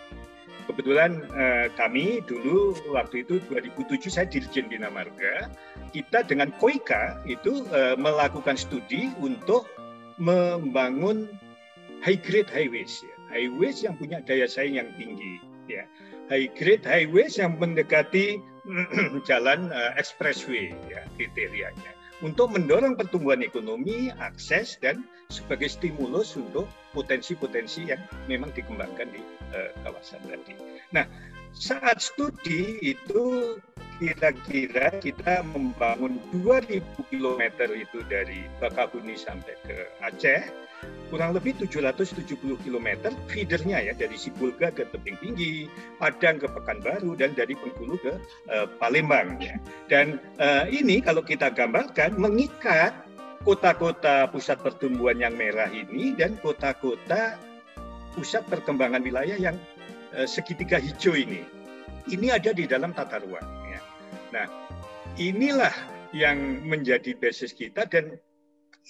kebetulan 0.66 1.24
uh, 1.34 1.72
kami 1.78 2.22
dulu 2.26 2.76
waktu 2.92 3.24
itu 3.26 3.42
2007 3.50 4.10
saya 4.12 4.28
Dirjen 4.30 4.68
Bina 4.68 4.90
Marga. 4.90 5.50
Kita 5.94 6.26
dengan 6.26 6.52
Koika 6.60 7.22
itu 7.30 7.64
uh, 7.72 7.96
melakukan 7.96 8.60
studi 8.60 9.14
untuk 9.24 9.70
membangun 10.20 11.30
high 12.04 12.20
grade 12.20 12.50
highways 12.52 13.02
ya. 13.04 13.16
highways 13.32 13.84
yang 13.84 13.96
punya 13.98 14.22
daya 14.24 14.46
saing 14.46 14.78
yang 14.78 14.90
tinggi 15.00 15.42
ya. 15.70 15.86
High 16.28 16.50
grade 16.58 16.86
highways 16.86 17.38
yang 17.38 17.58
mendekati 17.62 18.42
jalan 19.30 19.70
uh, 19.70 19.94
expressway 19.96 20.74
ya 20.90 21.06
kriterianya. 21.16 21.92
Untuk 22.24 22.56
mendorong 22.56 22.96
pertumbuhan 22.96 23.44
ekonomi, 23.44 24.08
akses 24.24 24.80
dan 24.80 25.04
sebagai 25.28 25.68
stimulus 25.68 26.40
untuk 26.40 26.70
potensi-potensi 26.96 27.92
yang 27.92 28.00
memang 28.32 28.56
dikembangkan 28.56 29.12
di 29.12 29.20
uh, 29.54 29.72
kawasan 29.86 30.22
tadi. 30.26 30.54
Nah, 30.96 31.06
saat 31.56 32.02
studi 32.02 32.80
itu 32.82 33.56
kira-kira 33.96 34.92
kita 35.00 35.40
membangun 35.56 36.20
2000 36.44 36.84
km 37.08 37.42
itu 37.72 38.00
dari 38.12 38.44
Bakahuni 38.60 39.16
sampai 39.16 39.56
ke 39.64 39.88
Aceh, 40.04 40.44
kurang 41.08 41.32
lebih 41.32 41.56
770 41.64 42.36
km 42.60 42.90
feedernya 43.32 43.80
ya 43.80 43.94
dari 43.96 44.20
Sibulga 44.20 44.76
ke 44.76 44.84
Tebing 44.92 45.18
Tinggi, 45.24 45.72
Padang 45.96 46.44
ke 46.44 46.48
Pekanbaru 46.52 47.16
dan 47.16 47.32
dari 47.40 47.56
Bengkulu 47.56 47.96
ke 48.04 48.14
uh, 48.52 48.68
Palembang 48.82 49.40
ya. 49.40 49.56
Dan 49.88 50.20
uh, 50.44 50.68
ini 50.68 51.00
kalau 51.00 51.24
kita 51.24 51.48
gambarkan 51.56 52.20
mengikat 52.20 52.92
kota-kota 53.46 54.26
pusat 54.34 54.58
pertumbuhan 54.60 55.22
yang 55.22 55.38
merah 55.38 55.70
ini 55.70 56.18
dan 56.18 56.36
kota-kota 56.42 57.38
pusat 58.16 58.48
perkembangan 58.48 59.04
wilayah 59.04 59.38
yang 59.38 59.60
uh, 60.16 60.26
segitiga 60.26 60.80
hijau 60.80 61.14
ini. 61.14 61.44
Ini 62.10 62.38
ada 62.38 62.56
di 62.56 62.66
dalam 62.66 62.96
tata 62.96 63.20
ruang 63.22 63.66
Nah, 64.36 64.52
inilah 65.16 65.72
yang 66.12 66.68
menjadi 66.68 67.16
basis 67.16 67.56
kita 67.56 67.88
dan 67.88 68.20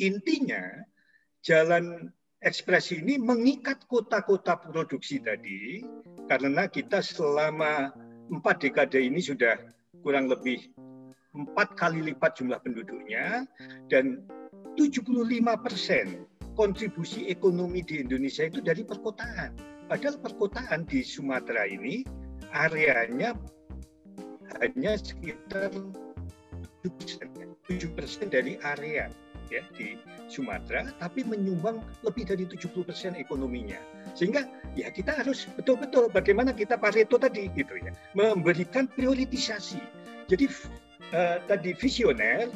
intinya 0.02 0.62
jalan 1.46 2.10
ekspresi 2.42 3.06
ini 3.06 3.22
mengikat 3.22 3.86
kota-kota 3.86 4.58
produksi 4.58 5.22
tadi 5.22 5.86
karena 6.26 6.66
kita 6.66 7.02
selama 7.06 7.94
empat 8.34 8.66
dekade 8.66 9.06
ini 9.06 9.22
sudah 9.22 9.54
kurang 10.02 10.30
lebih 10.30 10.66
empat 11.38 11.78
kali 11.78 12.02
lipat 12.02 12.42
jumlah 12.42 12.58
penduduknya 12.66 13.46
dan 13.90 14.26
75 14.74 15.22
persen 15.62 16.26
kontribusi 16.56 17.28
ekonomi 17.30 17.84
di 17.84 18.02
Indonesia 18.02 18.48
itu 18.48 18.64
dari 18.64 18.82
perkotaan. 18.82 19.54
Padahal 19.86 20.18
perkotaan 20.18 20.88
di 20.90 21.06
Sumatera 21.06 21.70
ini 21.70 22.02
areanya 22.56 23.38
hanya 24.64 24.98
sekitar 24.98 25.70
7 27.68 27.98
persen 27.98 28.32
dari 28.32 28.58
area 28.64 29.12
ya 29.54 29.62
di 29.78 29.94
Sumatera, 30.26 30.90
tapi 30.98 31.22
menyumbang 31.22 31.78
lebih 32.02 32.26
dari 32.26 32.50
70% 32.50 33.14
ekonominya. 33.14 33.78
Sehingga 34.18 34.50
ya 34.74 34.90
kita 34.90 35.14
harus 35.22 35.46
betul-betul 35.54 36.10
bagaimana 36.10 36.50
kita 36.50 36.82
Pareto 36.82 37.22
tadi 37.22 37.50
gitu 37.54 37.78
ya, 37.78 37.94
memberikan 38.18 38.90
prioritisasi. 38.90 39.82
Jadi 40.26 40.50
uh, 41.14 41.38
tadi 41.46 41.78
visioner, 41.78 42.50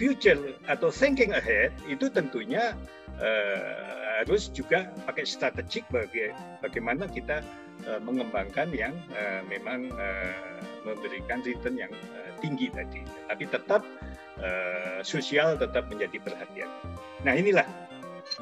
future 0.00 0.56
atau 0.66 0.88
thinking 0.88 1.36
ahead 1.36 1.70
itu 1.86 2.08
tentunya 2.08 2.72
harus 4.24 4.48
juga 4.50 4.90
pakai 5.04 5.26
strategik 5.26 5.84
bagi 5.92 6.32
bagaimana 6.64 7.04
kita 7.10 7.44
uh, 7.86 8.00
mengembangkan 8.00 8.72
yang 8.72 8.94
uh, 9.14 9.42
memang 9.46 9.90
memberikan 10.84 11.40
return 11.44 11.80
yang 11.80 11.92
tinggi 12.44 12.68
tadi, 12.68 13.00
tapi 13.30 13.48
tetap 13.48 13.80
sosial 15.00 15.56
tetap 15.56 15.88
menjadi 15.88 16.20
perhatian. 16.20 16.68
Nah 17.24 17.32
inilah 17.32 17.64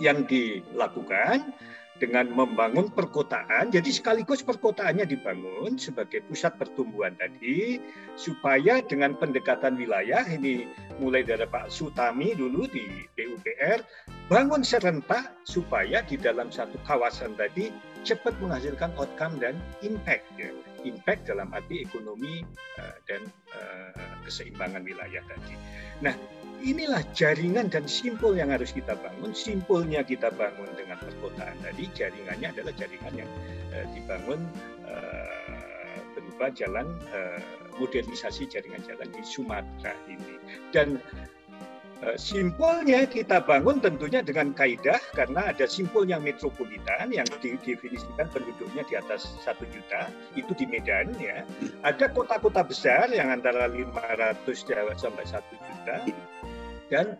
yang 0.03 0.27
dilakukan 0.27 1.55
dengan 2.01 2.33
membangun 2.33 2.89
perkotaan. 2.89 3.69
Jadi 3.73 3.91
sekaligus 3.93 4.41
perkotaannya 4.41 5.05
dibangun 5.05 5.77
sebagai 5.77 6.25
pusat 6.29 6.57
pertumbuhan 6.57 7.17
tadi, 7.21 7.81
supaya 8.17 8.81
dengan 8.85 9.17
pendekatan 9.17 9.77
wilayah 9.77 10.25
ini 10.29 10.69
mulai 11.01 11.27
dari 11.27 11.45
Pak 11.45 11.69
Sutami 11.69 12.33
dulu 12.33 12.65
di 12.69 13.07
PUPR, 13.17 13.85
bangun 14.31 14.65
serentak 14.65 15.37
supaya 15.45 16.01
di 16.05 16.17
dalam 16.17 16.49
satu 16.49 16.81
kawasan 16.89 17.37
tadi 17.37 17.69
cepat 18.03 18.35
menghasilkan 18.41 18.93
outcome 18.99 19.39
dan 19.39 19.55
impact. 19.85 20.25
Ya 20.41 20.51
impact 20.85 21.31
dalam 21.31 21.51
arti 21.55 21.83
ekonomi 21.83 22.43
uh, 22.79 22.97
dan 23.07 23.23
uh, 23.55 23.95
keseimbangan 24.27 24.83
wilayah 24.83 25.23
tadi. 25.31 25.55
Nah, 26.03 26.15
inilah 26.63 27.03
jaringan 27.13 27.69
dan 27.69 27.85
simpul 27.91 28.39
yang 28.39 28.55
harus 28.55 28.71
kita 28.71 28.95
bangun. 28.95 29.35
Simpulnya 29.35 30.07
kita 30.07 30.31
bangun 30.33 30.71
dengan 30.79 30.97
perkotaan 31.03 31.59
tadi, 31.61 31.91
jaringannya 31.93 32.55
adalah 32.55 32.73
jaringan 32.79 33.27
yang 33.27 33.31
uh, 33.75 33.87
dibangun 33.93 34.41
uh, 34.87 35.99
berupa 36.15 36.55
jalan 36.55 36.87
uh, 37.11 37.43
modernisasi 37.83 38.47
jaringan 38.47 38.81
jalan 38.87 39.11
di 39.11 39.23
Sumatera 39.27 39.93
ini. 40.07 40.39
Dan 40.71 41.03
simpulnya 42.19 43.07
kita 43.07 43.39
bangun 43.47 43.79
tentunya 43.79 44.19
dengan 44.27 44.51
kaidah 44.51 44.99
karena 45.15 45.55
ada 45.55 45.71
simpul 45.71 46.03
yang 46.03 46.27
metropolitan 46.27 47.15
yang 47.15 47.27
didefinisikan 47.39 48.27
penduduknya 48.35 48.83
di 48.91 48.99
atas 48.99 49.39
satu 49.47 49.63
juta 49.71 50.11
itu 50.35 50.51
di 50.59 50.67
Medan 50.67 51.15
ya 51.23 51.47
ada 51.87 52.11
kota-kota 52.11 52.67
besar 52.67 53.07
yang 53.15 53.31
antara 53.31 53.71
500 53.71 54.43
sampai 54.99 55.25
satu 55.31 55.55
juta 55.55 56.03
dan 56.93 57.17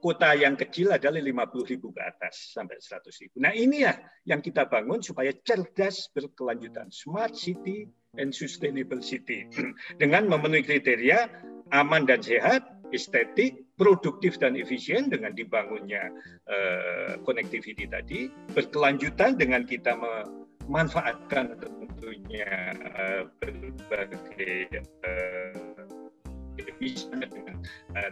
kota 0.00 0.32
yang 0.32 0.56
kecil 0.56 0.96
adalah 0.96 1.20
50 1.20 1.70
ribu 1.76 1.92
ke 1.92 2.00
atas 2.00 2.56
sampai 2.56 2.80
100 2.80 3.04
ribu. 3.20 3.36
Nah 3.44 3.52
ini 3.52 3.84
ya 3.84 4.00
yang 4.24 4.40
kita 4.40 4.64
bangun 4.64 5.04
supaya 5.04 5.30
cerdas 5.44 6.08
berkelanjutan 6.16 6.88
smart 6.88 7.36
city 7.36 7.84
and 8.16 8.32
sustainable 8.32 9.04
city 9.04 9.44
dengan 10.02 10.24
memenuhi 10.26 10.64
kriteria 10.64 11.28
aman 11.76 12.08
dan 12.08 12.24
sehat, 12.24 12.64
estetik, 12.90 13.62
produktif 13.78 14.40
dan 14.40 14.58
efisien 14.58 15.06
dengan 15.12 15.36
dibangunnya 15.36 16.10
uh, 16.50 17.14
tadi 17.86 18.32
berkelanjutan 18.56 19.38
dengan 19.38 19.62
kita 19.62 19.94
memanfaatkan 19.94 21.54
tentunya 21.60 22.74
uh, 22.98 23.22
berbagai 23.38 24.82
uh, 25.06 25.99
bisa 26.78 27.10
dengan 27.16 27.56
uh, 27.96 28.10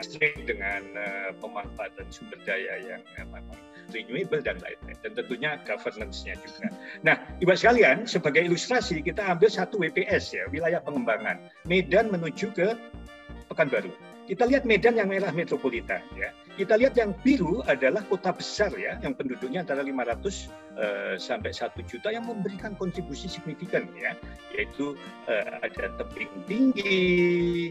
listrik 0.00 0.34
dengan 0.44 0.82
uh, 0.96 1.30
pemanfaatan 1.40 2.06
sumber 2.08 2.38
daya 2.44 2.80
yang 2.84 3.02
uh, 3.20 3.26
memang 3.28 3.58
renewable 3.88 4.40
dan 4.44 4.60
lain-lain 4.60 4.96
dan 5.00 5.12
tentunya 5.16 5.50
governance-nya 5.64 6.36
juga. 6.44 6.68
Nah, 7.00 7.16
ibu 7.40 7.52
sekalian 7.56 8.04
sebagai 8.04 8.44
ilustrasi 8.44 9.00
kita 9.00 9.24
ambil 9.24 9.48
satu 9.48 9.80
WPS 9.80 10.36
ya 10.36 10.44
wilayah 10.52 10.80
pengembangan 10.84 11.40
Medan 11.64 12.12
menuju 12.12 12.52
ke 12.52 12.76
Pekanbaru. 13.48 13.88
Kita 14.28 14.44
lihat 14.44 14.68
Medan 14.68 15.00
yang 15.00 15.08
merah 15.08 15.32
metropolitan 15.32 16.04
ya. 16.12 16.28
Kita 16.58 16.74
lihat 16.74 16.98
yang 16.98 17.14
biru 17.22 17.62
adalah 17.70 18.02
kota 18.02 18.34
besar 18.34 18.74
ya, 18.74 18.98
yang 18.98 19.14
penduduknya 19.14 19.62
antara 19.62 19.78
500 19.78 19.94
uh, 19.94 20.26
eh, 20.26 21.14
sampai 21.14 21.54
1 21.54 21.70
juta 21.86 22.10
yang 22.10 22.26
memberikan 22.26 22.74
kontribusi 22.74 23.30
signifikan 23.30 23.86
ya, 23.94 24.18
yaitu 24.50 24.98
uh, 25.30 25.62
ada 25.62 25.94
tebing 26.02 26.34
tinggi, 26.50 27.70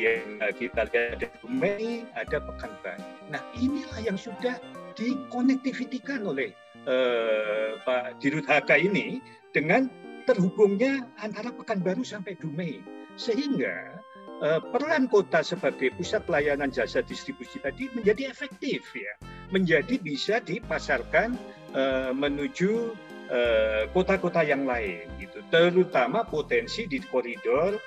yang 0.00 0.40
kita 0.56 0.88
lihat 0.88 1.20
ada 1.20 1.28
Dumai, 1.44 2.08
ada 2.16 2.40
Pekanbaru. 2.40 3.04
Nah 3.28 3.44
inilah 3.60 4.00
yang 4.00 4.16
sudah 4.16 4.56
dikonektivitikan 4.96 6.24
oleh 6.24 6.56
uh, 6.88 7.76
Pak 7.84 8.24
Dirut 8.24 8.48
Haka 8.48 8.80
ini 8.80 9.20
dengan 9.52 9.92
terhubungnya 10.24 11.04
antara 11.20 11.52
Pekanbaru 11.52 12.08
sampai 12.08 12.40
Dumai. 12.40 12.80
Sehingga 13.20 13.94
Eh, 13.94 14.03
peran 14.42 15.06
kota 15.08 15.40
sebagai 15.40 15.94
pusat 15.94 16.26
pelayanan 16.26 16.68
jasa 16.68 17.00
distribusi 17.06 17.62
tadi 17.62 17.88
menjadi 17.94 18.28
efektif 18.28 18.82
ya, 18.92 19.14
menjadi 19.54 19.96
bisa 20.02 20.42
dipasarkan 20.42 21.38
uh, 21.72 22.10
menuju 22.10 22.92
eh, 23.32 23.88
kota-kota 23.96 24.44
yang 24.44 24.68
lain 24.68 25.08
gitu, 25.16 25.40
terutama 25.48 26.26
potensi 26.28 26.84
di 26.84 27.00
koridor 27.00 27.80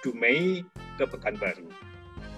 Dumai 0.00 0.64
ke 0.96 1.04
Pekanbaru, 1.04 1.68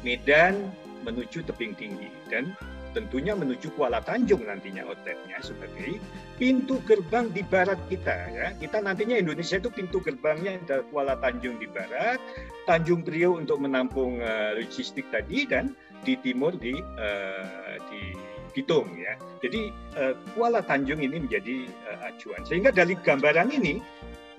Medan 0.02 0.74
menuju 1.06 1.46
tebing 1.46 1.74
tinggi 1.78 2.10
dan 2.26 2.54
tentunya 2.92 3.32
menuju 3.36 3.72
Kuala 3.74 4.04
Tanjung 4.04 4.44
nantinya 4.44 4.86
outletnya 4.86 5.40
sebagai 5.40 5.98
pintu 6.36 6.78
gerbang 6.84 7.28
di 7.32 7.42
barat 7.44 7.80
kita 7.88 8.16
ya. 8.32 8.46
Kita 8.56 8.80
nantinya 8.80 9.18
Indonesia 9.18 9.58
itu 9.58 9.72
pintu 9.72 9.98
gerbangnya 10.04 10.60
ada 10.62 10.84
Kuala 10.88 11.16
Tanjung 11.18 11.58
di 11.58 11.68
barat, 11.68 12.20
Tanjung 12.68 13.02
Priok 13.02 13.44
untuk 13.44 13.58
menampung 13.60 14.20
uh, 14.20 14.54
logistik 14.56 15.08
tadi 15.10 15.48
dan 15.48 15.74
di 16.04 16.18
timur 16.20 16.54
di 16.56 16.76
uh, 16.78 17.76
di 17.90 18.14
Bitung 18.52 18.92
ya. 19.00 19.16
Jadi 19.40 19.72
uh, 19.96 20.12
Kuala 20.36 20.60
Tanjung 20.60 21.00
ini 21.00 21.16
menjadi 21.16 21.66
uh, 21.88 22.12
acuan. 22.12 22.44
Sehingga 22.44 22.68
dari 22.68 22.92
gambaran 23.00 23.48
ini 23.48 23.80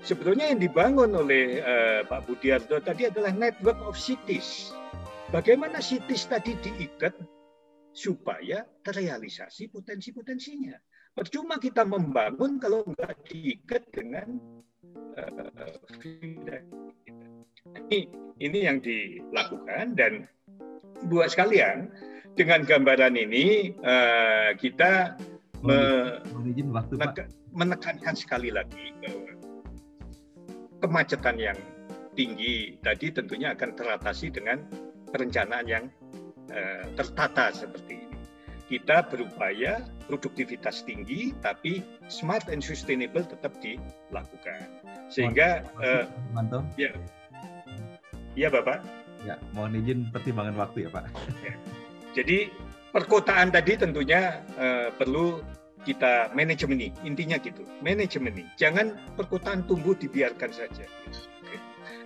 sebetulnya 0.06 0.54
yang 0.54 0.62
dibangun 0.62 1.18
oleh 1.18 1.58
uh, 1.58 2.00
Pak 2.06 2.30
Budiarto 2.30 2.78
tadi 2.78 3.10
adalah 3.10 3.34
network 3.34 3.82
of 3.82 3.98
cities. 3.98 4.70
Bagaimana 5.34 5.82
cities 5.82 6.30
tadi 6.30 6.54
diikat 6.62 7.33
supaya 7.94 8.66
terrealisasi 8.82 9.70
potensi-potensinya. 9.70 10.74
Percuma 11.14 11.62
kita 11.62 11.86
membangun 11.86 12.58
kalau 12.58 12.82
nggak 12.90 13.14
diikat 13.30 13.86
dengan 13.94 14.34
uh, 15.14 15.78
ini, 17.86 18.10
ini 18.42 18.58
yang 18.66 18.82
dilakukan 18.82 19.94
dan 19.94 20.26
buat 21.06 21.30
sekalian 21.30 21.86
dengan 22.34 22.66
gambaran 22.66 23.14
ini 23.14 23.78
uh, 23.86 24.58
kita 24.58 25.14
me 25.62 26.10
waktu, 26.74 26.94
Pak. 26.98 27.30
menekankan 27.54 28.18
sekali 28.18 28.50
lagi 28.50 28.90
bahwa 28.98 29.32
kemacetan 30.82 31.38
yang 31.38 31.58
tinggi 32.18 32.74
tadi 32.82 33.14
tentunya 33.14 33.54
akan 33.54 33.70
teratasi 33.78 34.34
dengan 34.34 34.66
perencanaan 35.14 35.66
yang 35.70 35.84
Eh, 36.52 36.84
tertata 36.92 37.48
seperti 37.56 38.04
ini. 38.04 38.20
Kita 38.64 39.04
berupaya 39.08 39.84
produktivitas 40.08 40.84
tinggi, 40.84 41.32
tapi 41.40 41.84
smart 42.08 42.48
and 42.52 42.60
sustainable 42.60 43.24
tetap 43.24 43.52
dilakukan. 43.60 44.68
Sehingga, 45.12 45.64
uh, 45.80 46.04
ya, 46.80 46.92
ya 48.36 48.48
Bapak. 48.48 48.80
Ya, 49.24 49.40
mohon 49.56 49.76
izin 49.76 50.08
pertimbangan 50.12 50.56
waktu 50.56 50.88
ya 50.88 50.90
Pak. 50.92 51.04
Ya. 51.44 51.54
Jadi 52.16 52.52
perkotaan 52.92 53.52
tadi 53.52 53.76
tentunya 53.76 54.40
uh, 54.56 54.88
perlu 54.96 55.44
kita 55.84 56.32
manajemen 56.32 56.80
ini, 56.80 56.88
intinya 57.04 57.36
gitu, 57.40 57.64
manajemen 57.84 58.32
ini. 58.36 58.48
Jangan 58.56 58.96
perkotaan 59.16 59.68
tumbuh 59.68 59.92
dibiarkan 59.92 60.52
saja. 60.52 60.88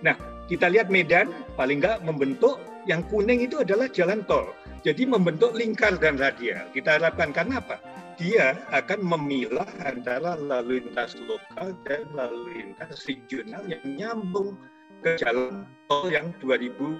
Nah, 0.03 0.15
kita 0.47 0.67
lihat 0.71 0.91
Medan 0.91 1.31
paling 1.55 1.79
nggak 1.83 2.03
membentuk 2.03 2.59
yang 2.87 3.03
kuning 3.07 3.43
itu 3.43 3.59
adalah 3.59 3.89
jalan 3.91 4.23
tol. 4.23 4.53
Jadi 4.85 5.03
membentuk 5.03 5.51
lingkar 5.55 5.99
dan 5.99 6.15
radial. 6.15 6.67
Kita 6.71 6.99
harapkan 6.99 7.35
karena 7.35 7.59
apa? 7.59 7.81
Dia 8.19 8.55
akan 8.75 8.99
memilah 9.03 9.67
antara 9.83 10.35
lalu 10.35 10.83
lintas 10.83 11.15
lokal 11.23 11.71
dan 11.87 12.03
lalu 12.11 12.63
lintas 12.63 13.07
regional 13.07 13.63
yang 13.67 13.83
nyambung 13.83 14.59
ke 14.99 15.15
jalan 15.19 15.63
tol 15.87 16.11
yang 16.11 16.35
2.800 16.43 16.99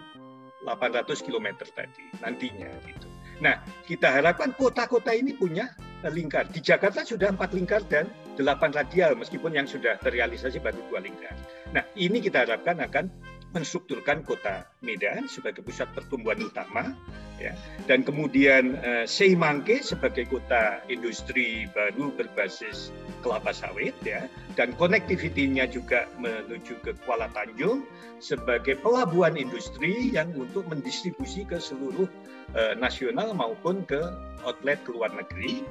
km 1.27 1.47
tadi 1.75 2.03
nantinya 2.23 2.71
gitu. 2.87 3.07
Nah, 3.39 3.59
kita 3.87 4.19
harapkan 4.19 4.51
kota-kota 4.55 5.15
ini 5.15 5.31
punya 5.35 5.71
lingkar. 6.07 6.47
Di 6.51 6.63
Jakarta 6.63 7.03
sudah 7.03 7.31
empat 7.35 7.51
lingkar 7.55 7.83
dan 7.87 8.07
delapan 8.39 8.71
radial, 8.71 9.15
meskipun 9.19 9.55
yang 9.55 9.67
sudah 9.67 9.99
terrealisasi 9.99 10.63
baru 10.63 10.79
dua 10.87 11.03
lingkar. 11.03 11.35
Nah, 11.75 11.83
ini 11.99 12.23
kita 12.23 12.47
harapkan 12.47 12.79
akan 12.79 13.11
menstrukturkan 13.49 14.21
kota 14.21 14.69
Medan 14.85 15.25
sebagai 15.25 15.65
pusat 15.65 15.89
pertumbuhan 15.97 16.37
utama 16.45 16.93
ya. 17.41 17.57
Dan 17.89 18.05
kemudian 18.05 18.77
uh, 18.81 19.05
Seimangke 19.09 19.81
sebagai 19.81 20.29
kota 20.29 20.85
industri 20.85 21.65
baru 21.73 22.13
berbasis 22.13 22.93
kelapa 23.25 23.49
sawit 23.49 23.97
ya. 24.05 24.29
Dan 24.53 24.77
konektivitinya 24.77 25.65
juga 25.65 26.05
menuju 26.21 26.77
ke 26.85 26.93
Kuala 27.07 27.31
Tanjung 27.33 27.85
sebagai 28.21 28.77
pelabuhan 28.85 29.33
industri 29.33 30.13
yang 30.13 30.29
untuk 30.37 30.69
mendistribusi 30.69 31.41
ke 31.49 31.57
seluruh 31.57 32.05
uh, 32.53 32.73
nasional 32.77 33.33
maupun 33.33 33.81
ke 33.89 33.99
outlet 34.45 34.77
ke 34.85 34.93
luar 34.93 35.09
negeri. 35.17 35.65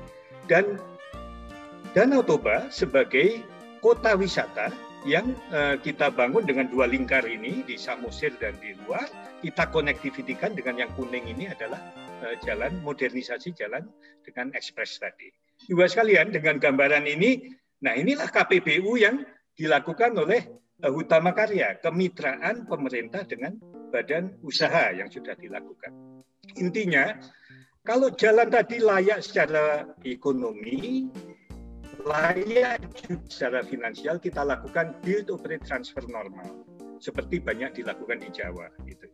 Dan 0.50 0.82
Danau 1.94 2.26
Toba 2.26 2.66
sebagai 2.74 3.40
kota 3.78 4.18
wisata 4.18 4.74
yang 5.06 5.30
uh, 5.54 5.78
kita 5.78 6.10
bangun 6.10 6.42
dengan 6.42 6.66
dua 6.66 6.90
lingkar 6.90 7.22
ini 7.28 7.62
di 7.62 7.78
Samosir 7.78 8.34
dan 8.42 8.58
di 8.58 8.74
luar, 8.82 9.06
kita 9.44 9.70
konektivitikan 9.70 10.58
dengan 10.58 10.82
yang 10.86 10.90
kuning 10.98 11.30
ini 11.30 11.46
adalah 11.46 11.78
uh, 12.26 12.34
jalan 12.42 12.74
modernisasi 12.82 13.54
jalan 13.54 13.86
dengan 14.26 14.50
ekspres 14.58 14.98
tadi. 14.98 15.30
Juga 15.70 15.86
sekalian 15.86 16.34
dengan 16.34 16.58
gambaran 16.58 17.06
ini, 17.06 17.54
nah 17.84 17.94
inilah 17.94 18.26
KPBU 18.26 18.98
yang 18.98 19.22
dilakukan 19.54 20.18
oleh 20.18 20.42
uh, 20.82 20.90
Hutama 20.90 21.30
Karya, 21.30 21.78
kemitraan 21.78 22.66
pemerintah 22.66 23.22
dengan 23.22 23.54
badan 23.94 24.34
usaha 24.42 24.90
yang 24.90 25.06
sudah 25.06 25.38
dilakukan. 25.38 25.94
Intinya, 26.58 27.14
kalau 27.86 28.12
jalan 28.12 28.50
tadi 28.50 28.82
layak 28.82 29.22
secara 29.24 29.94
ekonomi, 30.04 31.08
layak 32.06 32.80
secara 33.28 33.64
finansial 33.66 34.16
kita 34.16 34.40
lakukan 34.44 34.96
build 35.04 35.28
operate 35.28 35.64
transfer 35.66 36.02
normal 36.08 36.64
seperti 36.98 37.38
banyak 37.38 37.82
dilakukan 37.82 38.18
di 38.22 38.28
Jawa 38.34 38.70
gitu. 38.86 39.06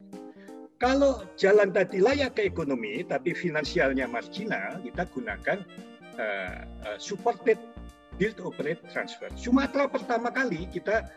Kalau 0.81 1.23
jalan 1.39 1.71
tadi 1.71 2.03
layak 2.03 2.37
ke 2.37 2.51
ekonomi 2.51 3.07
tapi 3.07 3.33
finansialnya 3.33 4.11
marginal, 4.11 4.83
kita 4.83 5.07
gunakan 5.15 5.59
uh, 6.19 6.59
uh, 6.85 6.99
supported 6.99 7.57
build 8.19 8.37
operate 8.43 8.83
transfer. 8.91 9.31
Sumatera 9.39 9.87
pertama 9.89 10.29
kali 10.35 10.67
kita 10.69 11.09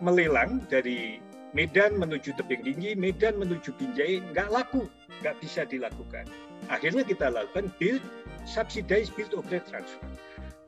melelang 0.00 0.64
dari 0.66 1.20
Medan 1.56 1.96
menuju 1.96 2.36
tebing 2.36 2.60
tinggi, 2.64 2.92
Medan 2.92 3.40
menuju 3.40 3.72
Binjai 3.80 4.20
nggak 4.32 4.52
laku, 4.52 4.84
nggak 5.24 5.36
bisa 5.40 5.64
dilakukan. 5.64 6.28
Akhirnya 6.68 7.04
kita 7.04 7.32
lakukan 7.32 7.72
build 7.80 8.02
subsidized 8.44 9.12
build 9.16 9.32
operate 9.36 9.64
transfer 9.68 10.04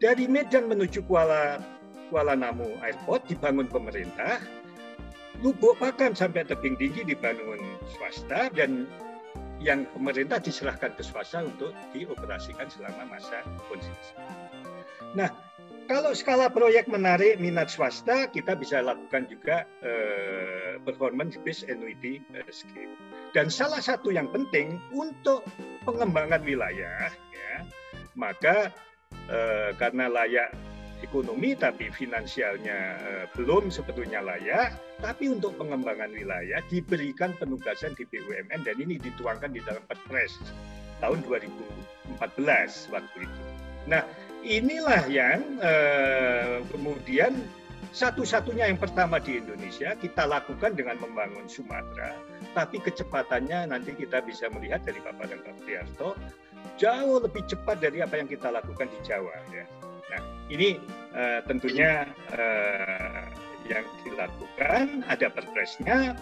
dari 0.00 0.24
Medan 0.26 0.66
menuju 0.66 1.04
Kuala 1.04 1.60
Kuala 2.08 2.34
Namu 2.34 2.66
Airport 2.82 3.30
dibangun 3.30 3.70
pemerintah, 3.70 4.42
Lubuk 5.44 5.78
Pakam 5.78 6.16
sampai 6.16 6.42
tebing 6.42 6.74
tinggi 6.74 7.06
dibangun 7.06 7.60
swasta 7.86 8.50
dan 8.50 8.88
yang 9.60 9.84
pemerintah 9.94 10.40
diserahkan 10.40 10.96
ke 10.96 11.04
swasta 11.04 11.44
untuk 11.44 11.76
dioperasikan 11.92 12.66
selama 12.72 13.14
masa 13.14 13.44
konsesi. 13.68 14.16
Nah, 15.14 15.28
kalau 15.86 16.16
skala 16.16 16.48
proyek 16.48 16.88
menarik 16.88 17.36
minat 17.38 17.68
swasta, 17.68 18.26
kita 18.32 18.56
bisa 18.56 18.80
lakukan 18.80 19.28
juga 19.28 19.68
uh, 19.84 20.80
performance 20.82 21.36
based 21.44 21.68
annuity 21.68 22.24
uh, 22.34 22.42
scheme. 22.50 22.96
Dan 23.36 23.52
salah 23.52 23.84
satu 23.84 24.10
yang 24.10 24.32
penting 24.32 24.80
untuk 24.96 25.44
pengembangan 25.84 26.40
wilayah, 26.42 27.12
ya, 27.12 27.54
maka 28.16 28.72
eh, 29.30 29.70
karena 29.78 30.10
layak 30.10 30.50
ekonomi 31.00 31.56
tapi 31.56 31.88
finansialnya 31.88 32.78
eh, 33.00 33.24
belum 33.34 33.72
sebetulnya 33.72 34.20
layak, 34.20 34.76
tapi 35.00 35.32
untuk 35.32 35.56
pengembangan 35.56 36.12
wilayah 36.12 36.60
diberikan 36.68 37.32
penugasan 37.40 37.96
di 37.96 38.04
BUMN 38.06 38.60
dan 38.62 38.76
ini 38.76 39.00
dituangkan 39.00 39.50
di 39.52 39.60
dalam 39.64 39.82
Perpres 39.88 40.36
tahun 41.00 41.24
2014 41.24 42.92
waktu 42.92 43.18
itu. 43.24 43.40
Nah, 43.88 44.04
inilah 44.44 45.08
yang 45.08 45.40
eh, 45.64 46.60
kemudian 46.68 47.32
satu-satunya 47.90 48.70
yang 48.70 48.78
pertama 48.78 49.18
di 49.18 49.42
Indonesia 49.42 49.98
kita 49.98 50.22
lakukan 50.22 50.78
dengan 50.78 51.00
membangun 51.02 51.50
Sumatera, 51.50 52.14
tapi 52.54 52.78
kecepatannya 52.78 53.72
nanti 53.72 53.96
kita 53.98 54.22
bisa 54.22 54.46
melihat 54.52 54.84
dari 54.86 55.02
Bapak 55.02 55.26
dan 55.26 55.40
Pak 55.42 55.56
Priarto 55.66 56.14
jauh 56.80 57.20
lebih 57.20 57.44
cepat 57.44 57.80
dari 57.80 58.00
apa 58.00 58.16
yang 58.16 58.28
kita 58.28 58.48
lakukan 58.48 58.88
di 58.88 58.98
Jawa. 59.04 59.36
Ya. 59.52 59.64
Nah, 60.10 60.22
ini 60.48 60.80
uh, 61.12 61.40
tentunya 61.44 62.08
uh, 62.34 63.24
yang 63.68 63.86
dilakukan 64.02 65.04
ada 65.06 65.26
perpresnya. 65.30 66.16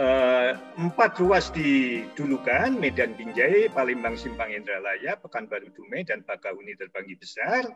Uh, 0.00 0.56
empat 0.80 1.20
ruas 1.20 1.52
didulukan, 1.52 2.72
Medan 2.72 3.12
Binjai, 3.20 3.68
Palembang 3.68 4.16
Simpang 4.16 4.48
Indralaya, 4.48 5.18
Pekanbaru 5.20 5.68
Dumai, 5.76 6.08
dan 6.08 6.24
Bakahuni 6.24 6.72
Terbanggi 6.72 7.20
Besar. 7.20 7.68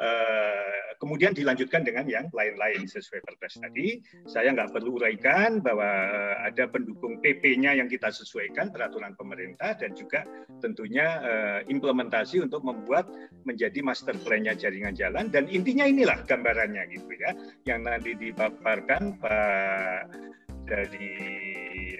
Eh, 0.00 0.96
kemudian 0.96 1.36
dilanjutkan 1.36 1.84
dengan 1.84 2.08
yang 2.08 2.32
lain-lain 2.32 2.88
sesuai 2.88 3.20
perpres 3.20 3.60
tadi. 3.60 4.00
Saya 4.24 4.56
nggak 4.56 4.72
perlu 4.72 4.96
uraikan 4.96 5.60
bahwa 5.60 5.84
eh, 6.08 6.36
ada 6.48 6.64
pendukung 6.72 7.20
PP-nya 7.20 7.76
yang 7.76 7.84
kita 7.84 8.08
sesuaikan 8.08 8.72
peraturan 8.72 9.12
pemerintah 9.20 9.76
dan 9.76 9.92
juga 9.92 10.24
tentunya 10.64 11.20
uh, 11.20 11.60
implementasi 11.68 12.40
untuk 12.40 12.64
membuat 12.64 13.08
menjadi 13.44 13.80
master 13.84 14.16
plan-nya 14.24 14.56
jaringan 14.56 14.96
jalan. 14.96 15.28
Dan 15.28 15.52
intinya 15.52 15.84
inilah 15.84 16.24
gambarannya 16.24 16.88
gitu 16.96 17.12
ya 17.20 17.36
yang 17.68 17.84
nanti 17.84 18.16
dipaparkan 18.16 19.20
Pak 19.20 20.16
dari 20.64 21.12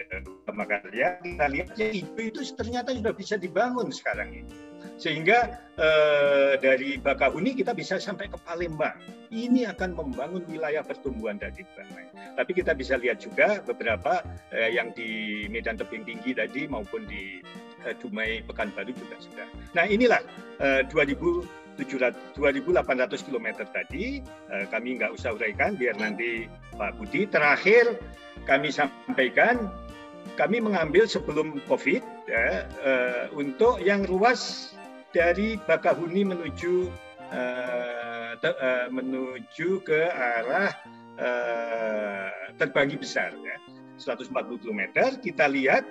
uh, 0.09 0.65
Karya 0.71 1.19
kita 1.25 1.47
lihatnya 1.49 1.89
itu 1.93 2.21
itu 2.21 2.41
ternyata 2.53 2.93
sudah 2.93 3.13
bisa 3.17 3.35
dibangun 3.41 3.89
sekarang 3.91 4.45
ini 4.45 4.70
sehingga 5.01 5.57
eh, 5.81 6.61
dari 6.61 7.01
Bakahuni 7.01 7.57
kita 7.57 7.73
bisa 7.73 7.97
sampai 7.97 8.29
ke 8.29 8.37
Palembang. 8.45 9.01
Ini 9.33 9.73
akan 9.73 9.97
membangun 9.97 10.45
wilayah 10.45 10.85
pertumbuhan 10.85 11.41
dari. 11.41 11.65
Tapi 12.37 12.51
kita 12.53 12.77
bisa 12.77 13.01
lihat 13.01 13.25
juga 13.25 13.65
beberapa 13.65 14.21
eh, 14.53 14.77
yang 14.77 14.93
di 14.93 15.45
Medan 15.49 15.81
Tebing 15.81 16.05
Tinggi 16.05 16.37
tadi 16.37 16.69
maupun 16.69 17.09
di 17.09 17.41
eh, 17.89 17.95
Dumai 17.97 18.45
Pekanbaru 18.45 18.93
juga 18.93 19.17
sudah. 19.25 19.49
Nah 19.73 19.89
inilah 19.89 20.21
eh, 20.61 20.85
2000 20.85 21.61
2800 21.81 22.77
km 23.25 23.47
tadi 23.73 24.21
eh, 24.53 24.65
kami 24.69 25.01
nggak 25.01 25.17
usah 25.17 25.33
uraikan 25.33 25.81
biar 25.81 25.97
nanti 25.97 26.45
Pak 26.77 27.01
Budi 27.01 27.25
terakhir 27.25 27.97
kami 28.45 28.69
sampaikan 28.69 29.73
kami 30.37 30.61
mengambil 30.61 31.09
sebelum 31.09 31.61
COVID 31.69 32.03
ya, 32.29 32.65
uh, 32.85 33.25
untuk 33.37 33.81
yang 33.83 34.05
ruas 34.07 34.73
dari 35.11 35.59
Bakahuni 35.59 36.23
menuju 36.23 36.91
uh, 37.35 38.33
uh, 38.39 38.87
menuju 38.91 39.83
ke 39.83 40.01
arah 40.11 40.71
uh, 41.19 42.29
Terbangi 42.57 42.97
Besar 42.99 43.35
ya. 43.35 43.57
140 44.01 44.33
km 44.65 44.83
kita 45.21 45.45
lihat 45.53 45.85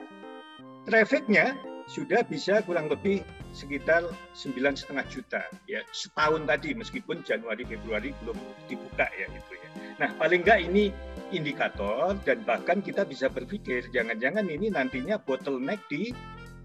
trafficnya 0.90 1.54
sudah 1.86 2.26
bisa 2.26 2.62
kurang 2.66 2.90
lebih 2.90 3.22
sekitar 3.54 4.06
sembilan 4.34 4.78
setengah 4.78 5.06
juta 5.10 5.42
ya. 5.66 5.82
Setahun 5.90 6.46
tadi 6.46 6.74
meskipun 6.78 7.22
Januari 7.26 7.66
Februari 7.66 8.14
belum 8.22 8.38
dibuka 8.70 9.10
ya 9.14 9.30
itu 9.30 9.54
ya. 9.58 9.70
Nah 10.02 10.10
paling 10.18 10.42
enggak 10.46 10.62
ini 10.66 10.94
indikator 11.30 12.18
dan 12.26 12.42
bahkan 12.46 12.82
kita 12.82 13.06
bisa 13.06 13.30
berpikir 13.30 13.90
jangan-jangan 13.94 14.46
ini 14.50 14.74
nantinya 14.74 15.22
bottleneck 15.22 15.82
di 15.90 16.14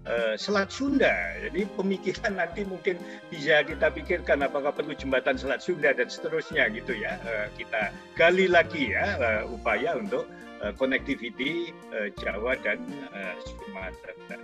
uh, 0.05 0.33
Selat 0.37 0.69
Sunda. 0.71 1.13
Jadi 1.41 1.65
pemikiran 1.75 2.37
nanti 2.41 2.65
mungkin 2.65 2.97
bisa 3.29 3.65
kita 3.65 3.91
pikirkan 3.91 4.45
apakah 4.45 4.71
perlu 4.71 4.93
jembatan 4.95 5.35
Selat 5.37 5.61
Sunda 5.61 5.91
dan 5.91 6.07
seterusnya 6.07 6.69
gitu 6.71 6.95
ya. 6.95 7.17
Uh, 7.25 7.47
kita 7.57 7.91
gali 8.17 8.47
lagi 8.49 8.93
ya 8.93 9.17
uh, 9.19 9.43
upaya 9.49 9.97
untuk 9.97 10.29
uh, 10.61 10.73
connectivity 10.77 11.73
Jawa 12.21 12.57
dan 12.61 12.81
Sumatera. 13.43 14.37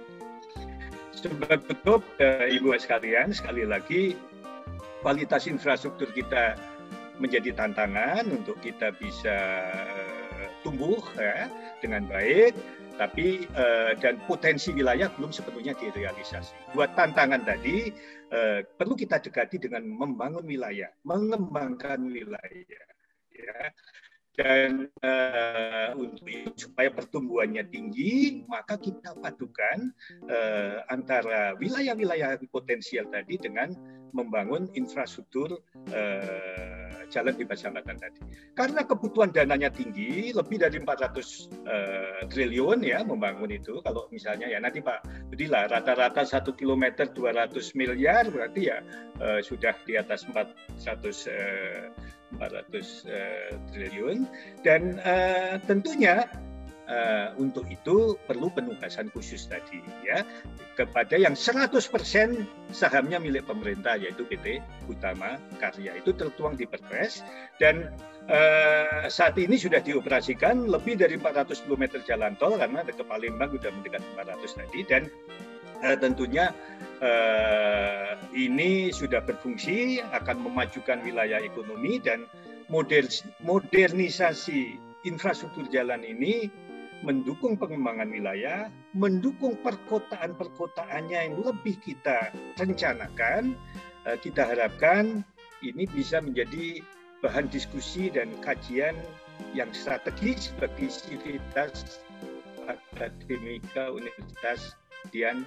Sebagai 1.12 1.62
tutup, 1.70 2.02
Ibu 2.50 2.74
sekalian, 2.82 3.30
sekali 3.30 3.62
lagi 3.62 4.18
kualitas 5.06 5.46
infrastruktur 5.46 6.10
kita 6.10 6.58
menjadi 7.22 7.54
tantangan 7.54 8.26
untuk 8.34 8.58
kita 8.66 8.90
bisa 8.98 9.62
tumbuh 10.66 10.98
ya, 11.14 11.46
dengan 11.78 12.10
baik 12.10 12.58
tapi 13.02 13.50
uh, 13.58 13.98
dan 13.98 14.22
potensi 14.30 14.70
wilayah 14.70 15.10
belum 15.18 15.34
sepenuhnya 15.34 15.74
direalisasi. 15.74 16.54
Dua 16.78 16.86
tantangan 16.94 17.42
tadi 17.42 17.90
uh, 18.30 18.62
perlu 18.78 18.94
kita 18.94 19.18
dekati 19.18 19.58
dengan 19.58 19.90
membangun 19.90 20.46
wilayah, 20.46 20.94
mengembangkan 21.02 21.98
wilayah, 22.06 22.86
ya. 23.34 23.74
Dan 24.32 24.88
uh, 25.04 25.92
untuk 25.98 26.24
supaya 26.56 26.88
pertumbuhannya 26.94 27.68
tinggi, 27.68 28.46
maka 28.48 28.80
kita 28.80 29.18
padukan 29.18 29.92
uh, 30.30 30.88
antara 30.88 31.58
wilayah-wilayah 31.60 32.40
potensial 32.48 33.12
tadi 33.12 33.36
dengan 33.36 33.76
membangun 34.16 34.72
infrastruktur 34.78 35.60
uh, 35.92 36.91
jalan 37.12 37.36
di 37.36 37.44
Kecamatan 37.44 38.00
tadi. 38.00 38.20
Karena 38.56 38.88
kebutuhan 38.88 39.36
dananya 39.36 39.68
tinggi, 39.68 40.32
lebih 40.32 40.64
dari 40.64 40.80
400 40.80 40.88
uh, 41.68 42.22
triliun 42.32 42.80
ya 42.88 43.04
membangun 43.04 43.52
itu. 43.52 43.84
Kalau 43.84 44.08
misalnya 44.10 44.48
ya 44.48 44.64
nanti 44.64 44.80
Pak 44.80 45.30
Bedilah 45.30 45.68
rata-rata 45.68 46.24
satu 46.24 46.56
kilometer 46.56 47.12
200 47.12 47.52
miliar 47.76 48.32
berarti 48.32 48.72
ya 48.72 48.80
uh, 49.20 49.44
sudah 49.44 49.76
di 49.84 50.00
atas 50.00 50.24
400 50.24 51.28
uh, 51.28 51.92
400 52.40 53.12
uh, 53.12 53.52
triliun 53.76 54.24
dan 54.64 54.96
uh, 55.04 55.60
tentunya 55.68 56.24
uh, 56.92 57.32
untuk 57.40 57.64
itu 57.72 58.20
perlu 58.28 58.52
penugasan 58.52 59.08
khusus 59.16 59.48
tadi 59.48 59.80
ya 60.04 60.28
kepada 60.76 61.16
yang 61.16 61.34
100% 61.34 61.72
sahamnya 62.76 63.18
milik 63.18 63.48
pemerintah 63.48 63.96
yaitu 63.96 64.28
PT 64.28 64.60
Utama 64.92 65.40
Karya. 65.58 65.96
Itu 65.96 66.12
tertuang 66.12 66.60
di 66.60 66.68
Perpres 66.68 67.24
dan 67.58 67.96
uh, 68.28 69.08
saat 69.08 69.40
ini 69.40 69.56
sudah 69.56 69.80
dioperasikan 69.80 70.68
lebih 70.68 71.00
dari 71.00 71.16
400 71.16 71.64
km 71.66 72.04
jalan 72.04 72.36
tol 72.38 72.60
karena 72.60 72.84
ke 72.84 73.04
Palembang 73.08 73.56
sudah 73.56 73.72
mendekat 73.72 74.04
400 74.20 74.60
tadi 74.60 74.80
dan 74.86 75.08
uh, 75.88 75.96
tentunya 75.96 76.52
uh, 77.00 78.20
ini 78.36 78.92
sudah 78.92 79.24
berfungsi 79.24 80.04
akan 80.12 80.44
memajukan 80.44 81.00
wilayah 81.08 81.40
ekonomi 81.40 81.98
dan 82.04 82.28
modernisasi 83.44 84.80
infrastruktur 85.04 85.68
jalan 85.68 86.06
ini 86.06 86.48
mendukung 87.02 87.58
pengembangan 87.58 88.10
wilayah, 88.14 88.70
mendukung 88.94 89.58
perkotaan-perkotaannya 89.62 91.18
yang 91.30 91.36
lebih 91.42 91.78
kita 91.82 92.30
rencanakan, 92.58 93.58
eh, 94.06 94.18
kita 94.22 94.46
harapkan 94.46 95.26
ini 95.62 95.86
bisa 95.90 96.22
menjadi 96.22 96.82
bahan 97.22 97.50
diskusi 97.54 98.10
dan 98.10 98.34
kajian 98.42 98.98
yang 99.54 99.70
strategis 99.74 100.54
bagi 100.58 100.90
sivitas 100.90 102.02
akademika 102.66 103.90
Universitas 103.94 104.78
Dian 105.10 105.46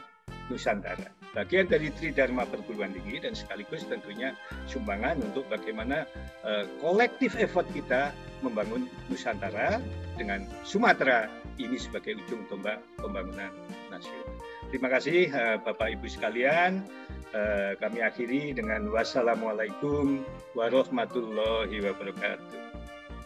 Nusantara. 0.52 1.08
Bagian 1.34 1.66
dari 1.66 1.90
Tridharma 1.90 2.46
perguruan 2.46 2.94
tinggi 2.94 3.18
dan 3.18 3.34
sekaligus 3.34 3.82
tentunya 3.90 4.38
sumbangan 4.70 5.18
untuk 5.18 5.48
bagaimana 5.50 6.06
uh, 6.46 6.62
kolektif 6.78 7.34
effort 7.34 7.66
kita 7.74 8.14
membangun 8.44 8.86
Nusantara 9.10 9.82
dengan 10.14 10.46
Sumatera 10.62 11.26
ini 11.58 11.74
sebagai 11.74 12.22
ujung 12.22 12.46
tombak 12.46 12.78
pembangunan 13.00 13.50
nasional. 13.90 14.30
Terima 14.70 14.88
kasih 14.90 15.30
uh, 15.34 15.56
Bapak 15.62 15.98
Ibu 15.98 16.06
sekalian. 16.06 16.86
Uh, 17.34 17.74
kami 17.82 17.98
akhiri 17.98 18.54
dengan 18.54 18.86
wassalamualaikum 18.94 20.22
warahmatullahi 20.54 21.82
wabarakatuh. 21.82 22.74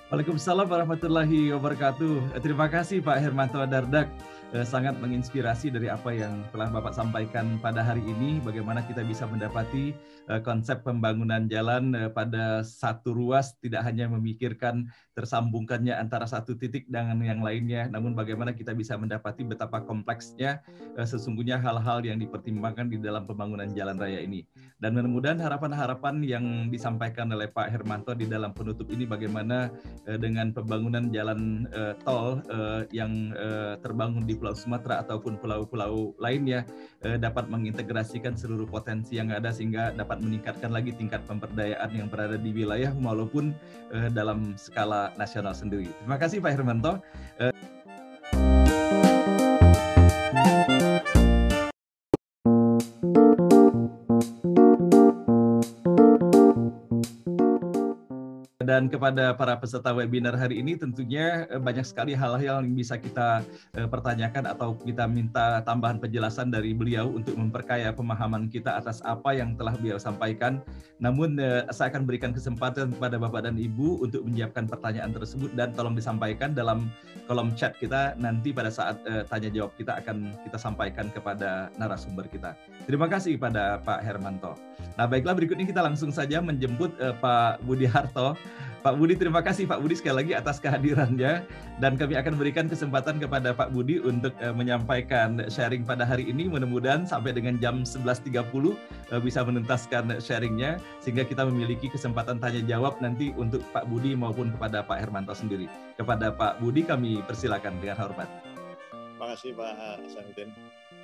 Waalaikumsalam 0.08 0.64
warahmatullahi 0.72 1.52
wabarakatuh. 1.52 2.40
Terima 2.40 2.64
kasih 2.72 3.04
Pak 3.04 3.20
Hermanto 3.20 3.60
Dardak 3.68 4.08
eh, 4.08 4.37
sangat 4.64 4.96
menginspirasi 4.96 5.68
dari 5.68 5.92
apa 5.92 6.08
yang 6.08 6.40
telah 6.56 6.72
Bapak 6.72 6.96
sampaikan 6.96 7.60
pada 7.60 7.84
hari 7.84 8.00
ini, 8.00 8.40
bagaimana 8.40 8.80
kita 8.80 9.04
bisa 9.04 9.28
mendapati 9.28 9.92
eh, 10.24 10.40
konsep 10.40 10.80
pembangunan 10.80 11.44
jalan 11.52 11.92
eh, 11.92 12.08
pada 12.08 12.64
satu 12.64 13.12
ruas, 13.12 13.52
tidak 13.60 13.84
hanya 13.84 14.08
memikirkan 14.08 14.88
tersambungkannya 15.12 15.92
antara 15.92 16.24
satu 16.24 16.56
titik 16.56 16.88
dengan 16.88 17.20
yang 17.20 17.44
lainnya, 17.44 17.92
namun 17.92 18.16
bagaimana 18.16 18.56
kita 18.56 18.72
bisa 18.72 18.96
mendapati 18.96 19.44
betapa 19.44 19.84
kompleksnya 19.84 20.64
eh, 20.96 21.04
sesungguhnya 21.04 21.60
hal-hal 21.60 22.00
yang 22.00 22.16
dipertimbangkan 22.16 22.88
di 22.88 22.96
dalam 22.96 23.28
pembangunan 23.28 23.68
jalan 23.76 24.00
raya 24.00 24.24
ini. 24.24 24.48
Dan 24.80 24.96
mudah-mudahan 24.96 25.42
harapan-harapan 25.44 26.24
yang 26.24 26.44
disampaikan 26.72 27.28
oleh 27.34 27.52
Pak 27.52 27.68
Hermanto 27.68 28.16
di 28.16 28.24
dalam 28.30 28.56
penutup 28.56 28.88
ini 28.88 29.04
bagaimana 29.04 29.68
eh, 30.08 30.16
dengan 30.16 30.56
pembangunan 30.56 31.12
jalan 31.12 31.68
eh, 31.68 31.92
tol 32.00 32.40
eh, 32.48 32.88
yang 32.96 33.34
eh, 33.36 33.76
terbangun 33.84 34.24
di 34.24 34.37
Pulau 34.38 34.54
Sumatera 34.54 35.02
ataupun 35.02 35.36
pulau-pulau 35.42 36.14
lainnya 36.22 36.62
eh, 37.02 37.18
dapat 37.18 37.50
mengintegrasikan 37.50 38.38
seluruh 38.38 38.70
potensi 38.70 39.18
yang 39.18 39.34
ada 39.34 39.50
sehingga 39.50 39.90
dapat 39.92 40.22
meningkatkan 40.22 40.70
lagi 40.70 40.94
tingkat 40.94 41.20
pemberdayaan 41.26 41.90
yang 41.92 42.08
berada 42.08 42.38
di 42.38 42.54
wilayah 42.54 42.94
walaupun 42.96 43.52
eh, 43.92 44.08
dalam 44.14 44.54
skala 44.54 45.10
nasional 45.18 45.52
sendiri. 45.52 45.90
Terima 45.90 46.16
kasih 46.16 46.38
Pak 46.38 46.54
Hermanto. 46.54 47.02
Eh, 47.42 47.52
dan 58.78 58.86
kepada 58.86 59.34
para 59.34 59.58
peserta 59.58 59.90
webinar 59.90 60.38
hari 60.38 60.62
ini 60.62 60.78
tentunya 60.78 61.50
eh, 61.50 61.58
banyak 61.58 61.82
sekali 61.82 62.14
hal-hal 62.14 62.62
yang 62.62 62.78
bisa 62.78 62.94
kita 62.94 63.42
eh, 63.74 63.90
pertanyakan 63.90 64.54
atau 64.54 64.78
kita 64.78 65.02
minta 65.10 65.58
tambahan 65.66 65.98
penjelasan 65.98 66.54
dari 66.54 66.78
beliau 66.78 67.10
untuk 67.10 67.34
memperkaya 67.34 67.90
pemahaman 67.90 68.46
kita 68.46 68.78
atas 68.78 69.02
apa 69.02 69.34
yang 69.34 69.58
telah 69.58 69.74
beliau 69.74 69.98
sampaikan. 69.98 70.62
Namun 71.02 71.42
eh, 71.42 71.66
saya 71.74 71.90
akan 71.90 72.06
berikan 72.06 72.30
kesempatan 72.30 72.94
kepada 72.94 73.18
Bapak 73.18 73.50
dan 73.50 73.58
Ibu 73.58 74.06
untuk 74.06 74.22
menyiapkan 74.22 74.70
pertanyaan 74.70 75.10
tersebut 75.10 75.50
dan 75.58 75.74
tolong 75.74 75.98
disampaikan 75.98 76.54
dalam 76.54 76.86
kolom 77.26 77.50
chat 77.58 77.74
kita 77.82 78.14
nanti 78.14 78.54
pada 78.54 78.70
saat 78.70 79.02
tanya 79.28 79.50
jawab 79.50 79.74
kita 79.74 79.98
akan 80.00 80.32
kita 80.46 80.56
sampaikan 80.56 81.10
kepada 81.10 81.68
narasumber 81.76 82.30
kita. 82.30 82.54
Terima 82.86 83.10
kasih 83.10 83.36
kepada 83.36 83.82
Pak 83.82 84.06
Hermanto. 84.06 84.54
Nah, 84.94 85.04
baiklah 85.10 85.34
berikutnya 85.34 85.66
kita 85.66 85.82
langsung 85.82 86.08
saja 86.08 86.40
menjemput 86.40 86.94
Pak 87.20 87.66
Budi 87.66 87.84
Harto 87.84 88.38
Pak 88.88 88.96
Budi, 88.96 89.20
terima 89.20 89.44
kasih 89.44 89.68
Pak 89.68 89.84
Budi 89.84 90.00
sekali 90.00 90.24
lagi 90.24 90.32
atas 90.32 90.64
kehadirannya 90.64 91.44
dan 91.76 92.00
kami 92.00 92.16
akan 92.16 92.40
berikan 92.40 92.72
kesempatan 92.72 93.20
kepada 93.20 93.52
Pak 93.52 93.68
Budi 93.68 94.00
untuk 94.00 94.32
uh, 94.40 94.56
menyampaikan 94.56 95.44
sharing 95.52 95.84
pada 95.84 96.08
hari 96.08 96.24
ini. 96.24 96.48
Mudah-mudahan 96.48 97.04
sampai 97.04 97.36
dengan 97.36 97.60
jam 97.60 97.84
11.30 97.84 98.32
uh, 98.32 98.72
eh, 99.12 99.20
bisa 99.20 99.44
menuntaskan 99.44 100.16
sharingnya 100.24 100.80
sehingga 101.04 101.28
kita 101.28 101.44
memiliki 101.44 101.92
kesempatan 101.92 102.40
tanya 102.40 102.64
jawab 102.64 102.96
nanti 103.04 103.28
untuk 103.36 103.60
Pak 103.76 103.84
Budi 103.92 104.16
maupun 104.16 104.56
kepada 104.56 104.80
Pak 104.80 105.04
Hermanto 105.04 105.36
sendiri. 105.36 105.68
Kepada 106.00 106.32
Pak 106.32 106.56
Budi 106.64 106.80
kami 106.88 107.20
persilakan 107.28 107.84
dengan 107.84 108.00
hormat. 108.00 108.24
Terima 108.88 109.36
kasih 109.36 109.52
Pak 109.52 109.72
Hasanuddin. 110.00 110.48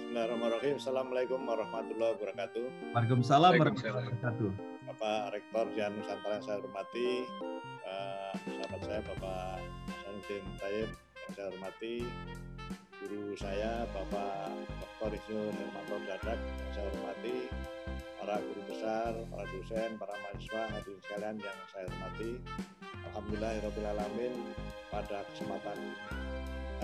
Bismillahirrahmanirrahim. 0.00 0.80
Assalamualaikum 0.80 1.36
warahmatullahi 1.44 2.16
wabarakatuh. 2.16 2.64
Waalaikumsalam 2.96 3.60
warahmatullahi 3.60 4.08
wabarakatuh. 4.08 4.73
Bapak 4.84 5.32
Rektor 5.32 5.64
Jan 5.72 5.96
Nusantara 5.96 6.44
saya 6.44 6.60
hormati, 6.60 7.24
uh, 7.88 8.36
sahabat 8.36 8.80
saya 8.84 9.00
Bapak 9.00 9.56
Hasanuddin 9.88 10.44
Tayyib 10.60 10.90
yang 10.92 11.32
saya 11.32 11.46
hormati, 11.48 11.96
guru 13.00 13.32
saya 13.32 13.88
Bapak 13.96 14.52
Dr. 15.00 15.16
Isnu 15.16 15.40
Nirmanto 15.56 15.96
Dadak 16.04 16.36
yang 16.36 16.72
saya 16.76 16.86
hormati, 16.92 17.48
para 18.20 18.36
guru 18.44 18.60
besar, 18.68 19.12
para 19.32 19.44
dosen, 19.56 19.90
para 19.96 20.14
mahasiswa, 20.20 20.62
hadirin 20.76 21.00
sekalian 21.00 21.36
yang 21.40 21.58
saya 21.72 21.86
hormati. 21.88 22.30
Alhamdulillahirrahmanirrahim 23.08 24.36
pada 24.92 25.24
kesempatan 25.32 25.78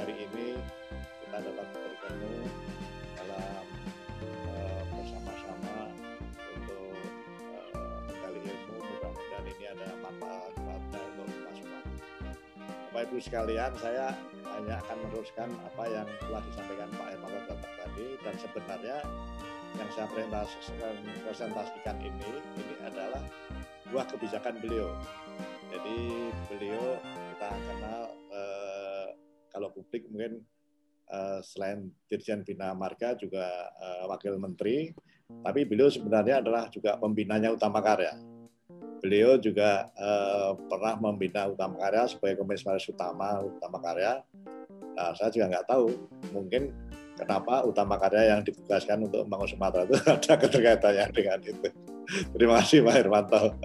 hari 0.00 0.14
ini 0.24 0.56
kita 1.20 1.36
dapat 1.36 1.68
bertemu 1.68 2.32
dalam 3.20 3.64
ada 9.70 9.86
manfaat-manfaatnya 10.02 11.00
untuk 11.14 11.26
kita 11.30 11.50
semua. 11.56 11.80
Bapak 12.90 13.02
Ibu 13.06 13.16
sekalian, 13.22 13.72
saya 13.78 14.06
hanya 14.58 14.74
akan 14.82 14.96
meneruskan 15.06 15.48
apa 15.62 15.84
yang 15.86 16.06
telah 16.26 16.42
disampaikan 16.42 16.88
Pak 16.90 17.06
Hermanto 17.14 17.54
tadi 17.54 18.06
dan 18.26 18.34
sebenarnya 18.42 18.98
yang 19.78 19.90
saya 19.94 20.06
presentasikan 20.10 21.96
ini 22.02 22.30
ini 22.58 22.74
adalah 22.82 23.22
buah 23.94 24.06
kebijakan 24.10 24.58
beliau. 24.58 24.90
Jadi 25.70 25.98
beliau 26.50 26.98
kita 27.06 27.50
kenal 27.54 28.02
eh, 28.34 29.06
kalau 29.54 29.70
publik 29.70 30.10
mungkin 30.10 30.42
Eh, 31.10 31.40
selain 31.42 31.90
Dirjen 32.06 32.46
Bina 32.46 32.70
Marga 32.70 33.18
juga 33.18 33.42
uh, 33.82 34.06
wakil 34.06 34.38
menteri, 34.38 34.94
tapi 35.42 35.66
beliau 35.66 35.90
sebenarnya 35.90 36.38
adalah 36.38 36.70
juga 36.70 36.94
pembinanya 37.02 37.50
Utama 37.50 37.82
Karya. 37.82 38.14
Beliau 39.00 39.40
juga 39.40 39.88
uh, 39.96 40.52
pernah 40.68 40.94
membina 41.00 41.48
Utama 41.48 41.80
Karya 41.80 42.04
sebagai 42.04 42.40
komisaris 42.40 42.84
utama 42.92 43.40
Utama 43.40 43.80
Karya. 43.80 44.20
Nah, 44.96 45.16
saya 45.16 45.32
juga 45.32 45.56
nggak 45.56 45.66
tahu, 45.66 45.88
mungkin 46.36 46.72
kenapa 47.16 47.64
Utama 47.64 47.96
Karya 47.96 48.36
yang 48.36 48.40
ditugaskan 48.44 49.08
untuk 49.08 49.24
membangun 49.24 49.48
Sumatera 49.56 49.88
itu 49.88 49.96
ada 50.20 50.34
keterkaitannya 50.36 51.06
dengan 51.16 51.38
itu. 51.40 51.68
Terima 52.36 52.60
kasih 52.60 52.84
Pak 52.84 52.94
Hermanto. 53.00 53.56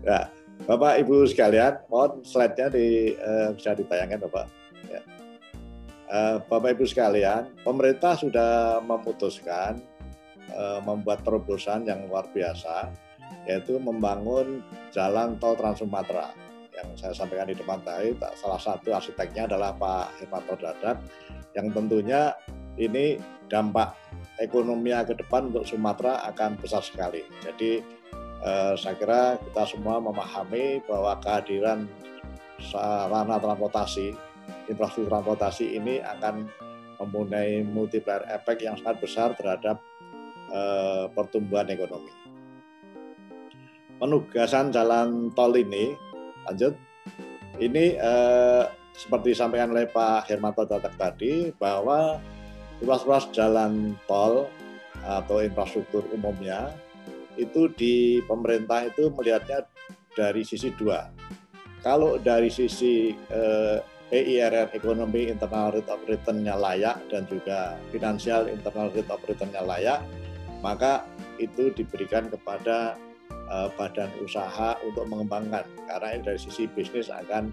ya, 0.00 0.32
Bapak 0.64 1.04
Ibu 1.04 1.28
sekalian, 1.28 1.84
mohon 1.92 2.24
slide-nya 2.24 2.72
di, 2.72 3.12
uh, 3.20 3.52
bisa 3.52 3.76
ditayangkan 3.76 4.24
Bapak. 4.24 4.64
Eh, 6.14 6.36
Bapak 6.46 6.78
Ibu 6.78 6.86
sekalian, 6.86 7.50
pemerintah 7.66 8.14
sudah 8.14 8.78
memutuskan 8.84 9.82
eh, 10.46 10.80
membuat 10.86 11.26
terobosan 11.26 11.88
yang 11.90 12.06
luar 12.06 12.30
biasa 12.30 12.92
yaitu 13.44 13.76
membangun 13.76 14.64
jalan 14.90 15.36
tol 15.36 15.56
Trans 15.56 15.80
Sumatera 15.80 16.32
yang 16.74 16.88
saya 16.98 17.14
sampaikan 17.14 17.46
di 17.46 17.54
depan 17.54 17.78
tadi 17.86 18.12
salah 18.34 18.58
satu 18.58 18.90
arsiteknya 18.90 19.46
adalah 19.46 19.76
Pak 19.78 20.18
Hermanto 20.18 20.58
Dadak 20.58 20.98
yang 21.54 21.70
tentunya 21.70 22.34
ini 22.74 23.14
dampak 23.46 23.94
ekonomi 24.42 24.90
ke 24.90 25.14
depan 25.14 25.54
untuk 25.54 25.62
Sumatera 25.62 26.26
akan 26.34 26.58
besar 26.58 26.82
sekali. 26.82 27.22
Jadi 27.38 27.78
eh, 28.42 28.74
saya 28.74 28.94
kira 28.98 29.38
kita 29.38 29.62
semua 29.70 30.02
memahami 30.02 30.82
bahwa 30.90 31.14
kehadiran 31.22 31.86
sarana 32.58 33.38
transportasi, 33.38 34.14
infrastruktur 34.66 35.14
transportasi 35.14 35.78
ini 35.78 36.02
akan 36.02 36.50
mempunyai 36.98 37.62
multiplier 37.62 38.26
efek 38.30 38.66
yang 38.66 38.74
sangat 38.78 38.98
besar 38.98 39.28
terhadap 39.38 39.78
eh, 40.50 41.06
pertumbuhan 41.14 41.70
ekonomi. 41.70 42.23
Penugasan 43.98 44.74
jalan 44.74 45.30
tol 45.32 45.54
ini 45.54 45.94
lanjut. 46.44 46.74
Ini 47.54 47.84
eh, 47.94 48.64
seperti 48.94 49.34
disampaikan 49.34 49.70
oleh 49.74 49.86
Pak 49.86 50.26
Hermanto 50.26 50.66
Datak 50.66 50.98
tadi 50.98 51.54
bahwa 51.54 52.18
ruas-ruas 52.82 53.30
jalan 53.30 53.94
tol 54.10 54.50
atau 55.04 55.38
infrastruktur 55.44 56.02
umumnya 56.10 56.74
itu 57.34 57.66
di 57.74 58.22
pemerintah 58.24 58.86
itu 58.86 59.10
melihatnya 59.10 59.66
dari 60.14 60.46
sisi 60.46 60.70
dua. 60.74 61.10
Kalau 61.82 62.16
dari 62.18 62.48
sisi 62.50 63.12
eh, 63.12 63.78
EIRR 64.14 64.70
ekonomi 64.76 65.26
internal 65.26 65.74
rate 65.74 65.90
of 65.90 66.00
return-nya 66.06 66.54
layak 66.54 67.02
dan 67.10 67.26
juga 67.26 67.74
finansial 67.90 68.46
internal 68.46 68.88
rate 68.94 69.10
of 69.10 69.20
return-nya 69.26 69.62
layak, 69.64 70.00
maka 70.62 71.02
itu 71.42 71.74
diberikan 71.74 72.30
kepada 72.30 72.94
badan 73.76 74.10
usaha 74.24 74.76
untuk 74.82 75.04
mengembangkan 75.08 75.64
karena 75.86 76.08
ini 76.16 76.22
dari 76.24 76.40
sisi 76.40 76.64
bisnis 76.70 77.12
akan 77.12 77.52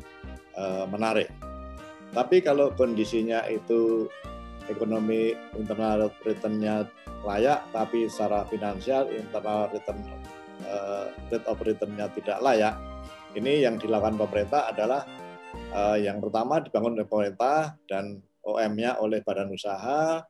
uh, 0.56 0.88
menarik. 0.88 1.28
Tapi 2.12 2.44
kalau 2.44 2.72
kondisinya 2.76 3.48
itu 3.48 4.08
ekonomi 4.68 5.36
internal 5.56 6.12
return-nya 6.28 6.88
layak 7.24 7.64
tapi 7.72 8.08
secara 8.08 8.44
finansial 8.48 9.08
internal 9.12 9.72
return 9.72 10.00
uh, 10.68 11.08
rate 11.32 11.48
of 11.48 11.60
return-nya 11.64 12.08
tidak 12.12 12.40
layak, 12.44 12.76
ini 13.36 13.64
yang 13.64 13.80
dilakukan 13.80 14.20
pemerintah 14.20 14.72
adalah 14.72 15.04
yang 16.00 16.24
pertama 16.24 16.64
dibangun 16.64 16.96
oleh 16.96 17.08
pemerintah 17.08 17.76
dan 17.88 18.24
OM-nya 18.44 19.00
oleh 19.04 19.20
badan 19.24 19.52
usaha, 19.52 20.24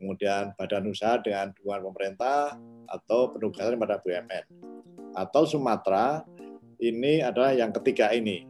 kemudian 0.00 0.56
badan 0.56 0.88
usaha 0.88 1.20
dengan 1.20 1.52
dukungan 1.52 1.84
pemerintah 1.92 2.56
atau 2.88 3.30
penugasan 3.36 3.76
pada 3.76 4.00
BUMN 4.00 4.44
atau 5.14 5.42
Sumatera 5.44 6.24
ini 6.80 7.20
adalah 7.20 7.52
yang 7.52 7.70
ketiga 7.76 8.10
ini. 8.16 8.48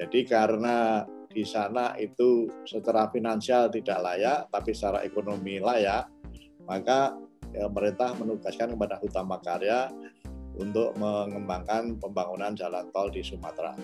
Jadi 0.00 0.24
karena 0.24 1.04
di 1.30 1.44
sana 1.44 1.94
itu 2.00 2.48
secara 2.64 3.06
finansial 3.12 3.68
tidak 3.68 4.00
layak, 4.00 4.48
tapi 4.48 4.72
secara 4.72 5.04
ekonomi 5.04 5.60
layak, 5.60 6.08
maka 6.64 7.14
ya, 7.52 7.68
pemerintah 7.68 8.16
menugaskan 8.16 8.74
kepada 8.74 8.96
Hutama 8.98 9.36
Karya 9.44 9.92
untuk 10.56 10.96
mengembangkan 10.98 12.00
pembangunan 12.00 12.56
jalan 12.56 12.88
tol 12.90 13.12
di 13.12 13.22
Sumatera. 13.22 13.76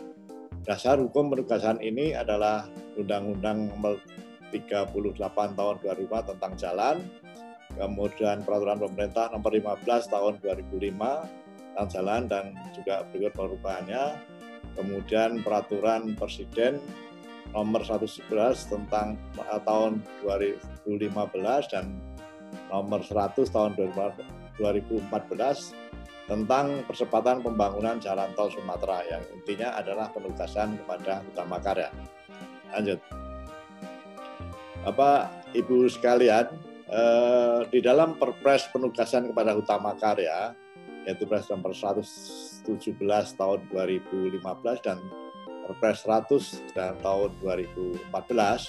Dasar 0.67 0.99
hukum 0.99 1.31
penugasan 1.31 1.79
ini 1.79 2.11
adalah 2.17 2.67
Undang-Undang 2.99 3.77
38 4.55 4.93
Tahun 5.59 5.75
2005 5.83 6.31
tentang 6.35 6.53
jalan, 6.55 6.97
kemudian 7.75 8.43
Peraturan 8.47 8.79
Pemerintah 8.79 9.31
Nomor 9.35 9.53
15 9.53 10.13
Tahun 10.13 10.33
2005 10.43 11.47
tentang 11.77 11.89
jalan 11.93 12.23
dan 12.25 12.45
juga 12.73 13.05
berikut 13.13 13.37
perubahannya. 13.37 14.17
Kemudian 14.77 15.41
peraturan 15.41 16.13
Presiden 16.21 16.85
nomor 17.57 17.81
111 17.81 18.29
tentang 18.69 19.17
tahun 19.65 20.05
2015 20.21 21.73
dan 21.73 21.97
nomor 22.69 23.01
100 23.01 23.49
tahun 23.49 23.73
2014 23.77 25.09
tentang 26.27 26.67
percepatan 26.85 27.41
pembangunan 27.41 27.97
jalan 28.03 28.29
tol 28.37 28.53
Sumatera 28.53 29.01
yang 29.09 29.23
intinya 29.33 29.73
adalah 29.79 30.13
penugasan 30.13 30.77
kepada 30.77 31.25
Utama 31.33 31.57
Karya. 31.63 31.89
Lanjut. 32.75 33.01
Apa 34.87 35.43
Ibu 35.51 35.91
sekalian, 35.91 36.47
eh, 36.87 37.61
di 37.75 37.83
dalam 37.83 38.15
perpres 38.15 38.71
penugasan 38.71 39.35
kepada 39.35 39.59
Utama 39.59 39.99
Karya 39.99 40.55
yaitu 41.07 41.23
Perpres 41.23 41.47
nomor 41.55 41.71
117 41.71 43.39
tahun 43.39 43.63
2015 43.71 44.83
dan 44.83 44.99
Perpres 45.71 46.03
100 46.03 46.75
dan 46.75 46.99
tahun 46.99 47.31
2014 47.39 48.67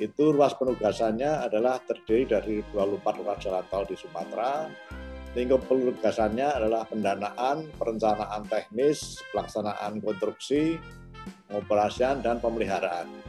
itu 0.00 0.24
ruas 0.32 0.56
penugasannya 0.56 1.44
adalah 1.44 1.76
terdiri 1.84 2.24
dari 2.24 2.56
24 2.72 3.20
ruas 3.20 3.38
jalan 3.42 3.64
tol 3.68 3.84
di 3.84 3.96
Sumatera. 3.98 4.70
Lingkup 5.36 5.68
penugasannya 5.68 6.48
adalah 6.56 6.88
pendanaan, 6.88 7.68
perencanaan 7.76 8.46
teknis, 8.48 9.20
pelaksanaan 9.34 10.00
konstruksi, 10.00 10.78
pengoperasian, 11.50 12.24
dan 12.24 12.40
pemeliharaan. 12.40 13.27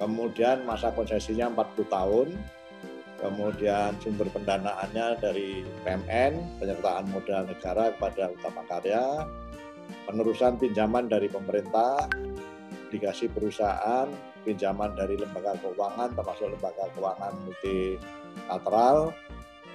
Kemudian 0.00 0.64
masa 0.64 0.88
konsesinya 0.96 1.52
40 1.52 1.84
tahun, 1.92 2.28
kemudian 3.20 4.00
sumber 4.00 4.32
pendanaannya 4.32 5.20
dari 5.20 5.60
PMN, 5.84 6.56
penyertaan 6.56 7.04
modal 7.12 7.44
negara 7.44 7.92
kepada 7.92 8.32
utama 8.32 8.64
karya, 8.64 9.28
penerusan 10.08 10.56
pinjaman 10.56 11.04
dari 11.12 11.28
pemerintah, 11.28 12.08
obligasi 12.88 13.28
perusahaan, 13.28 14.08
pinjaman 14.48 14.96
dari 14.96 15.20
lembaga 15.20 15.52
keuangan 15.60 16.16
termasuk 16.16 16.48
lembaga 16.48 16.88
keuangan 16.96 17.32
multilateral, 17.44 19.12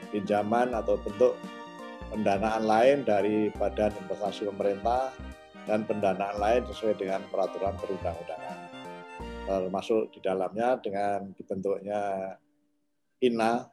pinjaman 0.10 0.74
atau 0.74 0.98
bentuk 1.06 1.38
pendanaan 2.10 2.66
lain 2.66 3.06
dari 3.06 3.54
badan 3.54 3.94
investasi 3.94 4.50
pemerintah 4.50 5.14
dan 5.70 5.86
pendanaan 5.86 6.38
lain 6.42 6.62
sesuai 6.70 6.98
dengan 6.98 7.22
peraturan 7.30 7.78
perundang-undangan. 7.78 8.65
Termasuk 9.46 10.12
di 10.12 10.20
dalamnya 10.26 10.82
dengan 10.82 11.30
dibentuknya 11.38 12.34
INA 13.22 13.70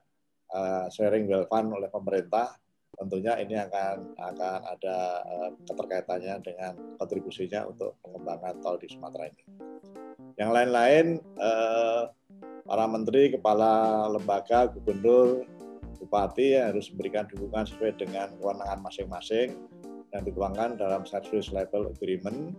uh, 0.52 0.86
sharing 0.92 1.26
well 1.26 1.48
fund 1.48 1.72
oleh 1.72 1.88
pemerintah 1.88 2.54
tentunya 2.92 3.40
ini 3.40 3.56
akan 3.56 4.14
akan 4.20 4.60
ada 4.68 4.96
uh, 5.24 5.50
keterkaitannya 5.64 6.34
dengan 6.44 6.72
kontribusinya 7.00 7.66
untuk 7.66 7.96
pengembangan 8.04 8.60
tol 8.60 8.76
di 8.76 8.86
Sumatera 8.86 9.32
ini. 9.32 9.44
Yang 10.36 10.50
lain-lain 10.52 11.06
uh, 11.40 12.12
para 12.68 12.84
menteri, 12.86 13.32
kepala 13.32 14.06
lembaga, 14.12 14.68
gubernur, 14.70 15.44
bupati 15.98 16.58
harus 16.58 16.92
memberikan 16.92 17.26
dukungan 17.26 17.64
sesuai 17.68 17.96
dengan 17.96 18.28
kewenangan 18.38 18.80
masing-masing 18.84 19.56
yang 20.12 20.22
dituangkan 20.22 20.76
dalam 20.76 21.02
service 21.08 21.50
level 21.50 21.88
agreement. 21.88 22.52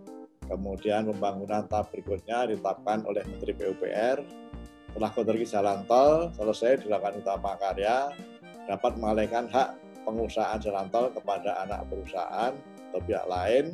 Kemudian 0.54 1.10
pembangunan 1.10 1.66
tahap 1.66 1.90
berikutnya 1.90 2.46
ditetapkan 2.46 3.10
oleh 3.10 3.26
Menteri 3.26 3.58
PUPR 3.58 4.22
setelah 4.94 5.10
konstruksi 5.10 5.50
jalan 5.50 5.82
tol 5.90 6.30
selesai 6.38 6.86
dilakukan 6.86 7.26
utama 7.26 7.58
karya, 7.58 8.14
dapat 8.70 8.94
mengalihkan 9.02 9.50
hak 9.50 9.74
pengusahaan 10.06 10.62
jalan 10.62 10.86
tol 10.94 11.10
kepada 11.10 11.66
anak 11.66 11.90
perusahaan 11.90 12.54
atau 12.94 13.02
pihak 13.02 13.26
lain 13.26 13.74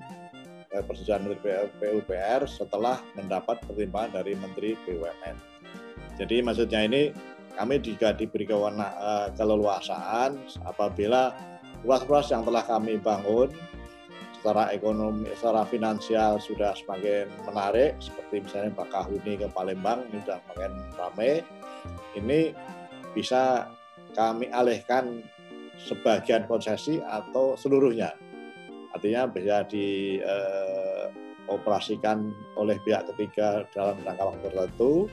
persetujuan 0.71 1.27
Menteri 1.27 1.67
PUPR 1.81 2.47
setelah 2.47 3.03
mendapat 3.19 3.59
pertimbangan 3.67 4.23
dari 4.23 4.39
Menteri 4.39 4.79
BUMN. 4.87 5.35
Jadi 6.15 6.39
maksudnya 6.39 6.87
ini 6.87 7.11
kami 7.59 7.83
juga 7.83 8.15
diberi 8.15 8.47
kewenangan 8.47 8.95
eh, 8.95 9.27
keleluasaan 9.35 10.39
apabila 10.63 11.35
ruas-ruas 11.83 12.31
yang 12.31 12.47
telah 12.47 12.63
kami 12.63 12.95
bangun 12.95 13.51
secara 14.39 14.71
ekonomi, 14.71 15.27
secara 15.35 15.67
finansial 15.67 16.39
sudah 16.39 16.71
semakin 16.71 17.27
menarik, 17.43 17.99
seperti 17.99 18.39
misalnya 18.39 18.71
Bakahuni 18.71 19.35
ke 19.35 19.51
Palembang 19.51 20.07
ini 20.07 20.23
sudah 20.23 20.39
semakin 20.47 20.71
ramai. 20.95 21.43
Ini 22.15 22.55
bisa 23.11 23.67
kami 24.15 24.47
alihkan 24.47 25.19
sebagian 25.75 26.47
konsesi 26.47 27.03
atau 27.03 27.59
seluruhnya. 27.59 28.15
Artinya 28.95 29.27
bisa 29.27 29.67
dioperasikan 29.67 32.31
eh, 32.31 32.59
oleh 32.59 32.79
pihak 32.87 33.11
ketiga 33.13 33.67
dalam 33.75 33.99
jangka 34.07 34.23
waktu 34.23 34.49
tertentu 34.49 35.11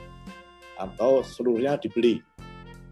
atau 0.79 1.19
seluruhnya 1.19 1.75
dibeli. 1.75 2.23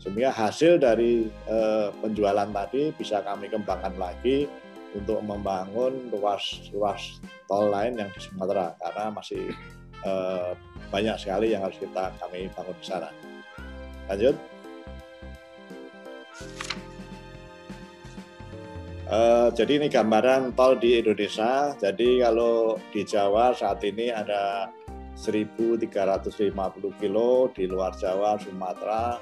Sehingga 0.03 0.35
hasil 0.35 0.83
dari 0.83 1.31
eh, 1.31 1.87
penjualan 2.03 2.51
tadi 2.51 2.91
bisa 2.91 3.23
kami 3.23 3.47
kembangkan 3.47 3.95
lagi 3.95 4.51
untuk 4.95 5.19
membangun 5.21 6.07
ruas-ruas 6.09 7.19
tol 7.45 7.67
lain 7.69 7.99
yang 7.99 8.09
di 8.15 8.19
Sumatera 8.23 8.73
karena 8.79 9.11
masih 9.11 9.51
eh, 10.07 10.51
banyak 10.89 11.15
sekali 11.19 11.51
yang 11.51 11.67
harus 11.67 11.77
kita 11.77 12.15
kami 12.17 12.47
bangun 12.55 12.75
di 12.79 12.85
sana. 12.87 13.09
Lanjut. 14.07 14.35
Uh, 19.05 19.53
jadi 19.53 19.77
ini 19.77 19.85
gambaran 19.85 20.57
tol 20.57 20.81
di 20.81 20.97
Indonesia. 20.97 21.77
Jadi 21.77 22.25
kalau 22.25 22.81
di 22.89 23.05
Jawa 23.05 23.53
saat 23.53 23.85
ini 23.85 24.09
ada 24.09 24.73
1.350 25.13 25.77
kilo, 26.97 27.53
di 27.53 27.69
luar 27.69 27.93
Jawa, 27.93 28.41
Sumatera 28.41 29.21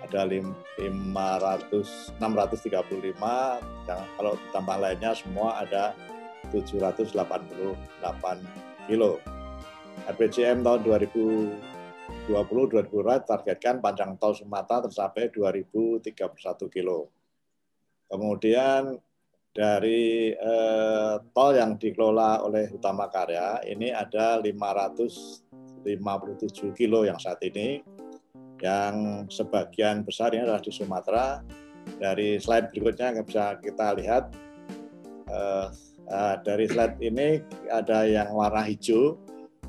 ada 0.00 0.24
500, 0.24 2.16
635, 2.16 3.60
dan 3.84 4.00
kalau 4.16 4.40
ditambah 4.48 4.76
lainnya 4.80 5.12
semua 5.12 5.60
ada 5.60 5.92
788 6.48 7.12
kilo. 8.88 9.20
RPJM 10.08 10.64
tahun 10.64 10.80
2020-2022 12.26 13.28
targetkan 13.28 13.76
panjang 13.78 14.18
tol 14.18 14.34
Sumatera 14.34 14.82
tercapai 14.88 15.30
2031 15.30 16.10
kilo. 16.72 17.12
Kemudian 18.08 18.96
dari 19.52 20.32
eh, 20.32 21.14
tol 21.36 21.52
yang 21.52 21.76
dikelola 21.76 22.40
oleh 22.40 22.72
Utama 22.72 23.12
Karya 23.12 23.60
ini 23.68 23.92
ada 23.92 24.40
557 24.40 25.84
kilo 26.72 27.04
yang 27.04 27.20
saat 27.20 27.44
ini 27.44 27.84
yang 28.62 29.26
sebagian 29.26 30.06
besar 30.06 30.30
ini 30.32 30.46
adalah 30.46 30.62
di 30.62 30.70
Sumatera. 30.70 31.42
Dari 31.98 32.38
slide 32.38 32.70
berikutnya 32.70 33.10
yang 33.10 33.26
bisa 33.26 33.58
kita 33.58 33.98
lihat 33.98 34.30
eh, 35.26 35.66
eh, 36.06 36.34
dari 36.46 36.70
slide 36.70 36.96
ini 37.02 37.42
ada 37.66 38.06
yang 38.06 38.30
warna 38.30 38.62
hijau. 38.62 39.18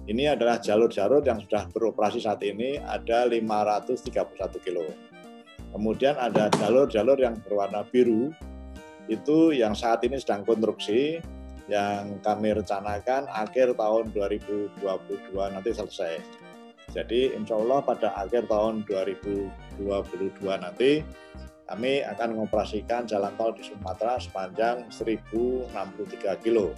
Ini 0.03 0.35
adalah 0.35 0.59
jalur-jalur 0.59 1.23
yang 1.23 1.39
sudah 1.41 1.63
beroperasi 1.71 2.21
saat 2.21 2.43
ini 2.43 2.75
ada 2.75 3.23
531 3.25 4.03
kilo. 4.61 4.83
Kemudian 5.73 6.19
ada 6.19 6.53
jalur-jalur 6.53 7.17
yang 7.17 7.39
berwarna 7.41 7.87
biru 7.87 8.29
itu 9.07 9.55
yang 9.55 9.73
saat 9.73 10.03
ini 10.05 10.19
sedang 10.19 10.43
konstruksi 10.45 11.23
yang 11.71 12.19
kami 12.19 12.51
rencanakan 12.51 13.31
akhir 13.31 13.73
tahun 13.79 14.11
2022 14.11 14.83
nanti 15.33 15.71
selesai. 15.71 16.42
Jadi 16.93 17.33
insya 17.33 17.57
Allah 17.57 17.81
pada 17.81 18.13
akhir 18.13 18.45
tahun 18.45 18.85
2022 18.85 19.49
nanti 20.45 21.01
kami 21.65 22.05
akan 22.05 22.37
mengoperasikan 22.37 23.09
jalan 23.09 23.33
tol 23.33 23.49
di 23.57 23.65
Sumatera 23.65 24.21
sepanjang 24.21 24.93
1063 24.93 25.73
kilo. 26.45 26.77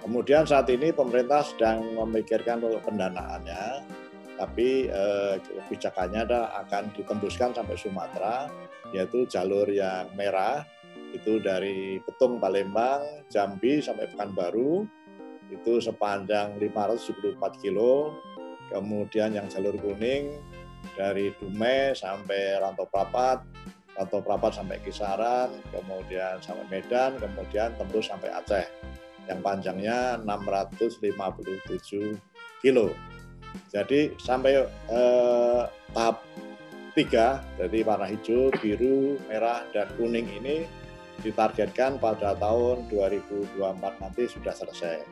Kemudian 0.00 0.48
saat 0.48 0.66
ini 0.72 0.90
pemerintah 0.90 1.44
sedang 1.44 1.92
memikirkan 1.94 2.64
untuk 2.64 2.82
pendanaannya, 2.88 3.84
tapi 4.40 4.88
eh, 4.88 5.36
kebijakannya 5.38 6.26
akan 6.64 6.96
ditembuskan 6.96 7.52
sampai 7.52 7.76
Sumatera, 7.76 8.48
yaitu 8.96 9.28
jalur 9.28 9.68
yang 9.68 10.08
merah 10.16 10.64
itu 11.12 11.38
dari 11.38 12.00
Petung 12.00 12.40
Palembang, 12.40 13.28
Jambi 13.28 13.84
sampai 13.84 14.08
Pekanbaru 14.08 14.88
itu 15.52 15.78
sepanjang 15.84 16.56
574 16.56 17.62
kilo. 17.62 18.16
Kemudian 18.72 19.36
yang 19.36 19.46
jalur 19.52 19.76
kuning 19.76 20.32
dari 20.96 21.30
Dumai 21.36 21.92
sampai 21.92 22.56
Rantau 22.56 22.88
Prapat, 22.88 23.44
Rantau 23.94 24.24
Prapat 24.24 24.56
sampai 24.56 24.80
Kisaran, 24.80 25.52
kemudian 25.68 26.40
sampai 26.40 26.64
Medan, 26.72 27.20
kemudian 27.20 27.76
tembus 27.76 28.08
sampai 28.08 28.32
Aceh. 28.32 28.66
Yang 29.28 29.40
panjangnya 29.44 30.18
657 30.24 32.18
kilo. 32.64 32.90
Jadi 33.68 34.16
sampai 34.16 34.64
eh, 34.88 35.62
tahap 35.92 36.24
tiga, 36.96 37.44
jadi 37.60 37.84
warna 37.84 38.08
hijau, 38.08 38.52
biru, 38.60 39.20
merah, 39.28 39.64
dan 39.76 39.88
kuning 39.96 40.28
ini 40.28 40.64
ditargetkan 41.20 42.00
pada 42.00 42.34
tahun 42.36 42.88
2024 42.88 44.02
nanti 44.02 44.22
sudah 44.28 44.52
selesai. 44.56 45.04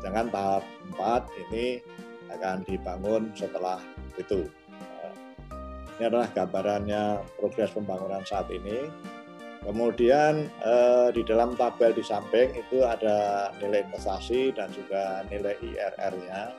Sedangkan 0.00 0.28
tahap 0.32 0.64
4 0.96 1.28
ini 1.48 1.80
akan 2.38 2.66
dibangun 2.66 3.30
setelah 3.34 3.78
itu. 4.18 4.46
Ini 5.94 6.10
adalah 6.10 6.26
gambarannya 6.34 7.22
progres 7.38 7.70
pembangunan 7.70 8.26
saat 8.26 8.50
ini. 8.50 8.90
Kemudian 9.64 10.50
eh, 10.60 11.08
di 11.14 11.22
dalam 11.24 11.56
tabel 11.56 11.94
di 11.94 12.04
samping 12.04 12.52
itu 12.52 12.84
ada 12.84 13.48
nilai 13.62 13.86
investasi 13.88 14.52
dan 14.52 14.68
juga 14.74 15.24
nilai 15.30 15.56
IRR-nya. 15.62 16.52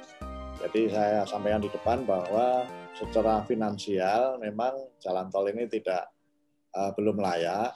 Jadi 0.64 0.90
saya 0.90 1.28
sampaikan 1.28 1.62
di 1.62 1.70
depan 1.70 2.08
bahwa 2.08 2.66
secara 2.96 3.44
finansial 3.44 4.40
memang 4.40 4.72
jalan 5.04 5.28
tol 5.28 5.46
ini 5.52 5.68
tidak 5.68 6.16
uh, 6.72 6.96
belum 6.96 7.20
layak 7.20 7.76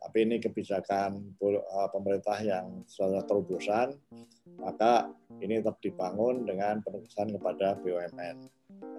tapi 0.00 0.24
ini 0.24 0.40
kebijakan 0.40 1.36
eh, 1.36 1.88
pemerintah 1.92 2.40
yang 2.40 2.82
sudah 2.88 3.20
terobosan, 3.28 3.92
maka 4.56 5.12
ini 5.44 5.60
tetap 5.60 5.76
dibangun 5.84 6.48
dengan 6.48 6.80
penugasan 6.80 7.36
kepada 7.36 7.76
BUMN. 7.84 8.36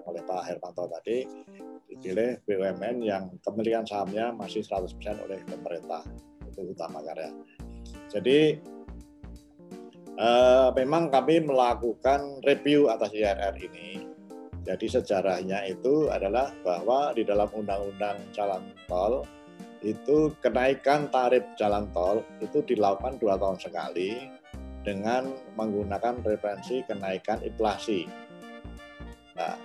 Oleh 0.05 0.21
Pak 0.25 0.41
Hermanto 0.45 0.85
tadi, 0.85 1.25
dipilih 1.89 2.45
BUMN 2.45 3.01
yang 3.01 3.33
kemilikan 3.41 3.85
sahamnya 3.85 4.29
masih 4.29 4.61
100% 4.61 5.25
oleh 5.25 5.41
pemerintah. 5.49 6.05
Itu 6.45 6.69
utama 6.69 7.01
karya. 7.01 7.33
Jadi 8.13 8.61
eh, 10.21 10.69
memang 10.77 11.09
kami 11.09 11.41
melakukan 11.41 12.45
review 12.45 12.93
atas 12.93 13.09
IRR 13.09 13.57
ini. 13.57 14.05
Jadi 14.61 14.85
sejarahnya 14.85 15.65
itu 15.65 16.05
adalah 16.13 16.53
bahwa 16.61 17.09
di 17.17 17.25
dalam 17.25 17.49
Undang-Undang 17.49 18.29
Jalan 18.29 18.61
Tol 18.85 19.25
itu 19.81 20.33
kenaikan 20.45 21.09
tarif 21.09 21.41
jalan 21.57 21.89
tol 21.89 22.21
itu 22.37 22.61
dilakukan 22.61 23.17
dua 23.17 23.33
tahun 23.37 23.57
sekali 23.57 24.29
dengan 24.85 25.29
menggunakan 25.57 26.21
referensi 26.25 26.85
kenaikan 26.85 27.41
inflasi. 27.41 28.05
Nah, 29.37 29.57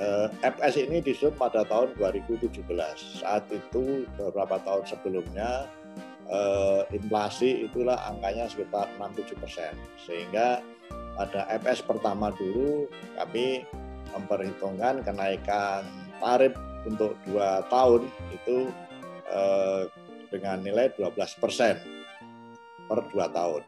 eh, 0.00 0.28
FS 0.44 0.80
ini 0.80 1.00
disusun 1.00 1.36
pada 1.36 1.64
tahun 1.64 1.96
2017. 1.96 3.20
Saat 3.20 3.48
itu 3.52 4.08
beberapa 4.16 4.60
tahun 4.60 4.84
sebelumnya 4.88 5.68
eh, 6.28 6.82
inflasi 6.92 7.68
itulah 7.68 7.96
angkanya 8.04 8.48
sekitar 8.48 8.92
67 9.00 9.40
persen. 9.40 9.72
Sehingga 10.00 10.60
pada 11.16 11.48
FS 11.60 11.84
pertama 11.84 12.32
dulu 12.32 12.88
kami 13.16 13.64
memperhitungkan 14.12 15.04
kenaikan 15.04 15.84
tarif 16.20 16.52
untuk 16.84 17.16
dua 17.24 17.64
tahun 17.72 18.08
itu 18.30 18.68
Eh, 19.24 19.84
dengan 20.28 20.58
nilai 20.58 20.90
12 20.98 21.38
persen 21.38 21.78
per 22.90 23.06
dua 23.14 23.30
tahun. 23.30 23.62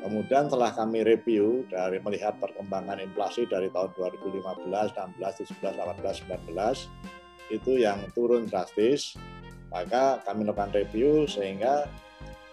Kemudian 0.00 0.48
setelah 0.48 0.72
kami 0.72 1.04
review 1.04 1.68
dari 1.68 2.00
melihat 2.00 2.40
perkembangan 2.40 3.04
inflasi 3.04 3.44
dari 3.44 3.68
tahun 3.68 3.92
2015, 3.92 4.64
16, 4.96 5.44
17, 5.44 5.76
18, 5.76 6.24
19 6.24 6.88
itu 7.52 7.72
yang 7.76 8.00
turun 8.16 8.48
drastis, 8.48 9.12
maka 9.68 10.24
kami 10.24 10.48
lakukan 10.48 10.72
review 10.72 11.28
sehingga 11.28 11.84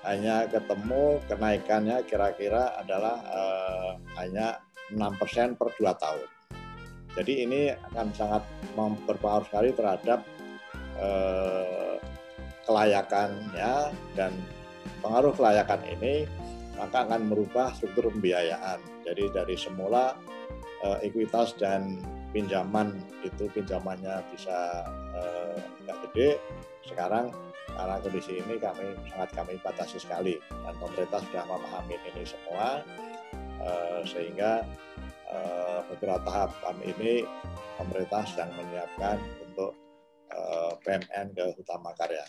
hanya 0.04 0.44
ketemu 0.52 1.24
kenaikannya 1.32 2.04
kira-kira 2.04 2.76
adalah 2.84 3.16
eh, 3.32 3.92
hanya 4.20 4.60
6% 4.92 5.56
per 5.56 5.72
dua 5.80 5.96
tahun. 5.96 6.28
Jadi 7.16 7.34
ini 7.48 7.72
akan 7.72 8.12
sangat 8.12 8.44
berpengaruh 9.08 9.48
sekali 9.48 9.72
terhadap 9.72 10.20
eh, 11.00 11.98
kelayakannya 12.68 13.96
dan 14.14 14.32
pengaruh 15.00 15.32
kelayakan 15.34 15.82
ini 15.88 16.28
maka 16.78 17.10
akan 17.10 17.34
merubah 17.34 17.74
struktur 17.74 18.14
pembiayaan. 18.14 18.78
Jadi 19.02 19.34
dari 19.34 19.58
semula 19.58 20.14
uh, 20.86 20.98
ekuitas 21.02 21.58
dan 21.58 21.98
pinjaman 22.30 22.94
itu 23.26 23.50
pinjamannya 23.50 24.22
bisa 24.30 24.86
uh, 25.18 25.58
gede, 26.14 26.38
sekarang 26.86 27.34
karena 27.74 27.96
kondisi 28.02 28.42
ini 28.42 28.56
kami 28.62 28.96
sangat 29.12 29.30
kami 29.34 29.54
batasi 29.62 29.98
sekali 30.02 30.38
dan 30.50 30.74
pemerintah 30.82 31.22
sudah 31.30 31.44
memahami 31.46 31.96
ini 32.14 32.24
semua 32.26 32.82
uh, 33.62 34.02
sehingga 34.06 34.66
uh, 35.30 35.80
beberapa 35.94 36.22
tahap 36.26 36.52
kami 36.64 36.94
ini 36.98 37.14
pemerintah 37.78 38.26
sedang 38.26 38.54
menyiapkan 38.58 39.18
untuk 39.46 39.78
uh, 40.34 40.74
PMN 40.82 41.38
ke 41.38 41.46
utama 41.60 41.94
karya. 41.98 42.24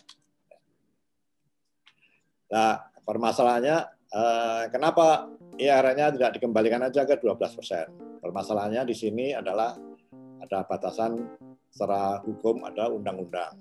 Nah, 2.49 2.81
permasalahannya 3.05 3.77
eh, 4.09 4.63
kenapa 4.73 5.29
IRR-nya 5.59 6.15
tidak 6.17 6.31
dikembalikan 6.41 6.81
aja 6.85 7.05
ke 7.05 7.21
12 7.21 7.59
persen? 7.59 7.87
Permasalahannya 8.19 8.89
di 8.89 8.97
sini 8.97 9.27
adalah 9.37 9.77
ada 10.41 10.65
batasan 10.65 11.19
secara 11.69 12.25
hukum, 12.25 12.65
ada 12.65 12.89
undang-undang. 12.89 13.53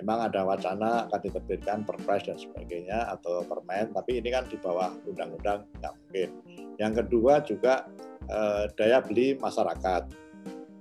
Memang 0.00 0.32
ada 0.32 0.48
wacana 0.48 1.04
akan 1.12 1.20
diterbitkan 1.28 1.84
perpres 1.84 2.24
dan 2.24 2.40
sebagainya 2.40 3.12
atau 3.12 3.44
permen, 3.44 3.92
tapi 3.92 4.16
ini 4.16 4.32
kan 4.32 4.48
di 4.48 4.56
bawah 4.56 4.88
undang-undang 5.04 5.68
nggak 5.76 5.92
mungkin. 5.92 6.28
Yang 6.80 6.92
kedua 7.04 7.34
juga 7.44 7.84
eh, 8.24 8.64
daya 8.80 9.04
beli 9.04 9.36
masyarakat. 9.36 10.02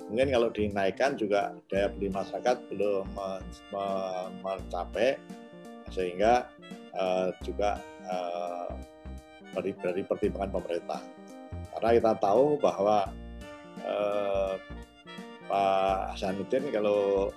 Mungkin 0.08 0.28
kalau 0.32 0.50
dinaikkan 0.50 1.20
juga 1.20 1.54
daya 1.68 1.92
beli 1.92 2.10
masyarakat 2.10 2.58
belum 2.72 3.06
mencapai 4.42 5.20
sehingga 5.94 6.50
uh, 6.96 7.30
juga 7.44 7.78
uh, 8.08 8.72
dari, 9.56 10.02
pertimbangan 10.06 10.52
pemerintah. 10.62 11.02
Karena 11.76 11.90
kita 11.98 12.12
tahu 12.18 12.58
bahwa 12.58 13.10
uh, 13.86 14.54
Pak 15.50 16.14
Hasanuddin 16.14 16.70
kalau 16.70 17.34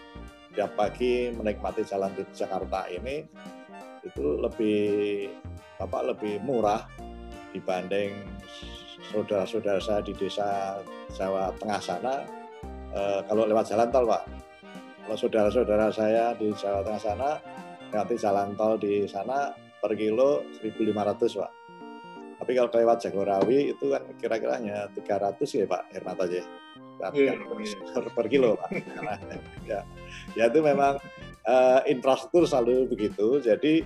tiap 0.52 0.76
pagi 0.76 1.32
menikmati 1.32 1.80
jalan 1.80 2.12
di 2.12 2.28
Jakarta 2.36 2.84
ini 2.92 3.24
itu 4.04 4.36
lebih 4.36 5.32
apa 5.80 6.04
lebih 6.04 6.44
murah 6.44 6.84
dibanding 7.56 8.12
saudara-saudara 9.08 9.80
saya 9.80 10.00
di 10.04 10.12
desa 10.12 10.76
Jawa 11.16 11.52
Tengah 11.56 11.80
sana 11.80 12.14
eh, 12.92 13.20
kalau 13.28 13.48
lewat 13.48 13.72
jalan 13.72 13.88
tol 13.88 14.04
Pak. 14.08 14.22
Kalau 15.02 15.18
saudara-saudara 15.18 15.88
saya 15.90 16.36
di 16.36 16.52
Jawa 16.54 16.84
Tengah 16.84 17.02
sana 17.02 17.30
nanti 17.92 18.16
jalan 18.16 18.56
tol 18.56 18.80
di 18.80 19.04
sana 19.04 19.52
per 19.52 19.92
kilo 19.94 20.42
1.500 20.58 21.38
Pak. 21.38 21.52
Tapi 22.42 22.50
kalau 22.58 22.70
lewat 22.74 22.98
Jagorawi 23.06 23.70
itu 23.70 23.86
kan 23.92 24.02
kira-kira 24.18 24.58
hanya 24.58 24.90
300 24.90 25.38
ya 25.46 25.66
Pak 25.68 25.82
Hermanto 25.94 26.26
ya. 26.26 26.42
Yeah, 27.14 27.34
per, 27.94 28.04
per 28.14 28.26
kilo 28.26 28.58
Pak. 28.58 28.70
ya, 29.70 29.82
ya 30.38 30.44
itu 30.50 30.58
memang 30.62 30.98
uh, 31.46 31.80
infrastruktur 31.86 32.46
selalu 32.46 32.90
begitu. 32.90 33.38
Jadi 33.42 33.82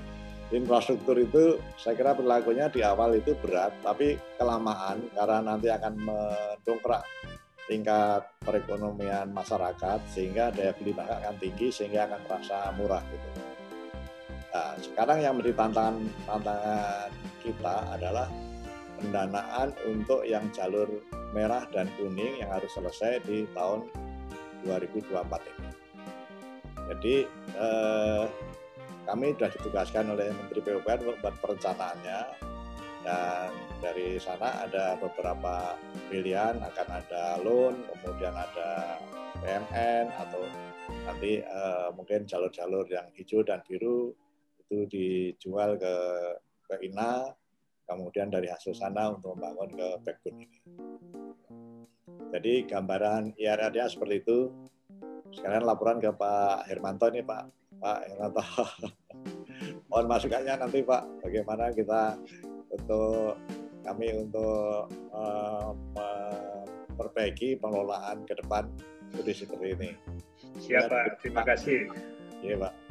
infrastruktur 0.54 1.18
itu 1.18 1.58
saya 1.80 1.98
kira 1.98 2.14
perilakunya 2.14 2.70
di 2.70 2.80
awal 2.84 3.18
itu 3.18 3.34
berat, 3.40 3.74
tapi 3.82 4.20
kelamaan 4.38 5.04
karena 5.16 5.38
nanti 5.42 5.68
akan 5.72 5.94
mendongkrak 5.96 7.02
tingkat 7.66 8.22
perekonomian 8.46 9.34
masyarakat 9.34 9.98
sehingga 10.06 10.54
daya 10.54 10.70
beli 10.78 10.94
mereka 10.94 11.18
akan 11.18 11.34
tinggi 11.42 11.68
sehingga 11.74 12.06
akan 12.06 12.20
terasa 12.30 12.70
murah 12.78 13.02
gitu. 13.10 13.55
Nah, 14.56 14.72
sekarang 14.80 15.20
yang 15.20 15.36
menjadi 15.36 15.68
tantangan 15.68 15.96
tantangan 16.24 17.12
kita 17.44 17.76
adalah 17.92 18.24
pendanaan 18.96 19.68
untuk 19.84 20.24
yang 20.24 20.48
jalur 20.48 20.88
merah 21.36 21.68
dan 21.76 21.92
kuning 22.00 22.40
yang 22.40 22.48
harus 22.48 22.72
selesai 22.72 23.20
di 23.28 23.44
tahun 23.52 23.84
2024 24.64 25.12
ini. 25.28 25.70
Jadi 26.88 27.16
eh, 27.52 28.24
kami 29.04 29.36
sudah 29.36 29.50
ditugaskan 29.60 30.16
oleh 30.16 30.32
Menteri 30.32 30.64
PUPR 30.64 31.04
untuk 31.04 31.20
membuat 31.20 31.36
perencanaannya 31.44 32.20
dan 33.04 33.52
dari 33.84 34.16
sana 34.16 34.64
ada 34.64 34.96
beberapa 34.96 35.76
pilihan 36.08 36.64
akan 36.64 36.88
ada 36.96 37.44
loan, 37.44 37.76
kemudian 37.92 38.32
ada 38.32 38.96
PMN 39.44 40.16
atau 40.16 40.42
nanti 41.04 41.44
uh, 41.44 41.92
mungkin 41.94 42.24
jalur-jalur 42.26 42.88
yang 42.90 43.06
hijau 43.14 43.46
dan 43.46 43.62
biru 43.62 44.10
itu 44.66 44.78
dijual 44.90 45.78
ke 45.78 45.94
ke 46.66 46.74
INA, 46.82 47.30
kemudian 47.86 48.28
dari 48.28 48.50
hasil 48.50 48.74
sana 48.74 49.14
untuk 49.14 49.38
membangun 49.38 49.70
ke 49.70 49.88
backbone 50.02 50.42
ini. 50.42 50.58
Jadi 52.34 52.66
gambaran 52.66 53.38
IRR-nya 53.38 53.86
seperti 53.86 54.26
itu. 54.26 54.50
Sekarang 55.30 55.62
laporan 55.62 56.02
ke 56.02 56.10
Pak 56.10 56.66
Hermanto 56.66 57.06
ini 57.10 57.22
Pak 57.22 57.42
Pak 57.78 57.98
Hernanto. 58.10 58.42
Mohon 59.88 60.06
masukannya 60.10 60.54
nanti 60.58 60.82
Pak, 60.82 61.22
bagaimana 61.22 61.70
kita 61.70 62.18
untuk 62.74 63.38
kami 63.86 64.10
untuk 64.18 64.90
uh, 65.14 65.70
memperbaiki 66.90 67.62
pengelolaan 67.62 68.26
ke 68.26 68.34
depan 68.34 68.66
seperti 69.14 69.66
ini. 69.78 69.90
Siap 70.60 70.90
Pak, 70.90 71.22
terima 71.22 71.46
kasih. 71.46 71.88
Iya 72.42 72.58
Pak. 72.66 72.85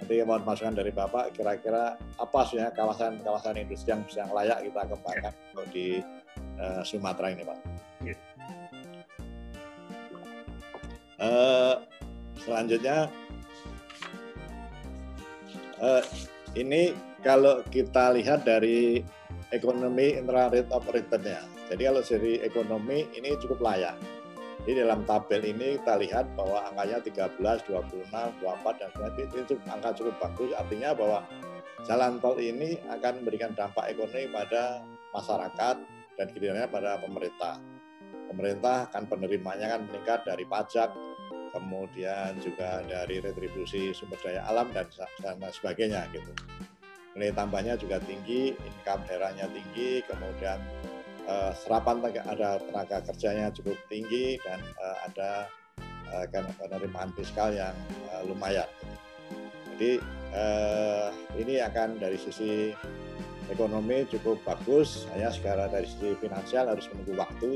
Nanti 0.00 0.16
mohon 0.24 0.42
masukan 0.48 0.72
dari 0.72 0.88
Bapak, 0.96 1.36
kira-kira 1.36 2.00
apa 2.16 2.40
sih 2.48 2.56
kawasan-kawasan 2.56 3.60
industri 3.60 3.92
yang 3.92 4.00
bisa 4.08 4.24
layak 4.32 4.64
kita 4.64 4.88
kembangkan 4.88 5.28
ya. 5.28 5.52
untuk 5.52 5.66
di 5.76 6.00
uh, 6.56 6.80
Sumatera 6.80 7.28
ini 7.28 7.44
Pak. 7.44 7.58
Ya. 8.08 8.16
Uh, 11.20 11.74
selanjutnya 12.40 13.12
uh, 15.84 16.00
ini 16.56 16.96
kalau 17.20 17.60
kita 17.68 18.16
lihat 18.16 18.48
dari 18.48 19.04
ekonomi 19.52 20.16
internal 20.16 20.48
rate 20.48 20.72
of 20.72 20.88
return 20.88 21.28
ya. 21.28 21.44
Jadi 21.68 21.82
kalau 21.86 22.02
seri 22.02 22.40
ekonomi 22.40 23.04
ini 23.14 23.36
cukup 23.36 23.60
layak. 23.60 23.94
Di 24.60 24.76
dalam 24.76 25.08
tabel 25.08 25.40
ini 25.40 25.80
kita 25.80 25.96
lihat 25.96 26.36
bahwa 26.36 26.68
angkanya 26.68 27.00
13, 27.00 27.40
26, 27.64 28.12
24 28.12 28.76
dan 28.76 28.88
sebagainya 28.92 29.42
cukup, 29.48 29.64
angka 29.72 29.90
cukup 29.96 30.14
bagus. 30.20 30.50
Artinya 30.52 30.90
bahwa 30.92 31.18
jalan 31.88 32.20
tol 32.20 32.36
ini 32.36 32.76
akan 32.92 33.24
memberikan 33.24 33.56
dampak 33.56 33.88
ekonomi 33.88 34.28
pada 34.28 34.84
masyarakat 35.16 35.76
dan 36.20 36.26
kinerjanya 36.36 36.68
pada 36.68 37.00
pemerintah. 37.00 37.56
Pemerintah 38.28 38.86
kan 38.92 39.08
penerimanya 39.08 39.66
kan 39.74 39.80
meningkat 39.88 40.28
dari 40.28 40.44
pajak, 40.44 40.92
kemudian 41.56 42.36
juga 42.38 42.84
dari 42.84 43.18
retribusi 43.18 43.96
sumber 43.96 44.20
daya 44.22 44.44
alam 44.46 44.70
dan 44.76 44.86
dan 45.24 45.40
sebagainya 45.50 46.04
gitu. 46.12 46.30
Nilai 47.16 47.34
tambahnya 47.34 47.74
juga 47.74 47.98
tinggi, 47.98 48.54
income 48.54 49.02
daerahnya 49.08 49.50
tinggi, 49.50 50.04
kemudian 50.06 50.62
uh, 51.30 51.54
serapan 51.54 52.02
ada 52.26 52.58
tenaga 52.58 52.98
kerjanya 53.06 53.54
cukup 53.54 53.78
tinggi 53.86 54.42
dan 54.42 54.58
uh, 54.82 54.96
ada 55.06 55.30
uh, 56.10 56.26
penerimaan 56.58 57.14
fiskal 57.14 57.54
yang 57.54 57.74
uh, 58.10 58.26
lumayan. 58.26 58.66
Jadi 59.70 60.02
uh, 60.34 61.14
ini 61.38 61.62
akan 61.62 62.02
dari 62.02 62.18
sisi 62.18 62.74
ekonomi 63.50 64.06
cukup 64.06 64.42
bagus, 64.46 65.06
hanya 65.14 65.30
sekarang 65.30 65.70
dari 65.70 65.86
sisi 65.86 66.14
finansial 66.22 66.70
harus 66.70 66.86
menunggu 66.94 67.18
waktu, 67.18 67.52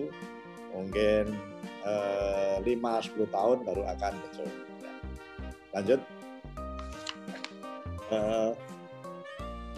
mungkin 0.74 1.24
eh, 1.86 2.56
5-10 2.66 3.30
tahun 3.30 3.56
baru 3.62 3.82
akan 3.94 4.12
muncul. 4.18 4.48
Ya. 4.82 4.92
Lanjut. 5.70 6.01
Eh, 8.10 8.51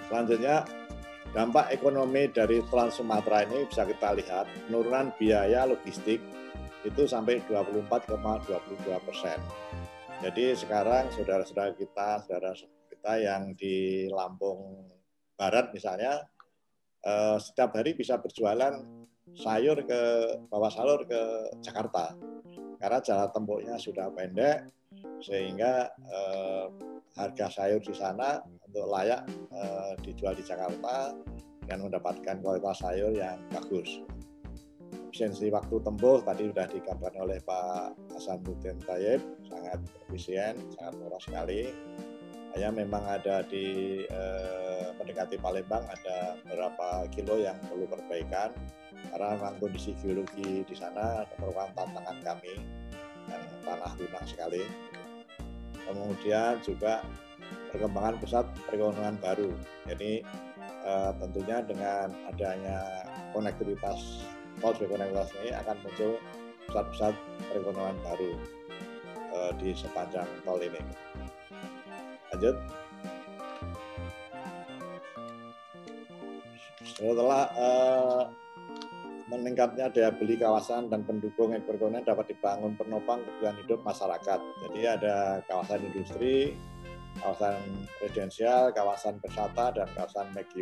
selanjutnya 0.09 0.64
dampak 1.37 1.69
ekonomi 1.69 2.33
dari 2.33 2.65
Trans 2.65 2.97
Sumatera 2.97 3.45
ini 3.45 3.69
bisa 3.69 3.85
kita 3.85 4.17
lihat 4.17 4.49
penurunan 4.65 5.13
biaya 5.21 5.69
logistik 5.69 6.17
itu 6.81 7.03
sampai 7.05 7.45
24,22 7.45 8.49
persen. 9.05 9.37
Jadi 10.25 10.57
sekarang 10.57 11.13
saudara-saudara 11.13 11.77
kita, 11.77 12.25
saudara 12.25 12.57
kita 12.89 13.13
yang 13.21 13.53
di 13.53 14.09
Lampung 14.09 14.89
Barat 15.37 15.77
misalnya, 15.77 16.25
eh, 17.05 17.37
setiap 17.37 17.77
hari 17.77 17.93
bisa 17.93 18.17
berjualan 18.17 18.81
sayur 19.37 19.85
ke 19.85 20.03
bawa 20.49 20.73
salur 20.73 21.05
ke 21.05 21.53
Jakarta 21.61 22.17
karena 22.81 22.99
jalan 23.05 23.29
tempuhnya 23.29 23.77
sudah 23.77 24.09
pendek 24.09 24.73
sehingga 25.21 25.93
eh, 26.01 26.65
harga 27.13 27.47
sayur 27.53 27.85
di 27.85 27.93
sana 27.93 28.41
untuk 28.71 28.87
layak 28.91 29.23
eh, 29.55 29.93
dijual 30.03 30.35
di 30.35 30.45
Jakarta 30.45 31.15
dan 31.67 31.79
mendapatkan 31.83 32.37
kualitas 32.43 32.79
sayur 32.83 33.15
yang 33.15 33.39
bagus. 33.51 34.03
Efisiensi 35.11 35.49
waktu 35.49 35.81
tempuh 35.81 36.21
tadi 36.23 36.53
sudah 36.53 36.67
digambarkan 36.69 37.23
oleh 37.25 37.39
Pak 37.43 37.97
Hasanuddin 38.15 38.77
Tayyib 38.85 39.19
sangat 39.49 39.81
efisien, 40.07 40.55
sangat 40.77 40.93
murah 41.01 41.23
sekali. 41.23 41.73
Hanya 42.55 42.73
memang 42.73 43.05
ada 43.05 43.45
di 43.45 44.01
eh, 44.05 44.87
mendekati 44.97 45.37
Palembang 45.41 45.85
ada 45.89 46.37
beberapa 46.45 47.05
kilo 47.13 47.41
yang 47.41 47.57
perlu 47.69 47.85
perbaikan 47.89 48.53
karena 49.13 49.37
memang 49.37 49.55
kondisi 49.61 49.93
geologi 50.01 50.65
di 50.65 50.75
sana 50.77 51.25
merupakan 51.37 51.73
tantangan 51.77 52.19
kami 52.25 52.55
yang 53.29 53.45
tanah 53.65 53.93
lunak 53.99 54.25
sekali. 54.25 54.63
Kemudian 55.87 56.59
juga 56.67 57.05
perkembangan 57.71 58.19
pusat 58.23 58.45
perekonomian 58.67 59.19
baru. 59.19 59.51
Jadi 59.89 60.23
eh, 60.87 61.11
tentunya 61.19 61.63
dengan 61.65 62.09
adanya 62.31 62.79
konektivitas 63.35 64.27
tol 64.61 64.73
konektivitas 64.73 65.31
ini 65.45 65.51
akan 65.53 65.77
muncul 65.85 66.13
pusat-pusat 66.67 67.15
perekonomian 67.53 67.99
baru 68.03 68.33
eh, 69.35 69.51
di 69.61 69.69
sepanjang 69.77 70.29
tol 70.43 70.61
ini. 70.63 70.81
Lanjut. 72.35 72.57
Setelah 76.97 77.45
eh, 77.53 78.23
meningkatnya 79.27 79.91
daya 79.91 80.11
beli 80.15 80.39
kawasan 80.39 80.87
dan 80.87 81.03
pendukung 81.03 81.51
ekonomi 81.51 81.99
dapat 82.07 82.31
dibangun 82.31 82.79
penopang 82.79 83.21
kebutuhan 83.27 83.57
hidup 83.59 83.81
masyarakat. 83.83 84.41
Jadi 84.67 84.81
ada 84.87 85.43
kawasan 85.51 85.83
industri, 85.83 86.55
kawasan 87.21 87.57
residensial, 88.03 88.73
kawasan 88.73 89.21
wisata, 89.21 89.73
dan 89.75 89.89
kawasan 89.97 90.29
make 90.37 90.53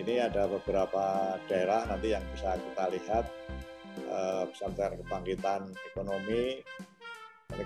Ini 0.00 0.26
ada 0.32 0.48
beberapa 0.48 1.36
daerah 1.46 1.84
nanti 1.86 2.16
yang 2.16 2.24
bisa 2.32 2.56
kita 2.56 2.84
lihat 2.90 3.24
uh, 4.08 4.48
kebangkitan 4.48 5.70
ekonomi 5.92 6.64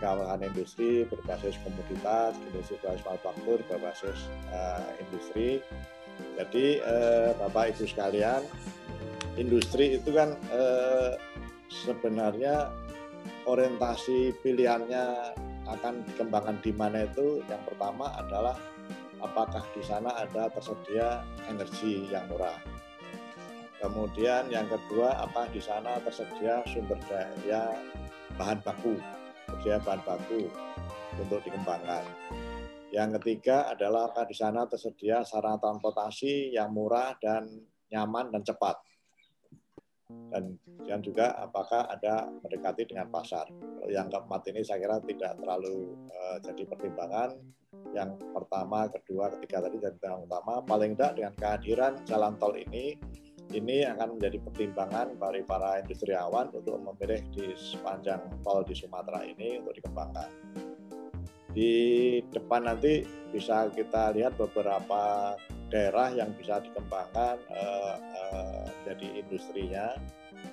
kawasan 0.00 0.42
industri 0.42 1.06
berbasis 1.06 1.54
komoditas, 1.62 2.34
industri 2.50 2.74
berbasis 2.82 3.04
manufaktur, 3.06 3.58
berbasis 3.70 4.18
uh, 4.50 4.90
industri. 4.98 5.62
Jadi 6.34 6.82
uh, 6.82 7.30
Bapak 7.38 7.74
Ibu 7.78 7.84
sekalian, 7.86 8.42
industri 9.38 9.98
itu 9.98 10.10
kan 10.14 10.34
sebenarnya 11.70 12.70
orientasi 13.44 14.34
pilihannya 14.40 15.34
akan 15.68 16.04
dikembangkan 16.08 16.56
di 16.60 16.72
mana 16.72 17.08
itu 17.08 17.40
yang 17.48 17.62
pertama 17.64 18.12
adalah 18.16 18.56
apakah 19.24 19.64
di 19.72 19.82
sana 19.84 20.12
ada 20.16 20.52
tersedia 20.52 21.24
energi 21.48 22.08
yang 22.12 22.28
murah. 22.28 22.56
Kemudian 23.80 24.48
yang 24.48 24.64
kedua 24.68 25.20
apa 25.20 25.48
di 25.52 25.60
sana 25.60 26.00
tersedia 26.00 26.64
sumber 26.68 26.96
daya 27.08 27.76
bahan 28.40 28.60
baku, 28.64 28.96
tersedia 29.48 29.80
bahan 29.84 30.00
baku 30.04 30.48
untuk 31.20 31.40
dikembangkan. 31.44 32.04
Yang 32.94 33.20
ketiga 33.20 33.74
adalah 33.74 34.08
apakah 34.08 34.30
di 34.30 34.36
sana 34.38 34.70
tersedia 34.70 35.26
sarana 35.26 35.58
transportasi 35.58 36.54
yang 36.54 36.70
murah 36.70 37.18
dan 37.18 37.50
nyaman 37.90 38.30
dan 38.30 38.46
cepat 38.46 38.78
dan 40.08 40.60
yang 40.84 41.00
juga 41.00 41.32
apakah 41.40 41.88
ada 41.88 42.28
mendekati 42.44 42.84
dengan 42.84 43.08
pasar. 43.08 43.48
Yang 43.88 44.12
keempat 44.12 44.40
ini 44.52 44.60
saya 44.60 44.78
kira 44.84 44.96
tidak 45.00 45.32
terlalu 45.40 45.96
uh, 46.12 46.36
jadi 46.44 46.62
pertimbangan. 46.68 47.30
Yang 47.94 48.10
pertama, 48.34 48.90
kedua, 48.90 49.30
ketiga 49.38 49.64
tadi 49.64 49.76
jadi 49.80 49.98
yang 50.02 50.26
utama. 50.26 50.60
Paling 50.62 50.98
tidak 50.98 51.12
dengan 51.16 51.32
kehadiran 51.38 51.92
jalan 52.04 52.34
tol 52.36 52.54
ini, 52.58 52.98
ini 53.54 53.86
akan 53.86 54.18
menjadi 54.18 54.38
pertimbangan 54.42 55.14
bagi 55.20 55.42
para 55.46 55.78
industriawan 55.78 56.50
untuk 56.50 56.80
memilih 56.80 57.22
di 57.32 57.54
sepanjang 57.54 58.20
tol 58.42 58.66
di 58.66 58.74
Sumatera 58.74 59.22
ini 59.24 59.62
untuk 59.62 59.78
dikembangkan. 59.78 60.30
Di 61.54 61.72
depan 62.34 62.66
nanti 62.66 63.06
bisa 63.30 63.70
kita 63.70 64.10
lihat 64.10 64.34
beberapa 64.34 65.34
daerah 65.72 66.12
yang 66.12 66.30
bisa 66.36 66.60
dikembangkan 66.60 67.40
uh, 67.50 67.96
uh, 67.98 68.64
jadi 68.84 69.24
industrinya 69.24 69.96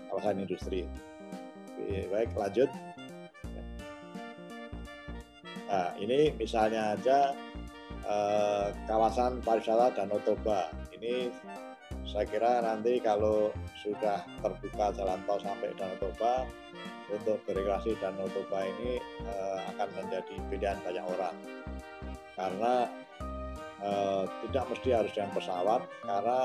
kawasan 0.07 0.43
industri. 0.43 0.88
Baik, 1.81 2.29
lanjut. 2.38 2.69
Nah, 5.71 5.95
ini 5.95 6.35
misalnya 6.35 6.99
aja 6.99 7.31
eh, 8.03 8.67
kawasan 8.91 9.39
pariwisata 9.39 9.95
Danau 9.95 10.19
Toba. 10.27 10.67
Ini 10.91 11.31
saya 12.03 12.27
kira 12.27 12.59
nanti 12.59 12.99
kalau 12.99 13.55
sudah 13.79 14.19
terbuka 14.43 14.91
jalan 14.99 15.23
tol 15.23 15.39
sampai 15.39 15.71
Danau 15.79 15.95
Toba, 16.03 16.43
untuk 17.07 17.39
berrekreasi 17.47 17.95
Danau 18.03 18.27
Toba 18.35 18.67
ini 18.67 18.99
eh, 19.23 19.59
akan 19.71 19.89
menjadi 19.95 20.35
pilihan 20.51 20.77
banyak 20.83 21.05
orang. 21.07 21.35
Karena 22.35 22.91
eh, 23.82 24.24
tidak 24.48 24.66
mesti 24.72 24.90
harus 24.94 25.12
dengan 25.12 25.32
pesawat, 25.34 25.82
karena 26.06 26.40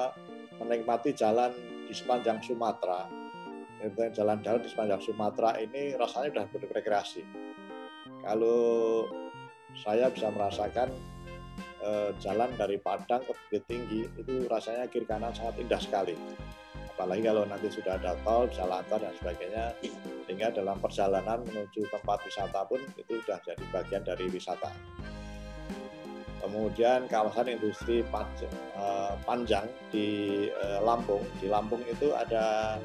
menikmati 0.60 1.12
jalan 1.12 1.52
di 1.86 1.94
sepanjang 1.94 2.40
Sumatera 2.42 3.26
jalan 3.94 4.40
darat 4.40 4.64
di 4.64 4.70
sepanjang 4.72 5.02
Sumatera 5.04 5.60
ini 5.60 5.94
rasanya 5.94 6.32
sudah 6.32 6.46
berrekreasi. 6.48 7.22
Kalau 8.24 9.04
saya 9.76 10.08
bisa 10.10 10.32
merasakan 10.32 10.88
eh, 11.84 12.10
jalan 12.18 12.50
dari 12.56 12.80
Padang 12.80 13.22
ke 13.22 13.32
Bukit 13.36 13.62
Tinggi 13.68 14.02
itu 14.16 14.48
rasanya 14.48 14.88
kiri 14.88 15.06
kanan 15.06 15.30
sangat 15.36 15.60
indah 15.60 15.78
sekali. 15.78 16.16
Apalagi 16.96 17.28
kalau 17.28 17.44
nanti 17.44 17.68
sudah 17.68 18.00
ada 18.00 18.16
tol, 18.24 18.48
bisa 18.48 18.64
lancar 18.64 18.96
dan 18.96 19.12
sebagainya, 19.20 19.76
sehingga 20.24 20.48
dalam 20.48 20.80
perjalanan 20.80 21.44
menuju 21.44 21.84
tempat 21.92 22.24
wisata 22.24 22.64
pun 22.64 22.80
itu 22.96 23.20
sudah 23.20 23.36
jadi 23.44 23.64
bagian 23.68 24.00
dari 24.00 24.24
wisata. 24.32 24.72
Kemudian 26.46 27.10
kawasan 27.10 27.50
industri 27.58 28.06
eh, 28.06 29.12
Panjang 29.26 29.66
di 29.90 30.08
eh, 30.46 30.78
Lampung, 30.78 31.26
di 31.42 31.50
Lampung 31.50 31.82
itu 31.90 32.14
ada 32.14 32.78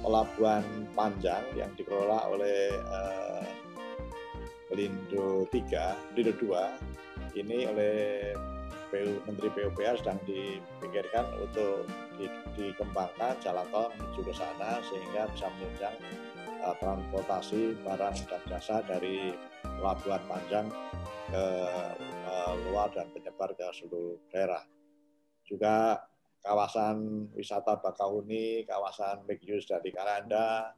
pelabuhan 0.00 0.64
Panjang 0.96 1.44
yang 1.52 1.68
dikelola 1.76 2.32
oleh 2.32 2.72
Pelindo 4.72 5.44
3, 5.52 6.16
Pelindo 6.16 6.32
2 6.40 7.36
ini 7.36 7.68
oleh 7.68 8.32
PU, 8.88 9.20
Menteri 9.28 9.48
PUPR 9.52 10.00
sedang 10.00 10.20
dipikirkan 10.24 11.28
untuk 11.44 11.84
di, 12.16 12.26
dikembangkan 12.56 13.36
jalan 13.44 13.68
tol 13.68 13.92
menuju 13.94 14.20
ke 14.24 14.32
sana 14.32 14.80
sehingga 14.80 15.28
bisa 15.36 15.46
menunjang 15.60 15.96
uh, 16.64 16.74
transportasi 16.80 17.76
barang 17.84 18.16
dan 18.26 18.42
jasa 18.48 18.80
dari 18.88 19.36
pelabuhan 19.62 20.22
Panjang 20.24 20.66
ke 21.28 21.44
luar 22.68 22.92
dan 22.94 23.08
penyebar 23.14 23.54
ke 23.54 23.66
seluruh 23.74 24.18
daerah. 24.30 24.62
Juga 25.46 25.98
kawasan 26.44 27.28
wisata 27.34 27.80
Bakahuni, 27.80 28.62
kawasan 28.64 29.26
Megius 29.26 29.66
dari 29.66 29.90
Karanda, 29.90 30.72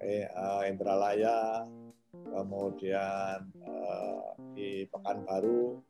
eh, 0.00 0.28
uh, 0.30 0.62
Indralaya, 0.68 1.66
kemudian 2.12 3.50
di 4.56 4.88
Pekanbaru, 4.88 5.80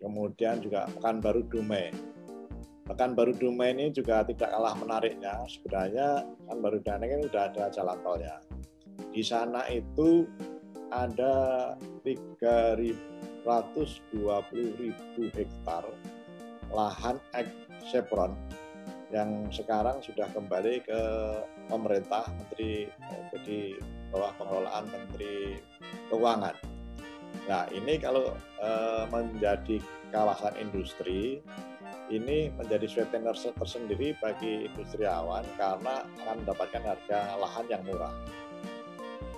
kemudian 0.00 0.56
juga 0.62 0.88
Pekanbaru 0.92 1.42
Dumai. 1.48 1.92
Pekanbaru 2.86 3.34
Dumai 3.34 3.74
ini 3.74 3.90
juga 3.90 4.22
tidak 4.22 4.54
kalah 4.54 4.74
menariknya. 4.78 5.42
Sebenarnya 5.50 6.22
Pekanbaru 6.46 6.78
Dumai 6.86 7.08
ini 7.10 7.26
sudah 7.26 7.44
ada 7.50 7.64
jalan 7.74 7.98
tolnya. 8.06 8.36
Di 9.10 9.22
sana 9.26 9.66
itu 9.66 10.28
ada 10.90 11.74
3.000 12.02 12.78
ribu 14.52 15.22
hektar 15.34 15.84
lahan 16.74 17.16
ek 17.34 17.48
Chevron 17.86 18.34
yang 19.14 19.46
sekarang 19.54 20.02
sudah 20.02 20.26
kembali 20.34 20.82
ke 20.82 21.00
pemerintah 21.70 22.26
Menteri 22.34 22.90
jadi 23.30 23.78
bawah 24.10 24.34
pengelolaan 24.34 24.90
Menteri 24.90 25.62
Keuangan. 26.10 26.56
Nah 27.46 27.70
ini 27.70 28.02
kalau 28.02 28.34
e, 28.58 28.70
menjadi 29.14 29.78
kawasan 30.10 30.58
industri 30.58 31.38
ini 32.10 32.50
menjadi 32.54 32.86
sweetener 32.86 33.34
tersendiri 33.34 34.14
bagi 34.18 34.66
industriawan 34.70 35.42
karena 35.58 36.06
akan 36.22 36.36
mendapatkan 36.42 36.82
harga 36.82 37.18
lahan 37.38 37.66
yang 37.70 37.82
murah. 37.86 38.14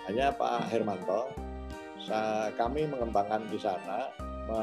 Hanya 0.09 0.33
Pak 0.33 0.73
Hermanto 0.73 1.29
kami 2.57 2.89
mengembangkan 2.89 3.45
di 3.53 3.61
sana, 3.61 4.09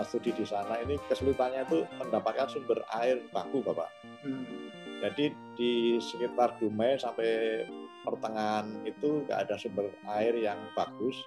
studi 0.02 0.34
di 0.34 0.42
sana 0.42 0.82
ini 0.82 0.98
kesulitannya 1.06 1.62
itu 1.70 1.86
mendapatkan 2.02 2.50
sumber 2.50 2.82
air 2.98 3.22
baku, 3.30 3.62
Bapak. 3.62 3.86
Hmm. 4.26 4.42
Jadi 5.06 5.30
di 5.54 6.02
sekitar 6.02 6.58
Dumai 6.58 6.98
sampai 6.98 7.62
pertengahan 8.02 8.66
itu 8.90 9.22
nggak 9.30 9.46
ada 9.46 9.56
sumber 9.62 9.94
air 10.18 10.34
yang 10.34 10.58
bagus. 10.74 11.22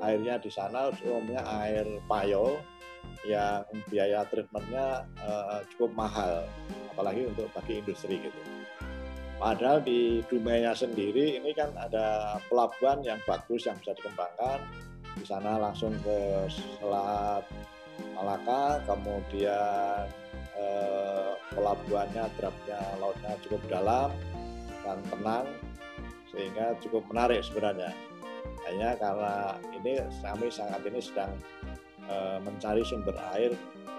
Airnya 0.00 0.40
di 0.40 0.48
sana 0.48 0.88
umumnya 1.04 1.44
air 1.60 1.84
payo 2.08 2.56
yang 3.28 3.68
biaya 3.92 4.24
treatmentnya 4.32 5.04
uh, 5.20 5.60
cukup 5.74 5.92
mahal, 5.92 6.48
apalagi 6.96 7.28
untuk 7.28 7.52
bagi 7.52 7.84
industri 7.84 8.16
gitu. 8.16 8.40
Padahal 9.42 9.82
di 9.82 10.22
Dumainya 10.30 10.70
sendiri 10.70 11.34
ini 11.34 11.50
kan 11.50 11.74
ada 11.74 12.38
pelabuhan 12.46 13.02
yang 13.02 13.18
bagus 13.26 13.66
yang 13.66 13.74
bisa 13.82 13.90
dikembangkan, 13.98 14.62
di 15.18 15.26
sana 15.26 15.58
langsung 15.58 15.90
ke 16.06 16.46
Selat 16.46 17.42
Malaka, 18.14 18.78
kemudian 18.86 20.06
eh, 20.54 21.34
pelabuhannya, 21.58 22.30
drapnya 22.38 22.80
lautnya 23.02 23.34
cukup 23.42 23.58
dalam 23.66 24.14
dan 24.86 25.02
tenang, 25.10 25.50
sehingga 26.30 26.78
cukup 26.78 27.02
menarik 27.10 27.42
sebenarnya. 27.42 27.90
Hanya 28.70 28.94
karena 28.94 29.58
ini 29.74 30.06
kami 30.22 30.54
sangat 30.54 30.86
ini 30.86 31.02
sedang 31.02 31.34
eh, 32.06 32.38
mencari 32.46 32.86
sumber 32.86 33.18
air 33.34 33.50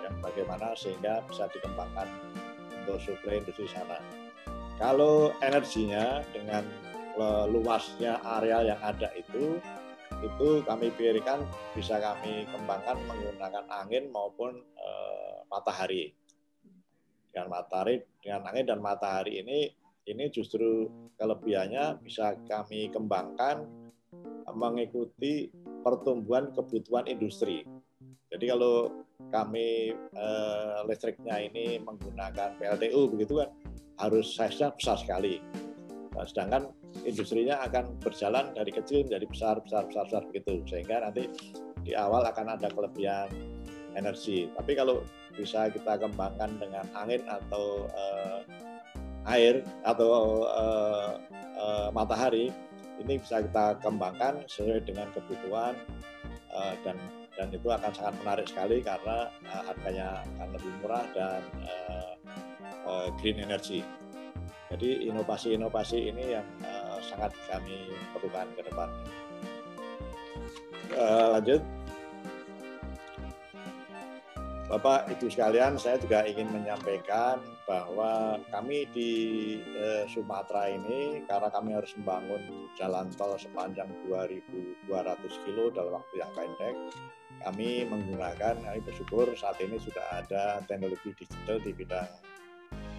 yang 0.07 0.15
bagaimana 0.23 0.71
sehingga 0.71 1.19
bisa 1.27 1.51
dikembangkan 1.51 2.07
untuk 2.87 2.95
suplai 3.03 3.43
industri 3.43 3.67
sana. 3.67 4.22
Kalau 4.81 5.29
energinya 5.41 6.25
dengan 6.33 6.65
luasnya 7.49 8.17
area 8.25 8.73
yang 8.73 8.79
ada 8.81 9.13
itu 9.13 9.61
itu 10.23 10.63
kami 10.63 10.87
pikirkan 10.95 11.43
bisa 11.75 11.99
kami 11.99 12.47
kembangkan 12.47 12.95
menggunakan 13.05 13.65
angin 13.67 14.07
maupun 14.09 14.55
e, 14.55 14.89
matahari. 15.51 16.15
Dengan 17.33 17.49
matahari, 17.59 18.01
dengan 18.23 18.47
angin 18.47 18.65
dan 18.71 18.79
matahari 18.79 19.43
ini 19.43 19.67
ini 20.07 20.25
justru 20.31 20.87
kelebihannya 21.19 21.99
bisa 22.01 22.39
kami 22.47 22.87
kembangkan 22.93 23.67
mengikuti 24.53 25.51
pertumbuhan 25.83 26.55
kebutuhan 26.55 27.09
industri. 27.09 27.67
Jadi 28.31 28.45
kalau 28.47 29.05
kami 29.29 29.93
e, 29.93 30.27
listriknya 30.87 31.35
ini 31.41 31.77
menggunakan 31.83 32.57
PLTU 32.57 33.11
begitu 33.11 33.43
kan 33.43 33.49
harus 33.99 34.33
size-nya 34.33 34.73
besar 34.73 34.97
sekali. 35.01 35.41
Nah, 36.13 36.25
sedangkan 36.25 36.69
industrinya 37.05 37.61
akan 37.65 37.97
berjalan 38.01 38.53
dari 38.53 38.69
kecil 38.69 39.05
menjadi 39.05 39.25
besar, 39.25 39.55
besar, 39.65 39.83
besar, 39.89 40.03
besar 40.09 40.23
begitu. 40.29 40.61
Sehingga 40.69 41.01
nanti 41.01 41.25
di 41.83 41.97
awal 41.97 42.23
akan 42.29 42.53
ada 42.53 42.69
kelebihan 42.69 43.29
energi. 43.97 44.49
Tapi 44.53 44.71
kalau 44.77 45.01
bisa 45.33 45.69
kita 45.73 45.97
kembangkan 45.97 46.61
dengan 46.61 46.85
angin 46.93 47.21
atau 47.25 47.89
uh, 47.89 48.41
air 49.33 49.65
atau 49.81 50.45
uh, 50.45 51.17
uh, 51.57 51.89
matahari, 51.89 52.53
ini 53.01 53.17
bisa 53.17 53.41
kita 53.41 53.81
kembangkan 53.81 54.45
sesuai 54.45 54.85
dengan 54.85 55.09
kebutuhan 55.17 55.73
uh, 56.53 56.73
dan 56.85 56.97
dan 57.33 57.49
itu 57.49 57.65
akan 57.65 57.89
sangat 57.97 58.13
menarik 58.21 58.45
sekali 58.45 58.77
karena 58.85 59.25
uh, 59.49 59.63
harganya 59.65 60.21
akan 60.37 60.49
lebih 60.53 60.71
murah 60.85 61.05
dan 61.17 61.41
uh, 61.65 62.13
uh, 62.87 63.07
green 63.19 63.39
energy. 63.39 63.83
Jadi 64.73 65.05
inovasi-inovasi 65.05 66.09
ini 66.09 66.33
yang 66.33 66.47
uh, 66.65 66.97
sangat 67.03 67.35
kami 67.45 67.93
perlukan 68.15 68.47
ke 68.57 68.61
depan. 68.65 68.89
Uh, 70.93 71.37
lanjut. 71.37 71.61
Bapak 74.73 75.05
Ibu 75.05 75.29
sekalian, 75.29 75.77
saya 75.77 76.01
juga 76.01 76.25
ingin 76.25 76.49
menyampaikan 76.49 77.37
bahwa 77.69 78.41
kami 78.49 78.89
di 78.89 79.11
eh, 79.61 80.03
Sumatera 80.09 80.65
ini 80.65 81.21
karena 81.29 81.53
kami 81.53 81.77
harus 81.77 81.93
membangun 81.93 82.41
jalan 82.73 83.05
tol 83.13 83.37
sepanjang 83.37 83.85
2.200 84.09 85.45
kilo 85.45 85.69
dalam 85.69 86.01
waktu 86.01 86.15
yang 86.17 86.31
pendek, 86.33 86.75
kami 87.45 87.85
menggunakan, 87.85 88.65
kami 88.65 88.79
bersyukur 88.81 89.29
saat 89.37 89.61
ini 89.61 89.77
sudah 89.77 90.25
ada 90.25 90.65
teknologi 90.65 91.11
digital 91.21 91.61
di 91.61 91.71
bidang 91.75 92.09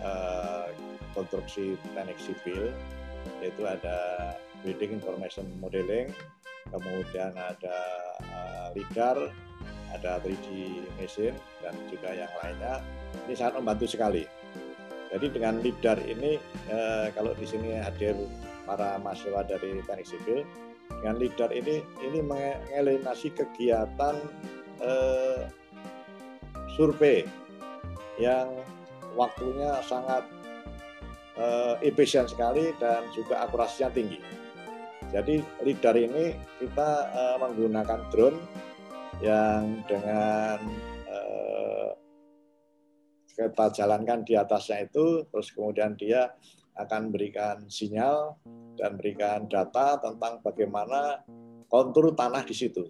eh, 0.03 0.66
konstruksi 1.15 1.79
teknik 1.95 2.19
sipil, 2.19 2.75
yaitu 3.39 3.62
ada 3.62 4.33
Building 4.65 4.99
Information 4.99 5.47
Modeling, 5.61 6.11
kemudian 6.73 7.37
ada 7.37 7.79
uh, 8.25 8.69
LIDAR, 8.73 9.29
ada 9.95 10.19
3D 10.25 10.81
mesin 10.99 11.37
dan 11.62 11.75
juga 11.87 12.11
yang 12.16 12.33
lainnya 12.43 12.83
ini 13.29 13.35
sangat 13.39 13.62
membantu 13.62 13.87
sekali. 13.87 14.27
Jadi 15.15 15.31
dengan 15.31 15.62
LIDAR 15.62 16.03
ini 16.03 16.43
eh, 16.66 17.07
kalau 17.15 17.31
di 17.39 17.47
sini 17.47 17.79
hadir 17.79 18.19
para 18.66 18.99
mahasiswa 18.99 19.47
dari 19.47 19.79
teknik 19.87 20.11
sipil 20.11 20.43
dengan 20.99 21.23
LIDAR 21.23 21.55
ini 21.55 21.87
ini 22.03 22.19
mengeliminasi 22.19 23.31
kegiatan 23.31 24.19
eh, 24.83 25.47
survei 26.75 27.23
yang 28.19 28.51
waktunya 29.15 29.81
sangat 29.86 30.27
eh, 31.39 31.74
efisien 31.86 32.27
sekali 32.27 32.74
dan 32.78 33.07
juga 33.15 33.47
akurasinya 33.47 33.91
tinggi. 33.91 34.19
Jadi 35.15 35.39
LIDAR 35.62 35.97
ini 35.99 36.35
kita 36.59 36.91
eh, 37.15 37.36
menggunakan 37.39 38.01
drone 38.11 38.39
yang 39.23 39.86
dengan 39.86 40.59
eh, 41.07 41.91
kita 43.35 43.70
jalankan 43.74 44.23
di 44.23 44.39
atasnya 44.39 44.86
itu, 44.86 45.27
terus 45.31 45.51
kemudian 45.55 45.99
dia 45.99 46.35
akan 46.74 47.15
berikan 47.15 47.66
sinyal 47.70 48.35
dan 48.74 48.99
berikan 48.99 49.47
data 49.47 49.99
tentang 50.03 50.43
bagaimana 50.43 51.23
kontur 51.70 52.11
tanah 52.15 52.43
di 52.43 52.55
situ. 52.55 52.82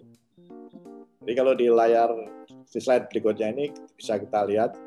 Jadi 1.21 1.33
kalau 1.33 1.53
di 1.57 1.69
layar 1.69 2.09
di 2.45 2.79
slide 2.81 3.09
berikutnya 3.09 3.53
ini 3.53 3.65
bisa 3.97 4.17
kita 4.17 4.45
lihat 4.45 4.77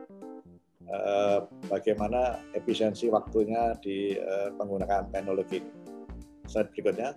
eh, 0.88 1.38
bagaimana 1.68 2.40
efisiensi 2.56 3.12
waktunya 3.12 3.76
di 3.80 4.16
eh, 4.16 4.48
penggunaan 4.56 5.12
teknologi. 5.12 5.60
Slide 6.48 6.72
berikutnya. 6.72 7.12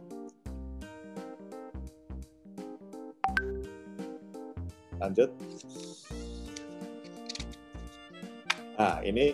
lanjut. 5.02 5.30
Nah, 8.78 8.98
ini 9.02 9.34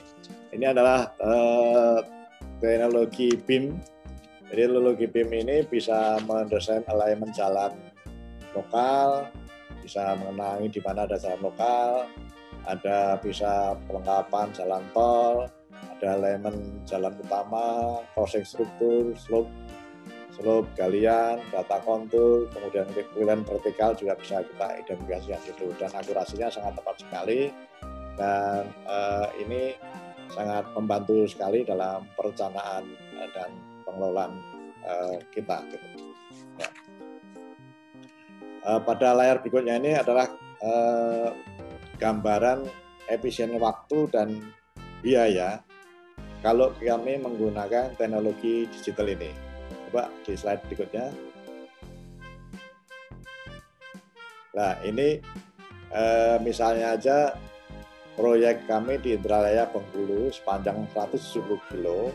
ini 0.55 0.65
adalah 0.65 1.11
uh, 1.19 1.99
teknologi 2.63 3.35
BIM. 3.35 3.75
Jadi 4.47 4.61
teknologi 4.63 5.05
BIM 5.11 5.29
ini 5.35 5.55
bisa 5.67 6.23
mendesain 6.23 6.87
alignment 6.87 7.35
jalan 7.35 7.75
lokal, 8.55 9.27
bisa 9.83 10.15
mengenangi 10.15 10.71
di 10.71 10.81
mana 10.81 11.03
ada 11.03 11.19
jalan 11.19 11.51
lokal, 11.51 12.07
ada 12.67 13.15
bisa 13.23 13.79
perlengkapan 13.87 14.51
jalan 14.51 14.83
tol, 14.91 15.47
ada 15.97 16.07
alignment 16.19 16.83
jalan 16.83 17.15
utama, 17.17 18.03
crossing 18.11 18.43
struktur, 18.43 19.15
slope 19.15 19.49
slope, 20.37 20.69
galian, 20.77 21.41
data 21.49 21.81
kontur, 21.81 22.45
kemudian 22.53 22.85
pilihan 22.93 23.41
vertikal 23.41 23.97
juga 23.97 24.13
bisa 24.21 24.45
kita 24.45 24.67
identifikasi 24.85 25.27
yang 25.33 25.43
itu 25.49 25.67
dan 25.81 25.89
akurasinya 25.97 26.47
sangat 26.53 26.77
tepat 26.77 26.95
sekali 27.01 27.41
dan 28.17 28.69
uh, 28.85 29.27
ini 29.41 29.73
sangat 30.29 30.69
membantu 30.77 31.25
sekali 31.25 31.65
dalam 31.65 32.05
perencanaan 32.13 32.85
uh, 33.17 33.27
dan 33.33 33.49
pengelolaan 33.81 34.33
uh, 34.85 35.17
kita. 35.33 35.57
Gitu. 35.73 35.87
Ya. 36.61 36.69
Uh, 38.61 38.79
pada 38.85 39.17
layar 39.17 39.41
berikutnya 39.41 39.81
ini 39.81 39.97
adalah 39.97 40.29
uh, 40.61 41.33
gambaran 41.97 42.65
efisien 43.09 43.57
waktu 43.57 44.09
dan 44.13 44.41
biaya 45.01 45.61
kalau 46.45 46.69
kami 46.77 47.17
menggunakan 47.17 47.97
teknologi 47.97 48.69
digital 48.69 49.09
ini. 49.09 49.33
Coba 49.89 50.13
di 50.21 50.33
slide 50.37 50.61
berikutnya. 50.69 51.09
Nah, 54.53 54.73
ini 54.85 55.21
eh, 55.93 56.37
misalnya 56.41 56.97
aja 56.97 57.33
proyek 58.17 58.65
kami 58.65 58.97
di 58.97 59.13
Indralaya 59.13 59.69
Bengkulu 59.69 60.33
sepanjang 60.33 60.89
170 60.93 61.61
kilo, 61.69 62.09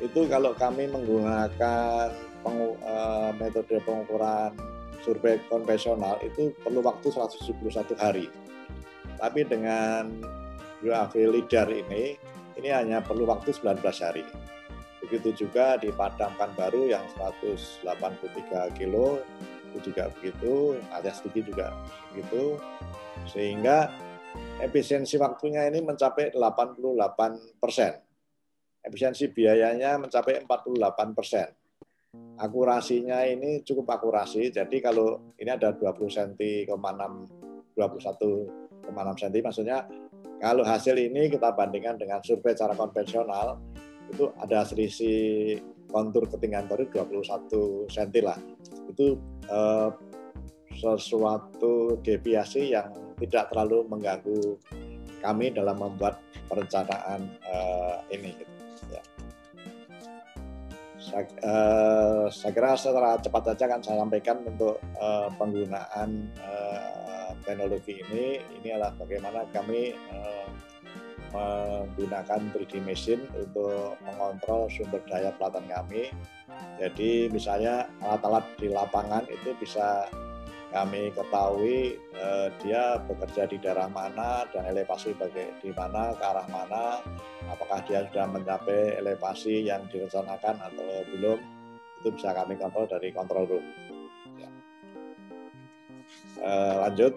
itu 0.00 0.28
kalau 0.28 0.52
kami 0.52 0.88
menggunakan 0.88 2.12
pengu, 2.44 2.76
eh, 2.80 3.30
metode 3.36 3.76
pengukuran 3.84 4.52
survei 5.00 5.40
konvensional 5.48 6.20
itu 6.20 6.52
perlu 6.60 6.84
waktu 6.84 7.08
171 7.08 7.96
hari. 7.96 8.28
Tapi 9.20 9.44
dengan 9.44 10.08
UAV 10.80 11.12
LIDAR 11.28 11.68
ini, 11.68 12.16
ini 12.56 12.68
hanya 12.72 13.04
perlu 13.04 13.28
waktu 13.28 13.52
19 13.52 13.84
hari. 14.00 14.24
Begitu 15.04 15.44
juga 15.44 15.76
di 15.76 15.92
Padang 15.92 16.32
Baru 16.56 16.88
yang 16.88 17.04
183 17.20 17.84
kilo 18.80 19.20
itu 19.70 19.92
juga 19.92 20.10
begitu, 20.18 20.74
ada 20.90 21.10
sedikit 21.14 21.46
juga 21.46 21.70
begitu, 22.10 22.58
sehingga 23.30 23.92
efisiensi 24.58 25.14
waktunya 25.14 25.68
ini 25.70 25.78
mencapai 25.78 26.34
88 26.34 27.60
persen. 27.62 27.92
Efisiensi 28.82 29.30
biayanya 29.30 30.00
mencapai 30.00 30.42
48 30.42 31.14
persen. 31.14 31.48
Akurasinya 32.40 33.22
ini 33.28 33.62
cukup 33.62 33.94
akurasi, 33.94 34.50
jadi 34.50 34.76
kalau 34.82 35.36
ini 35.38 35.50
ada 35.54 35.70
20 35.70 36.10
cm, 36.10 36.74
6, 36.74 37.76
21,6 38.86 39.22
cm, 39.26 39.36
maksudnya 39.44 39.78
kalau 40.40 40.64
hasil 40.64 40.96
ini 40.96 41.28
kita 41.28 41.52
bandingkan 41.52 42.00
dengan 42.00 42.24
survei 42.24 42.56
cara 42.56 42.72
konvensional, 42.72 43.60
itu 44.08 44.32
ada 44.40 44.64
selisih 44.64 45.60
kontur 45.92 46.24
ketinggian 46.26 46.64
koridor 46.66 47.04
21 47.06 47.90
cm 47.92 48.12
lah. 48.24 48.38
Itu 48.88 49.20
eh, 49.46 49.90
sesuatu 50.80 52.00
deviasi 52.00 52.72
yang 52.72 52.88
tidak 53.20 53.52
terlalu 53.52 53.84
mengganggu 53.84 54.56
kami 55.20 55.52
dalam 55.52 55.76
membuat 55.76 56.18
perencanaan 56.48 57.28
eh, 57.44 57.96
ini. 58.16 58.32
Gitu. 58.32 58.49
Saya, 61.10 61.26
eh, 61.26 62.24
saya 62.30 62.52
kira 62.54 62.78
secara 62.78 63.18
cepat 63.18 63.42
saja 63.50 63.64
akan 63.66 63.80
saya 63.82 63.98
sampaikan 64.06 64.38
untuk 64.46 64.78
eh, 64.78 65.28
penggunaan 65.34 66.30
eh, 66.38 67.30
teknologi 67.42 67.98
ini. 67.98 68.38
Ini 68.62 68.78
adalah 68.78 68.94
bagaimana 68.94 69.42
kami 69.50 69.90
menggunakan 71.30 72.40
3D 72.50 72.82
mesin 72.82 73.22
untuk 73.38 73.94
mengontrol 74.02 74.66
sumber 74.66 74.98
daya 75.06 75.30
pelatihan 75.38 75.82
kami. 75.82 76.10
Jadi 76.78 77.30
misalnya 77.30 77.86
alat-alat 78.02 78.42
di 78.58 78.66
lapangan 78.66 79.22
itu 79.30 79.54
bisa 79.62 80.10
kami 80.70 81.10
ketahui 81.10 81.98
eh, 82.14 82.48
dia 82.62 83.02
bekerja 83.02 83.50
di 83.50 83.58
daerah 83.58 83.90
mana 83.90 84.46
dan 84.54 84.70
elevasi 84.70 85.18
bagai 85.18 85.58
di 85.58 85.74
mana 85.74 86.14
ke 86.14 86.24
arah 86.24 86.46
mana. 86.46 87.02
Apakah 87.50 87.82
dia 87.82 88.06
sudah 88.06 88.30
mencapai 88.30 89.02
elevasi 89.02 89.66
yang 89.66 89.82
direncanakan 89.90 90.62
atau 90.62 90.88
belum 91.10 91.38
itu 92.00 92.08
bisa 92.14 92.32
kami 92.32 92.54
kontrol 92.56 92.86
dari 92.86 93.10
control 93.10 93.44
room. 93.50 93.66
Ya. 94.38 94.50
eh, 96.40 96.74
lanjut. 96.86 97.14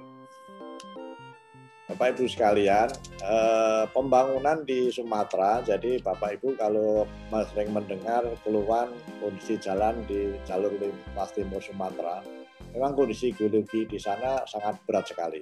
Bapak 1.84 2.18
Ibu 2.18 2.26
sekalian, 2.26 2.90
eh, 3.22 3.86
pembangunan 3.94 4.66
di 4.66 4.90
Sumatera, 4.90 5.62
jadi 5.62 6.02
Bapak 6.02 6.42
Ibu 6.42 6.58
kalau 6.58 7.06
sering 7.54 7.70
mendengar 7.70 8.26
keluhan 8.42 8.90
kondisi 9.22 9.62
jalan 9.62 10.02
di 10.10 10.34
jalur 10.48 10.74
lintas 10.74 11.30
timur 11.38 11.62
Sumatera, 11.62 12.24
memang 12.74 12.98
kondisi 12.98 13.32
geologi 13.32 13.86
di 13.86 14.02
sana 14.02 14.42
sangat 14.50 14.82
berat 14.84 15.06
sekali, 15.08 15.42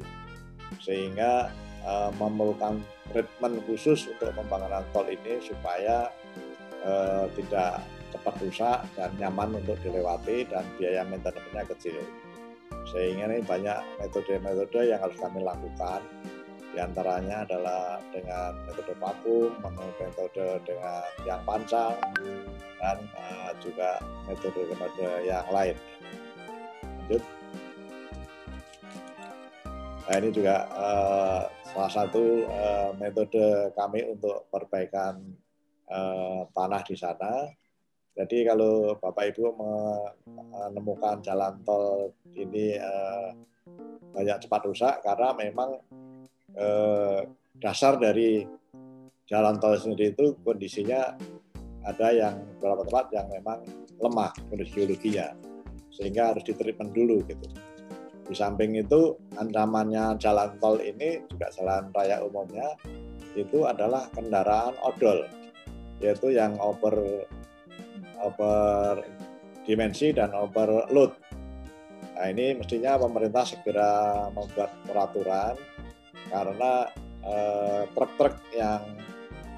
sehingga 0.84 1.48
eh, 1.88 2.12
memerlukan 2.20 2.84
treatment 3.12 3.64
khusus 3.66 4.12
untuk 4.12 4.36
pembangunan 4.36 4.84
tol 4.92 5.08
ini 5.08 5.40
supaya 5.40 6.12
eh, 6.84 7.26
tidak 7.40 7.82
cepat 8.12 8.36
rusak 8.44 8.80
dan 9.00 9.10
nyaman 9.16 9.64
untuk 9.64 9.80
dilewati 9.80 10.44
dan 10.52 10.68
biaya 10.76 11.08
maintenance-nya 11.08 11.64
kecil. 11.72 12.04
Sehingga 12.92 13.32
ini 13.32 13.40
banyak 13.46 13.80
metode-metode 14.04 14.92
yang 14.92 15.00
harus 15.00 15.16
kami 15.16 15.40
lakukan 15.40 16.04
di 16.72 16.80
antaranya 16.80 17.44
adalah 17.44 18.00
dengan 18.16 18.56
metode 18.64 18.96
vakum, 18.96 19.52
metode 20.00 20.56
dengan 20.64 21.04
yang 21.28 21.44
pancang, 21.44 22.00
dan 22.80 22.98
uh, 23.12 23.52
juga 23.60 24.00
metode-metode 24.24 25.28
yang 25.28 25.44
lain. 25.52 25.76
Lanjut. 27.12 27.24
Nah 30.08 30.16
ini 30.20 30.30
juga 30.32 30.56
uh, 30.72 31.44
salah 31.72 31.92
satu 31.92 32.48
uh, 32.48 32.92
metode 32.96 33.72
kami 33.76 34.08
untuk 34.08 34.48
perbaikan 34.48 35.20
uh, 35.92 36.48
tanah 36.56 36.82
di 36.88 36.96
sana. 36.96 37.52
Jadi 38.12 38.44
kalau 38.44 38.96
Bapak 39.00 39.32
Ibu 39.32 39.56
menemukan 40.28 41.24
jalan 41.24 41.64
tol 41.64 42.12
ini 42.36 42.76
uh, 42.76 43.32
banyak 44.12 44.48
cepat 44.48 44.62
rusak 44.68 45.00
karena 45.00 45.32
memang 45.32 45.80
eh, 46.60 47.24
dasar 47.56 47.96
dari 47.96 48.44
jalan 49.24 49.56
tol 49.64 49.80
sendiri 49.80 50.12
itu 50.12 50.36
kondisinya 50.44 51.16
ada 51.88 52.08
yang 52.12 52.36
beberapa 52.60 52.84
tempat 52.84 53.06
yang 53.16 53.28
memang 53.32 53.64
lemah 53.96 54.36
kondisi 54.52 54.76
geologinya 54.76 55.32
sehingga 55.92 56.34
harus 56.34 56.44
ditreatment 56.48 56.96
dulu 56.96 57.22
gitu. 57.28 57.48
Di 58.32 58.36
samping 58.36 58.80
itu 58.80 59.20
ancamannya 59.36 60.16
jalan 60.16 60.56
tol 60.64 60.80
ini 60.80 61.20
juga 61.28 61.52
jalan 61.52 61.92
raya 61.92 62.24
umumnya 62.24 62.80
itu 63.36 63.64
adalah 63.68 64.08
kendaraan 64.12 64.76
odol 64.84 65.28
yaitu 66.00 66.34
yang 66.34 66.56
over 66.58 67.28
over 68.24 69.04
dimensi 69.68 70.16
dan 70.16 70.34
overload. 70.34 71.14
Nah 72.18 72.26
ini 72.30 72.58
mestinya 72.58 72.98
pemerintah 72.98 73.46
segera 73.46 73.92
membuat 74.34 74.72
peraturan 74.88 75.56
karena 76.32 76.88
eh, 77.26 77.84
truk-truk 77.94 78.36
yang 78.56 78.82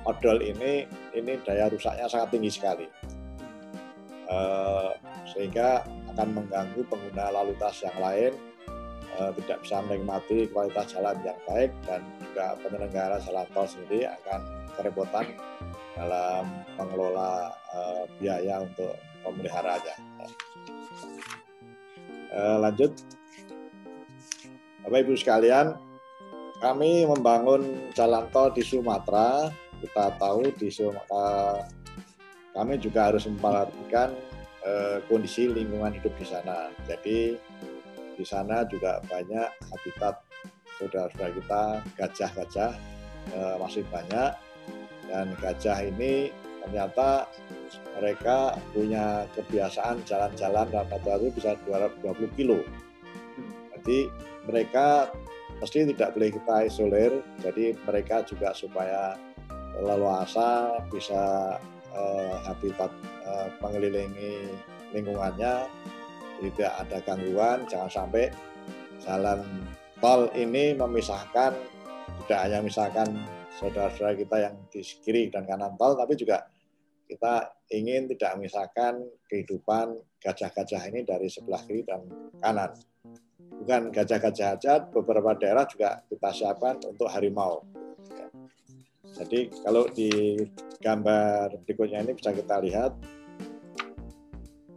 odol 0.04 0.42
ini 0.44 0.84
ini 1.16 1.34
daya 1.46 1.72
rusaknya 1.72 2.10
sangat 2.12 2.36
tinggi 2.36 2.52
sekali 2.52 2.88
eh, 4.28 4.92
sehingga 5.34 5.84
akan 6.14 6.30
mengganggu 6.38 6.82
pengguna 6.88 7.34
lalu 7.34 7.58
lintas 7.58 7.82
yang 7.82 7.98
lain 7.98 8.32
eh, 9.18 9.32
tidak 9.42 9.58
bisa 9.66 9.82
menikmati 9.82 10.46
kualitas 10.54 10.94
jalan 10.94 11.18
yang 11.26 11.40
baik 11.50 11.72
dan 11.90 12.02
juga 12.22 12.46
penyelenggara 12.62 13.18
jalan 13.26 13.48
tol 13.52 13.66
sendiri 13.66 14.06
akan 14.08 14.42
kerepotan 14.78 15.26
dalam 15.98 16.46
mengelola 16.78 17.54
eh, 17.74 18.04
biaya 18.22 18.62
untuk 18.62 18.94
pemeliharaannya. 19.26 19.96
Eh, 22.34 22.58
lanjut, 22.58 22.92
Bapak 24.82 25.00
Ibu 25.06 25.14
sekalian, 25.14 25.78
kami 26.58 27.06
membangun 27.06 27.94
jalan 27.94 28.26
tol 28.34 28.50
di 28.50 28.66
Sumatera. 28.66 29.54
Kita 29.78 30.16
tahu 30.18 30.50
di 30.58 30.72
Sumatera, 30.74 31.62
kami 32.58 32.82
juga 32.82 33.14
harus 33.14 33.30
memperhatikan 33.30 34.33
eh, 34.66 34.98
kondisi 35.08 35.52
lingkungan 35.52 35.94
hidup 35.96 36.14
di 36.18 36.26
sana. 36.28 36.72
Jadi 36.88 37.38
di 38.14 38.26
sana 38.26 38.64
juga 38.70 39.02
banyak 39.10 39.50
habitat 39.74 40.22
saudara-saudara 40.78 41.32
kita 41.38 41.64
gajah-gajah 42.00 42.72
eh, 43.34 43.56
masih 43.60 43.84
banyak 43.92 44.32
dan 45.12 45.28
gajah 45.38 45.80
ini 45.84 46.32
ternyata 46.64 47.28
mereka 48.00 48.56
punya 48.72 49.28
kebiasaan 49.36 50.00
jalan-jalan 50.08 50.68
rata-rata 50.72 51.20
itu 51.20 51.30
bisa 51.36 51.52
220 51.68 52.38
kilo. 52.40 52.64
Jadi 53.76 54.08
mereka 54.48 55.12
mesti 55.60 55.88
tidak 55.96 56.16
boleh 56.16 56.32
kita 56.32 56.56
isolir 56.68 57.14
jadi 57.40 57.76
mereka 57.88 58.24
juga 58.28 58.52
supaya 58.52 59.16
leluasa 59.80 60.80
bisa 60.92 61.56
uh, 61.94 62.36
habitat 62.46 62.92
uh, 63.26 63.48
mengelilingi 63.62 64.52
lingkungannya 64.92 65.70
tidak 66.44 66.72
ada 66.84 66.98
gangguan 67.06 67.64
jangan 67.70 67.90
sampai 67.90 68.30
jalan 69.02 69.42
tol 70.04 70.28
ini 70.36 70.76
memisahkan 70.76 71.56
tidak 72.26 72.40
hanya 72.44 72.60
misalkan 72.60 73.08
saudara-saudara 73.56 74.18
kita 74.20 74.38
yang 74.50 74.56
di 74.68 74.82
kiri 74.82 75.32
dan 75.32 75.48
kanan 75.48 75.78
tol 75.80 75.96
tapi 75.96 76.18
juga 76.20 76.44
kita 77.08 77.54
ingin 77.72 78.10
tidak 78.16 78.36
memisahkan 78.40 79.00
kehidupan 79.30 79.96
gajah-gajah 80.20 80.82
ini 80.90 81.06
dari 81.06 81.28
sebelah 81.30 81.62
kiri 81.64 81.86
dan 81.86 82.04
kanan 82.42 82.74
bukan 83.64 83.96
gajah-gajah 83.96 84.60
aja, 84.60 84.74
beberapa 84.92 85.32
daerah 85.40 85.64
juga 85.64 86.02
kita 86.12 86.30
siapkan 86.36 86.84
untuk 86.84 87.08
harimau. 87.08 87.64
Jadi 89.14 89.54
kalau 89.62 89.86
di 89.94 90.42
gambar 90.82 91.54
berikutnya 91.64 92.02
ini 92.02 92.18
bisa 92.18 92.34
kita 92.34 92.60
lihat, 92.66 92.92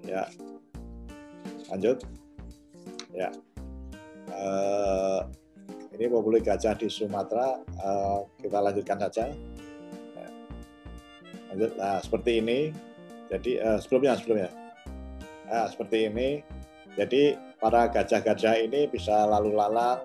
ya, 0.04 0.28
lanjut, 1.72 2.04
ya, 3.16 3.32
uh, 4.30 5.24
ini 5.96 6.04
populasi 6.12 6.44
gajah 6.44 6.74
di 6.76 6.88
Sumatera, 6.92 7.56
uh, 7.80 8.28
kita 8.36 8.58
lanjutkan 8.60 9.00
saja. 9.08 9.32
Ya. 10.12 10.28
Lanjut, 11.52 11.72
nah 11.80 11.98
seperti 12.04 12.44
ini. 12.44 12.70
Jadi 13.26 13.58
uh, 13.58 13.80
sebelumnya 13.80 14.20
sebelumnya, 14.20 14.50
nah, 15.48 15.66
seperti 15.66 16.12
ini. 16.12 16.44
Jadi 16.96 17.36
para 17.60 17.88
gajah-gajah 17.92 18.56
ini 18.62 18.88
bisa 18.88 19.26
lalu 19.28 19.52
lalang 19.52 20.00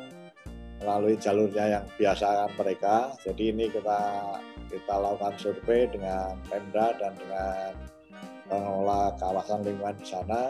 melalui 0.82 1.16
jalurnya 1.16 1.80
yang 1.80 1.86
biasa 1.96 2.50
mereka. 2.58 3.14
Jadi 3.22 3.54
ini 3.54 3.66
kita 3.70 4.00
kita 4.68 4.94
lakukan 4.98 5.34
survei 5.38 5.86
dengan 5.88 6.36
Pemda 6.50 6.98
dan 6.98 7.14
dengan 7.16 7.72
pengelola 8.50 9.14
kawasan 9.22 9.62
lingkungan 9.64 9.96
di 10.02 10.06
sana. 10.10 10.42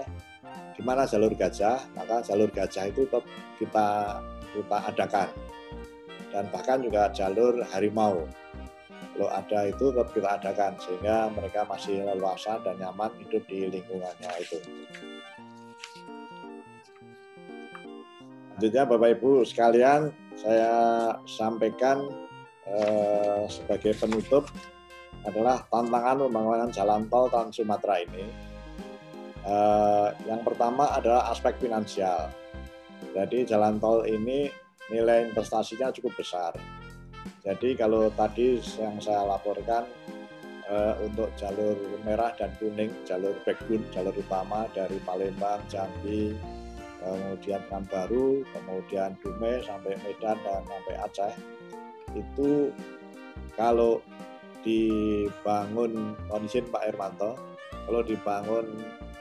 Di 0.71 0.81
mana 0.81 1.05
jalur 1.05 1.35
gajah, 1.35 1.77
maka 1.93 2.23
jalur 2.25 2.49
gajah 2.49 2.89
itu 2.89 3.05
tetap 3.05 3.27
kita 3.59 3.87
kita 4.55 4.77
adakan. 4.87 5.29
Dan 6.31 6.47
bahkan 6.49 6.79
juga 6.79 7.11
jalur 7.11 7.59
harimau. 7.75 8.23
Kalau 9.11 9.27
ada 9.27 9.67
itu 9.67 9.91
tetap 9.91 10.09
kita 10.15 10.29
adakan 10.39 10.73
sehingga 10.79 11.27
mereka 11.35 11.67
masih 11.67 12.07
leluasa 12.07 12.57
dan 12.63 12.79
nyaman 12.79 13.11
hidup 13.19 13.43
di 13.45 13.67
lingkungannya 13.67 14.31
itu. 14.39 14.57
Selanjutnya 18.61 18.85
Bapak 18.85 19.09
Ibu 19.17 19.31
sekalian, 19.41 20.13
saya 20.41 20.73
sampaikan 21.29 22.01
eh, 22.65 23.45
sebagai 23.45 23.93
penutup 23.93 24.49
adalah 25.21 25.61
tantangan 25.69 26.25
pembangunan 26.25 26.69
jalan 26.73 27.05
tol 27.05 27.29
Trans 27.29 27.53
Sumatera 27.53 28.01
ini. 28.01 28.25
Eh, 29.45 30.07
yang 30.25 30.41
pertama 30.41 30.89
adalah 30.97 31.29
aspek 31.29 31.61
finansial. 31.61 32.33
Jadi 33.13 33.45
jalan 33.45 33.77
tol 33.77 34.01
ini 34.09 34.49
nilai 34.89 35.29
investasinya 35.29 35.93
cukup 35.93 36.17
besar. 36.17 36.57
Jadi 37.45 37.77
kalau 37.77 38.09
tadi 38.13 38.57
yang 38.81 38.97
saya 38.97 39.21
laporkan 39.21 39.85
eh, 40.65 40.95
untuk 41.05 41.29
jalur 41.37 41.77
merah 42.01 42.33
dan 42.33 42.49
kuning, 42.57 42.89
jalur 43.05 43.37
backbone, 43.45 43.85
jalur 43.93 44.13
utama 44.17 44.65
dari 44.73 44.97
Palembang, 45.05 45.61
Jambi, 45.69 46.33
kemudian 47.01 47.61
Baru, 47.89 48.45
kemudian 48.53 49.17
Dumai 49.19 49.59
sampai 49.65 49.97
Medan 50.05 50.37
dan 50.45 50.61
sampai 50.63 50.95
Aceh 51.01 51.33
itu 52.13 52.69
kalau 53.57 53.99
dibangun 54.61 56.13
kondisi 56.29 56.61
Pak 56.61 56.83
Hermanto 56.85 57.33
kalau 57.89 58.01
dibangun 58.05 58.67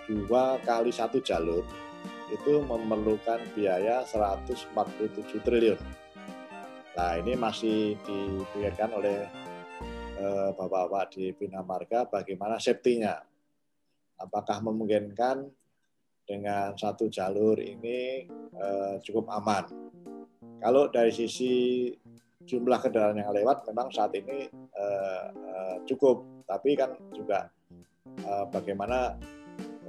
dua 0.05 0.61
kali 0.61 0.93
satu 0.93 1.23
jalur 1.25 1.65
itu 2.31 2.63
memerlukan 2.63 3.43
biaya 3.59 4.07
147 4.07 5.43
triliun. 5.43 5.81
Nah 6.95 7.19
ini 7.19 7.35
masih 7.35 7.99
dipikirkan 8.07 8.91
oleh 8.95 9.27
eh, 10.21 10.49
bapak-bapak 10.55 11.19
di 11.19 11.35
Bina 11.35 11.65
Marga 11.67 12.07
bagaimana 12.07 12.63
safety-nya. 12.63 13.19
Apakah 14.21 14.61
memungkinkan 14.63 15.49
dengan 16.31 16.79
satu 16.79 17.11
jalur 17.11 17.59
ini 17.59 18.31
uh, 18.55 19.03
cukup 19.03 19.27
aman. 19.35 19.67
Kalau 20.63 20.87
dari 20.95 21.11
sisi 21.11 21.91
jumlah 22.47 22.79
kendaraan 22.79 23.19
yang 23.19 23.35
lewat 23.35 23.67
memang 23.67 23.91
saat 23.91 24.15
ini 24.15 24.47
uh, 24.79 25.27
uh, 25.35 25.77
cukup, 25.91 26.23
tapi 26.47 26.79
kan 26.79 26.95
juga 27.11 27.51
uh, 28.23 28.47
bagaimana 28.47 29.19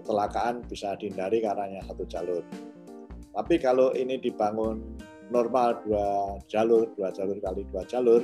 kecelakaan 0.01 0.65
bisa 0.65 0.97
dihindari 0.97 1.45
karena 1.45 1.77
satu 1.85 2.09
jalur. 2.09 2.41
Tapi 3.31 3.61
kalau 3.61 3.93
ini 3.93 4.17
dibangun 4.17 4.97
normal 5.29 5.79
dua 5.85 6.41
jalur, 6.49 6.89
dua 6.97 7.13
jalur 7.13 7.37
kali 7.39 7.63
dua 7.71 7.85
jalur, 7.87 8.19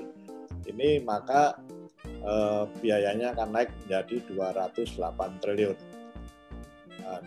ini 0.68 1.00
maka 1.00 1.56
eh, 2.04 2.64
biayanya 2.84 3.32
akan 3.32 3.50
naik 3.56 3.72
menjadi 3.86 4.20
208 4.36 5.40
triliun. 5.40 5.78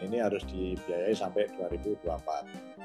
Ini 0.00 0.16
harus 0.24 0.44
dibiayai 0.48 1.14
sampai 1.16 1.48
2024. 1.56 2.80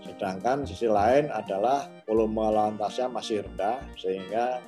Sedangkan 0.00 0.64
sisi 0.64 0.88
lain 0.88 1.28
adalah 1.28 1.86
volume 2.08 2.40
lalu 2.40 2.74
lintasnya 2.74 3.06
masih 3.12 3.44
rendah 3.44 3.78
sehingga 4.00 4.58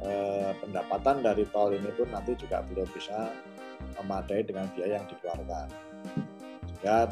eh, 0.00 0.50
pendapatan 0.62 1.26
dari 1.26 1.44
tol 1.50 1.74
ini 1.74 1.90
pun 1.92 2.08
nanti 2.14 2.38
juga 2.38 2.62
belum 2.64 2.86
bisa 2.94 3.34
memadai 4.00 4.46
dengan 4.46 4.70
biaya 4.72 5.02
yang 5.02 5.06
dikeluarkan. 5.10 5.68
Sehingga 6.70 7.10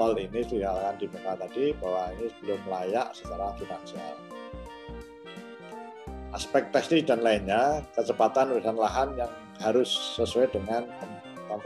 tol 0.00 0.16
ini 0.16 0.40
sudah 0.44 0.72
akan 0.72 0.96
dibuka 0.96 1.32
tadi 1.36 1.76
bahwa 1.76 2.10
ini 2.16 2.26
belum 2.42 2.60
layak 2.68 3.08
secara 3.12 3.52
finansial. 3.60 4.16
Aspek 6.34 6.68
teknis 6.68 7.08
dan 7.08 7.24
lainnya, 7.24 7.80
kecepatan 7.96 8.52
urusan 8.52 8.76
lahan 8.76 9.08
yang 9.16 9.32
harus 9.56 9.88
sesuai 10.20 10.52
dengan 10.52 10.84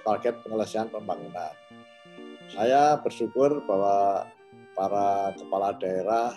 target 0.02 0.42
penyelesaian 0.44 0.88
pembangunan. 0.90 1.54
Saya 2.50 2.98
bersyukur 2.98 3.62
bahwa 3.64 4.26
para 4.74 5.34
kepala 5.38 5.76
daerah, 5.78 6.34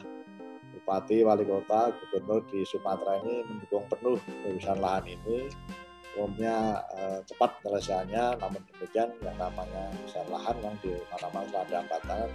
bupati, 0.74 1.26
wali 1.26 1.46
kota, 1.46 1.94
gubernur 1.98 2.46
di 2.50 2.62
Sumatera 2.70 3.18
ini 3.26 3.46
mendukung 3.50 3.86
penuh 3.90 4.18
urusan 4.46 4.78
lahan 4.78 5.06
ini 5.10 5.50
umumnya 6.14 6.82
eh, 6.94 7.20
cepat 7.26 7.58
penyelesaiannya, 7.62 8.38
namun 8.38 8.62
demikian 8.74 9.10
yang 9.26 9.38
namanya 9.42 9.90
besar 10.06 10.26
lahan 10.30 10.56
yang 10.62 10.76
di 10.86 10.94
mana-mana 11.10 11.58
ada 11.66 11.76
hambatan, 11.82 12.28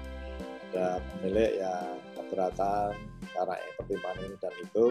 ada 0.70 0.86
pemilik 1.14 1.52
yang 1.62 1.94
keberatan 2.18 2.90
karena 3.30 3.54
pertimbangan 3.78 4.22
ini 4.26 4.36
dan 4.42 4.54
itu. 4.58 4.86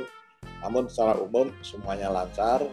Namun 0.64 0.84
secara 0.88 1.20
umum 1.20 1.52
semuanya 1.62 2.08
lancar. 2.10 2.64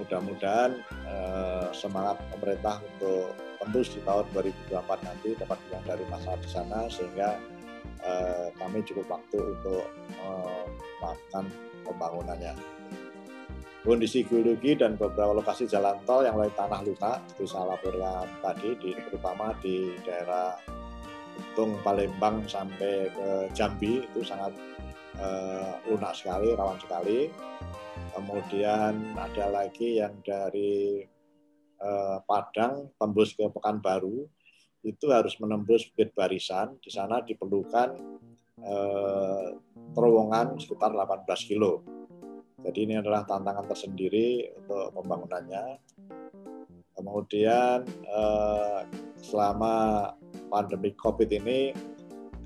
Mudah-mudahan 0.00 0.72
eh, 1.04 1.68
semangat 1.76 2.16
pemerintah 2.32 2.80
untuk 2.80 3.36
tembus 3.60 3.92
di 3.92 4.00
tahun 4.02 4.24
2024 4.32 5.06
nanti 5.06 5.28
dapat 5.36 5.58
dari 5.84 6.04
masa 6.08 6.34
di 6.40 6.48
sana 6.48 6.88
sehingga 6.88 7.36
eh, 8.00 8.48
kami 8.56 8.80
cukup 8.88 9.20
waktu 9.20 9.38
untuk 9.38 9.84
eh, 10.16 10.64
melakukan 11.00 11.44
pembangunannya. 11.84 12.54
Kondisi 13.82 14.22
geologi 14.22 14.78
dan 14.78 14.94
beberapa 14.94 15.34
lokasi 15.34 15.66
jalan 15.66 15.98
tol 16.06 16.22
yang 16.22 16.38
mulai 16.38 16.54
tanah 16.54 16.86
lunak 16.86 17.18
itu 17.34 17.50
saya 17.50 17.74
laporkan 17.74 18.30
tadi 18.38 18.78
di 18.78 18.94
terutama 18.94 19.50
di 19.58 19.98
daerah 20.06 20.54
Tung 21.58 21.74
Palembang 21.82 22.46
sampai 22.46 23.10
ke 23.10 23.28
Jambi 23.50 24.06
itu 24.06 24.22
sangat 24.22 24.54
uh, 25.18 25.74
lunak 25.90 26.14
sekali 26.14 26.54
rawan 26.54 26.78
sekali 26.78 27.26
kemudian 28.12 29.16
ada 29.16 29.46
lagi 29.50 29.98
yang 30.00 30.20
dari 30.24 31.02
uh, 31.80 32.20
Padang 32.24 32.92
tembus 32.96 33.34
ke 33.34 33.48
Pekanbaru. 33.48 34.28
Itu 34.82 35.14
harus 35.14 35.38
menembus 35.38 35.86
Bukit 35.90 36.14
Barisan. 36.14 36.78
Di 36.82 36.90
sana 36.90 37.22
diperlukan 37.22 37.88
uh, 38.62 39.48
terowongan 39.94 40.58
sekitar 40.58 40.94
18 40.94 41.26
kilo. 41.48 41.82
Jadi 42.62 42.78
ini 42.86 42.94
adalah 42.94 43.26
tantangan 43.26 43.66
tersendiri 43.66 44.54
untuk 44.54 44.94
pembangunannya. 44.94 45.82
Kemudian 46.92 47.82
eh, 48.06 48.80
selama 49.18 50.06
pandemi 50.46 50.94
COVID 50.94 51.26
ini 51.42 51.74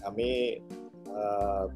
kami 0.01 0.57
eh, 1.05 1.67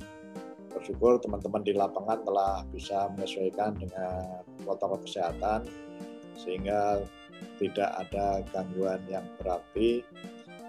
bersyukur 0.70 1.18
teman-teman 1.18 1.62
di 1.66 1.74
lapangan 1.74 2.22
telah 2.22 2.62
bisa 2.70 3.10
menyesuaikan 3.14 3.74
dengan 3.76 4.42
protokol 4.62 5.02
kesehatan 5.02 5.66
sehingga 6.38 7.04
tidak 7.58 7.90
ada 8.06 8.40
gangguan 8.54 9.00
yang 9.10 9.24
berarti 9.40 10.00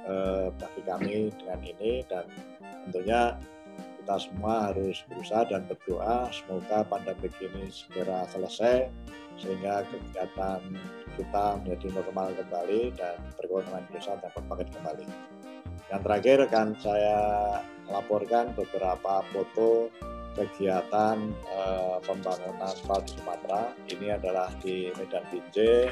eh, 0.08 0.48
bagi 0.52 0.82
kami 0.84 1.16
dengan 1.40 1.60
ini 1.64 2.04
dan 2.10 2.26
tentunya 2.90 3.38
kita 4.02 4.18
semua 4.18 4.74
harus 4.74 5.06
berusaha 5.06 5.46
dan 5.46 5.62
berdoa 5.70 6.28
semoga 6.34 6.82
pandemi 6.90 7.30
ini 7.38 7.70
segera 7.70 8.26
selesai 8.34 8.90
sehingga 9.38 9.86
kegiatan 9.88 10.62
kita 11.16 11.46
menjadi 11.62 11.88
normal 12.02 12.34
kembali 12.34 12.82
dan 12.98 13.18
perekonomian 13.38 13.86
Indonesia 13.90 14.18
dapat 14.18 14.44
bangkit 14.50 14.70
kembali. 14.74 15.06
Yang 15.92 16.02
terakhir 16.08 16.38
akan 16.50 16.68
saya 16.80 17.18
laporkan 17.92 18.56
beberapa 18.56 19.22
foto 19.30 19.92
kegiatan 20.32 21.18
eh, 21.44 21.98
pembangunan 22.08 22.76
tol 22.88 23.04
di 23.04 23.12
Sumatera. 23.20 23.76
Ini 23.92 24.08
adalah 24.16 24.48
di 24.64 24.88
Medan 24.96 25.28
Binjai, 25.28 25.92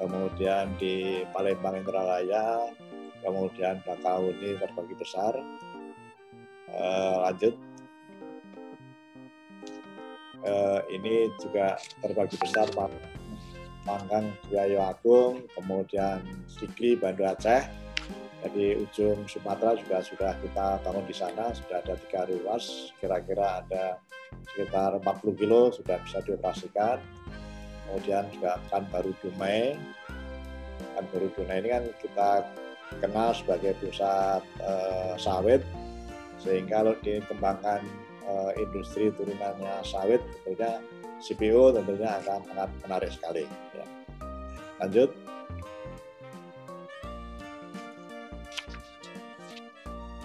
kemudian 0.00 0.72
di 0.80 1.22
Palembang 1.36 1.84
Indralaya, 1.84 2.72
kemudian 3.20 3.84
Bakahuni 3.84 4.56
terbagi 4.56 4.94
besar, 4.96 5.34
uh, 6.72 7.16
lanjut. 7.28 7.54
Uh, 10.38 10.80
ini 10.94 11.26
juga 11.42 11.74
terbagi 11.98 12.38
besar 12.38 12.70
Panggang 13.82 14.30
Buayo 14.46 14.86
Agung, 14.86 15.42
kemudian 15.58 16.22
Sigli 16.46 16.94
Banda 16.94 17.34
Aceh, 17.34 17.66
jadi 18.38 18.78
ujung 18.78 19.26
Sumatera 19.26 19.74
juga 19.74 19.98
sudah 19.98 20.32
kita 20.38 20.78
bangun 20.86 21.04
di 21.10 21.14
sana, 21.16 21.50
sudah 21.50 21.82
ada 21.82 21.98
tiga 22.06 22.22
ruas, 22.30 22.94
kira-kira 23.02 23.66
ada 23.66 23.98
sekitar 24.54 24.94
40 25.02 25.40
kilo 25.40 25.74
sudah 25.74 25.98
bisa 26.06 26.22
dioperasikan. 26.22 27.02
Kemudian 27.88 28.30
juga 28.30 28.62
kan 28.70 28.86
baru 28.94 29.10
Dumai, 29.24 29.74
kan 30.94 31.04
baru 31.10 31.26
Dumai 31.34 31.56
ini 31.64 31.68
kan 31.72 31.84
kita 31.98 32.30
kenal 33.02 33.34
sebagai 33.34 33.74
pusat 33.82 34.44
uh, 34.62 35.18
sawit, 35.18 35.64
sehingga 36.38 36.84
kalau 36.86 36.94
dikembangkan 37.02 37.82
uh, 38.22 38.52
industri 38.54 39.10
turunannya 39.18 39.82
sawit 39.82 40.22
tentunya 40.46 40.78
CPO 41.18 41.74
tentunya 41.74 42.22
akan 42.22 42.40
sangat 42.46 42.70
menarik 42.86 43.10
sekali. 43.10 43.44
Ya. 43.74 43.86
Lanjut. 44.78 45.10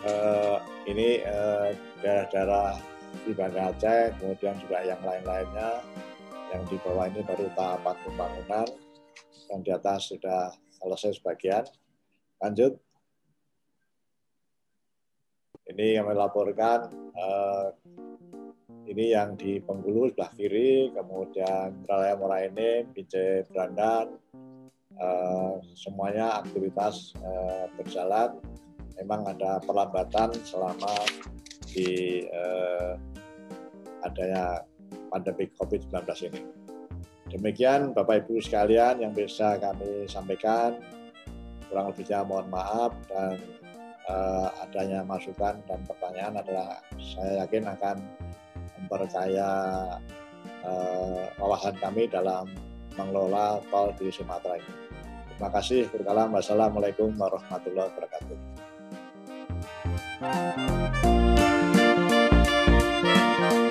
Uh, 0.04 0.60
ini 0.84 1.24
daerah 1.24 2.28
daerah-daerah 2.28 2.76
di 3.24 3.32
Banda 3.32 3.72
Aceh, 3.72 4.12
kemudian 4.20 4.60
juga 4.60 4.84
yang 4.84 5.00
lain-lainnya 5.00 5.80
yang 6.52 6.62
di 6.68 6.76
bawah 6.84 7.08
ini 7.08 7.24
baru 7.24 7.48
tahapan 7.56 7.96
pembangunan 8.04 8.68
dan 9.48 9.60
di 9.64 9.72
atas 9.72 10.12
sudah 10.12 10.52
selesai 10.76 11.24
sebagian. 11.24 11.64
Lanjut 12.44 12.76
ini 15.72 15.96
yang 15.96 16.12
melaporkan 16.12 16.92
uh, 17.16 17.72
ini 18.84 19.16
yang 19.16 19.40
di 19.40 19.64
Penggulu 19.64 20.12
sebelah 20.12 20.36
kiri, 20.36 20.92
kemudian 20.92 21.80
Raya 21.88 22.20
Moraine, 22.20 22.92
Binjai 22.92 23.48
Brandan, 23.48 24.20
uh, 25.00 25.64
semuanya 25.80 26.44
aktivitas 26.44 27.16
uh, 27.24 27.72
berjalan. 27.80 28.36
Memang 29.04 29.28
ada 29.28 29.60
perlambatan 29.60 30.32
selama 30.48 30.96
di 31.68 32.24
uh, 32.32 32.96
adanya 34.08 34.64
pandemi 35.12 35.52
COVID-19 35.60 36.32
ini. 36.32 36.42
Demikian 37.34 37.92
Bapak 37.92 38.24
Ibu 38.24 38.40
sekalian 38.40 39.04
yang 39.04 39.12
bisa 39.12 39.60
kami 39.60 40.08
sampaikan. 40.08 40.80
Kurang 41.68 41.92
lebihnya 41.92 42.24
mohon 42.24 42.48
maaf 42.48 42.94
dan 43.10 43.42
uh, 44.08 44.48
adanya 44.64 45.02
masukan 45.04 45.58
dan 45.66 45.80
pertanyaan 45.84 46.40
adalah 46.40 46.80
saya 47.02 47.44
yakin 47.44 47.66
akan 47.74 47.98
memperkaya 48.80 49.52
uh, 50.64 51.26
wawasan 51.42 51.74
kami 51.82 52.06
dalam 52.06 52.48
mengelola 52.94 53.58
tol 53.74 53.90
di 53.98 54.14
Sumatera 54.14 54.62
ini. 54.62 54.74
Terima 55.34 55.50
kasih. 55.50 55.90
Berkalam. 55.90 56.30
Wassalamualaikum 56.38 57.18
warahmatullahi 57.18 57.90
wabarakatuh. 57.90 58.63
Thank 60.24 60.58
you. 63.54 63.63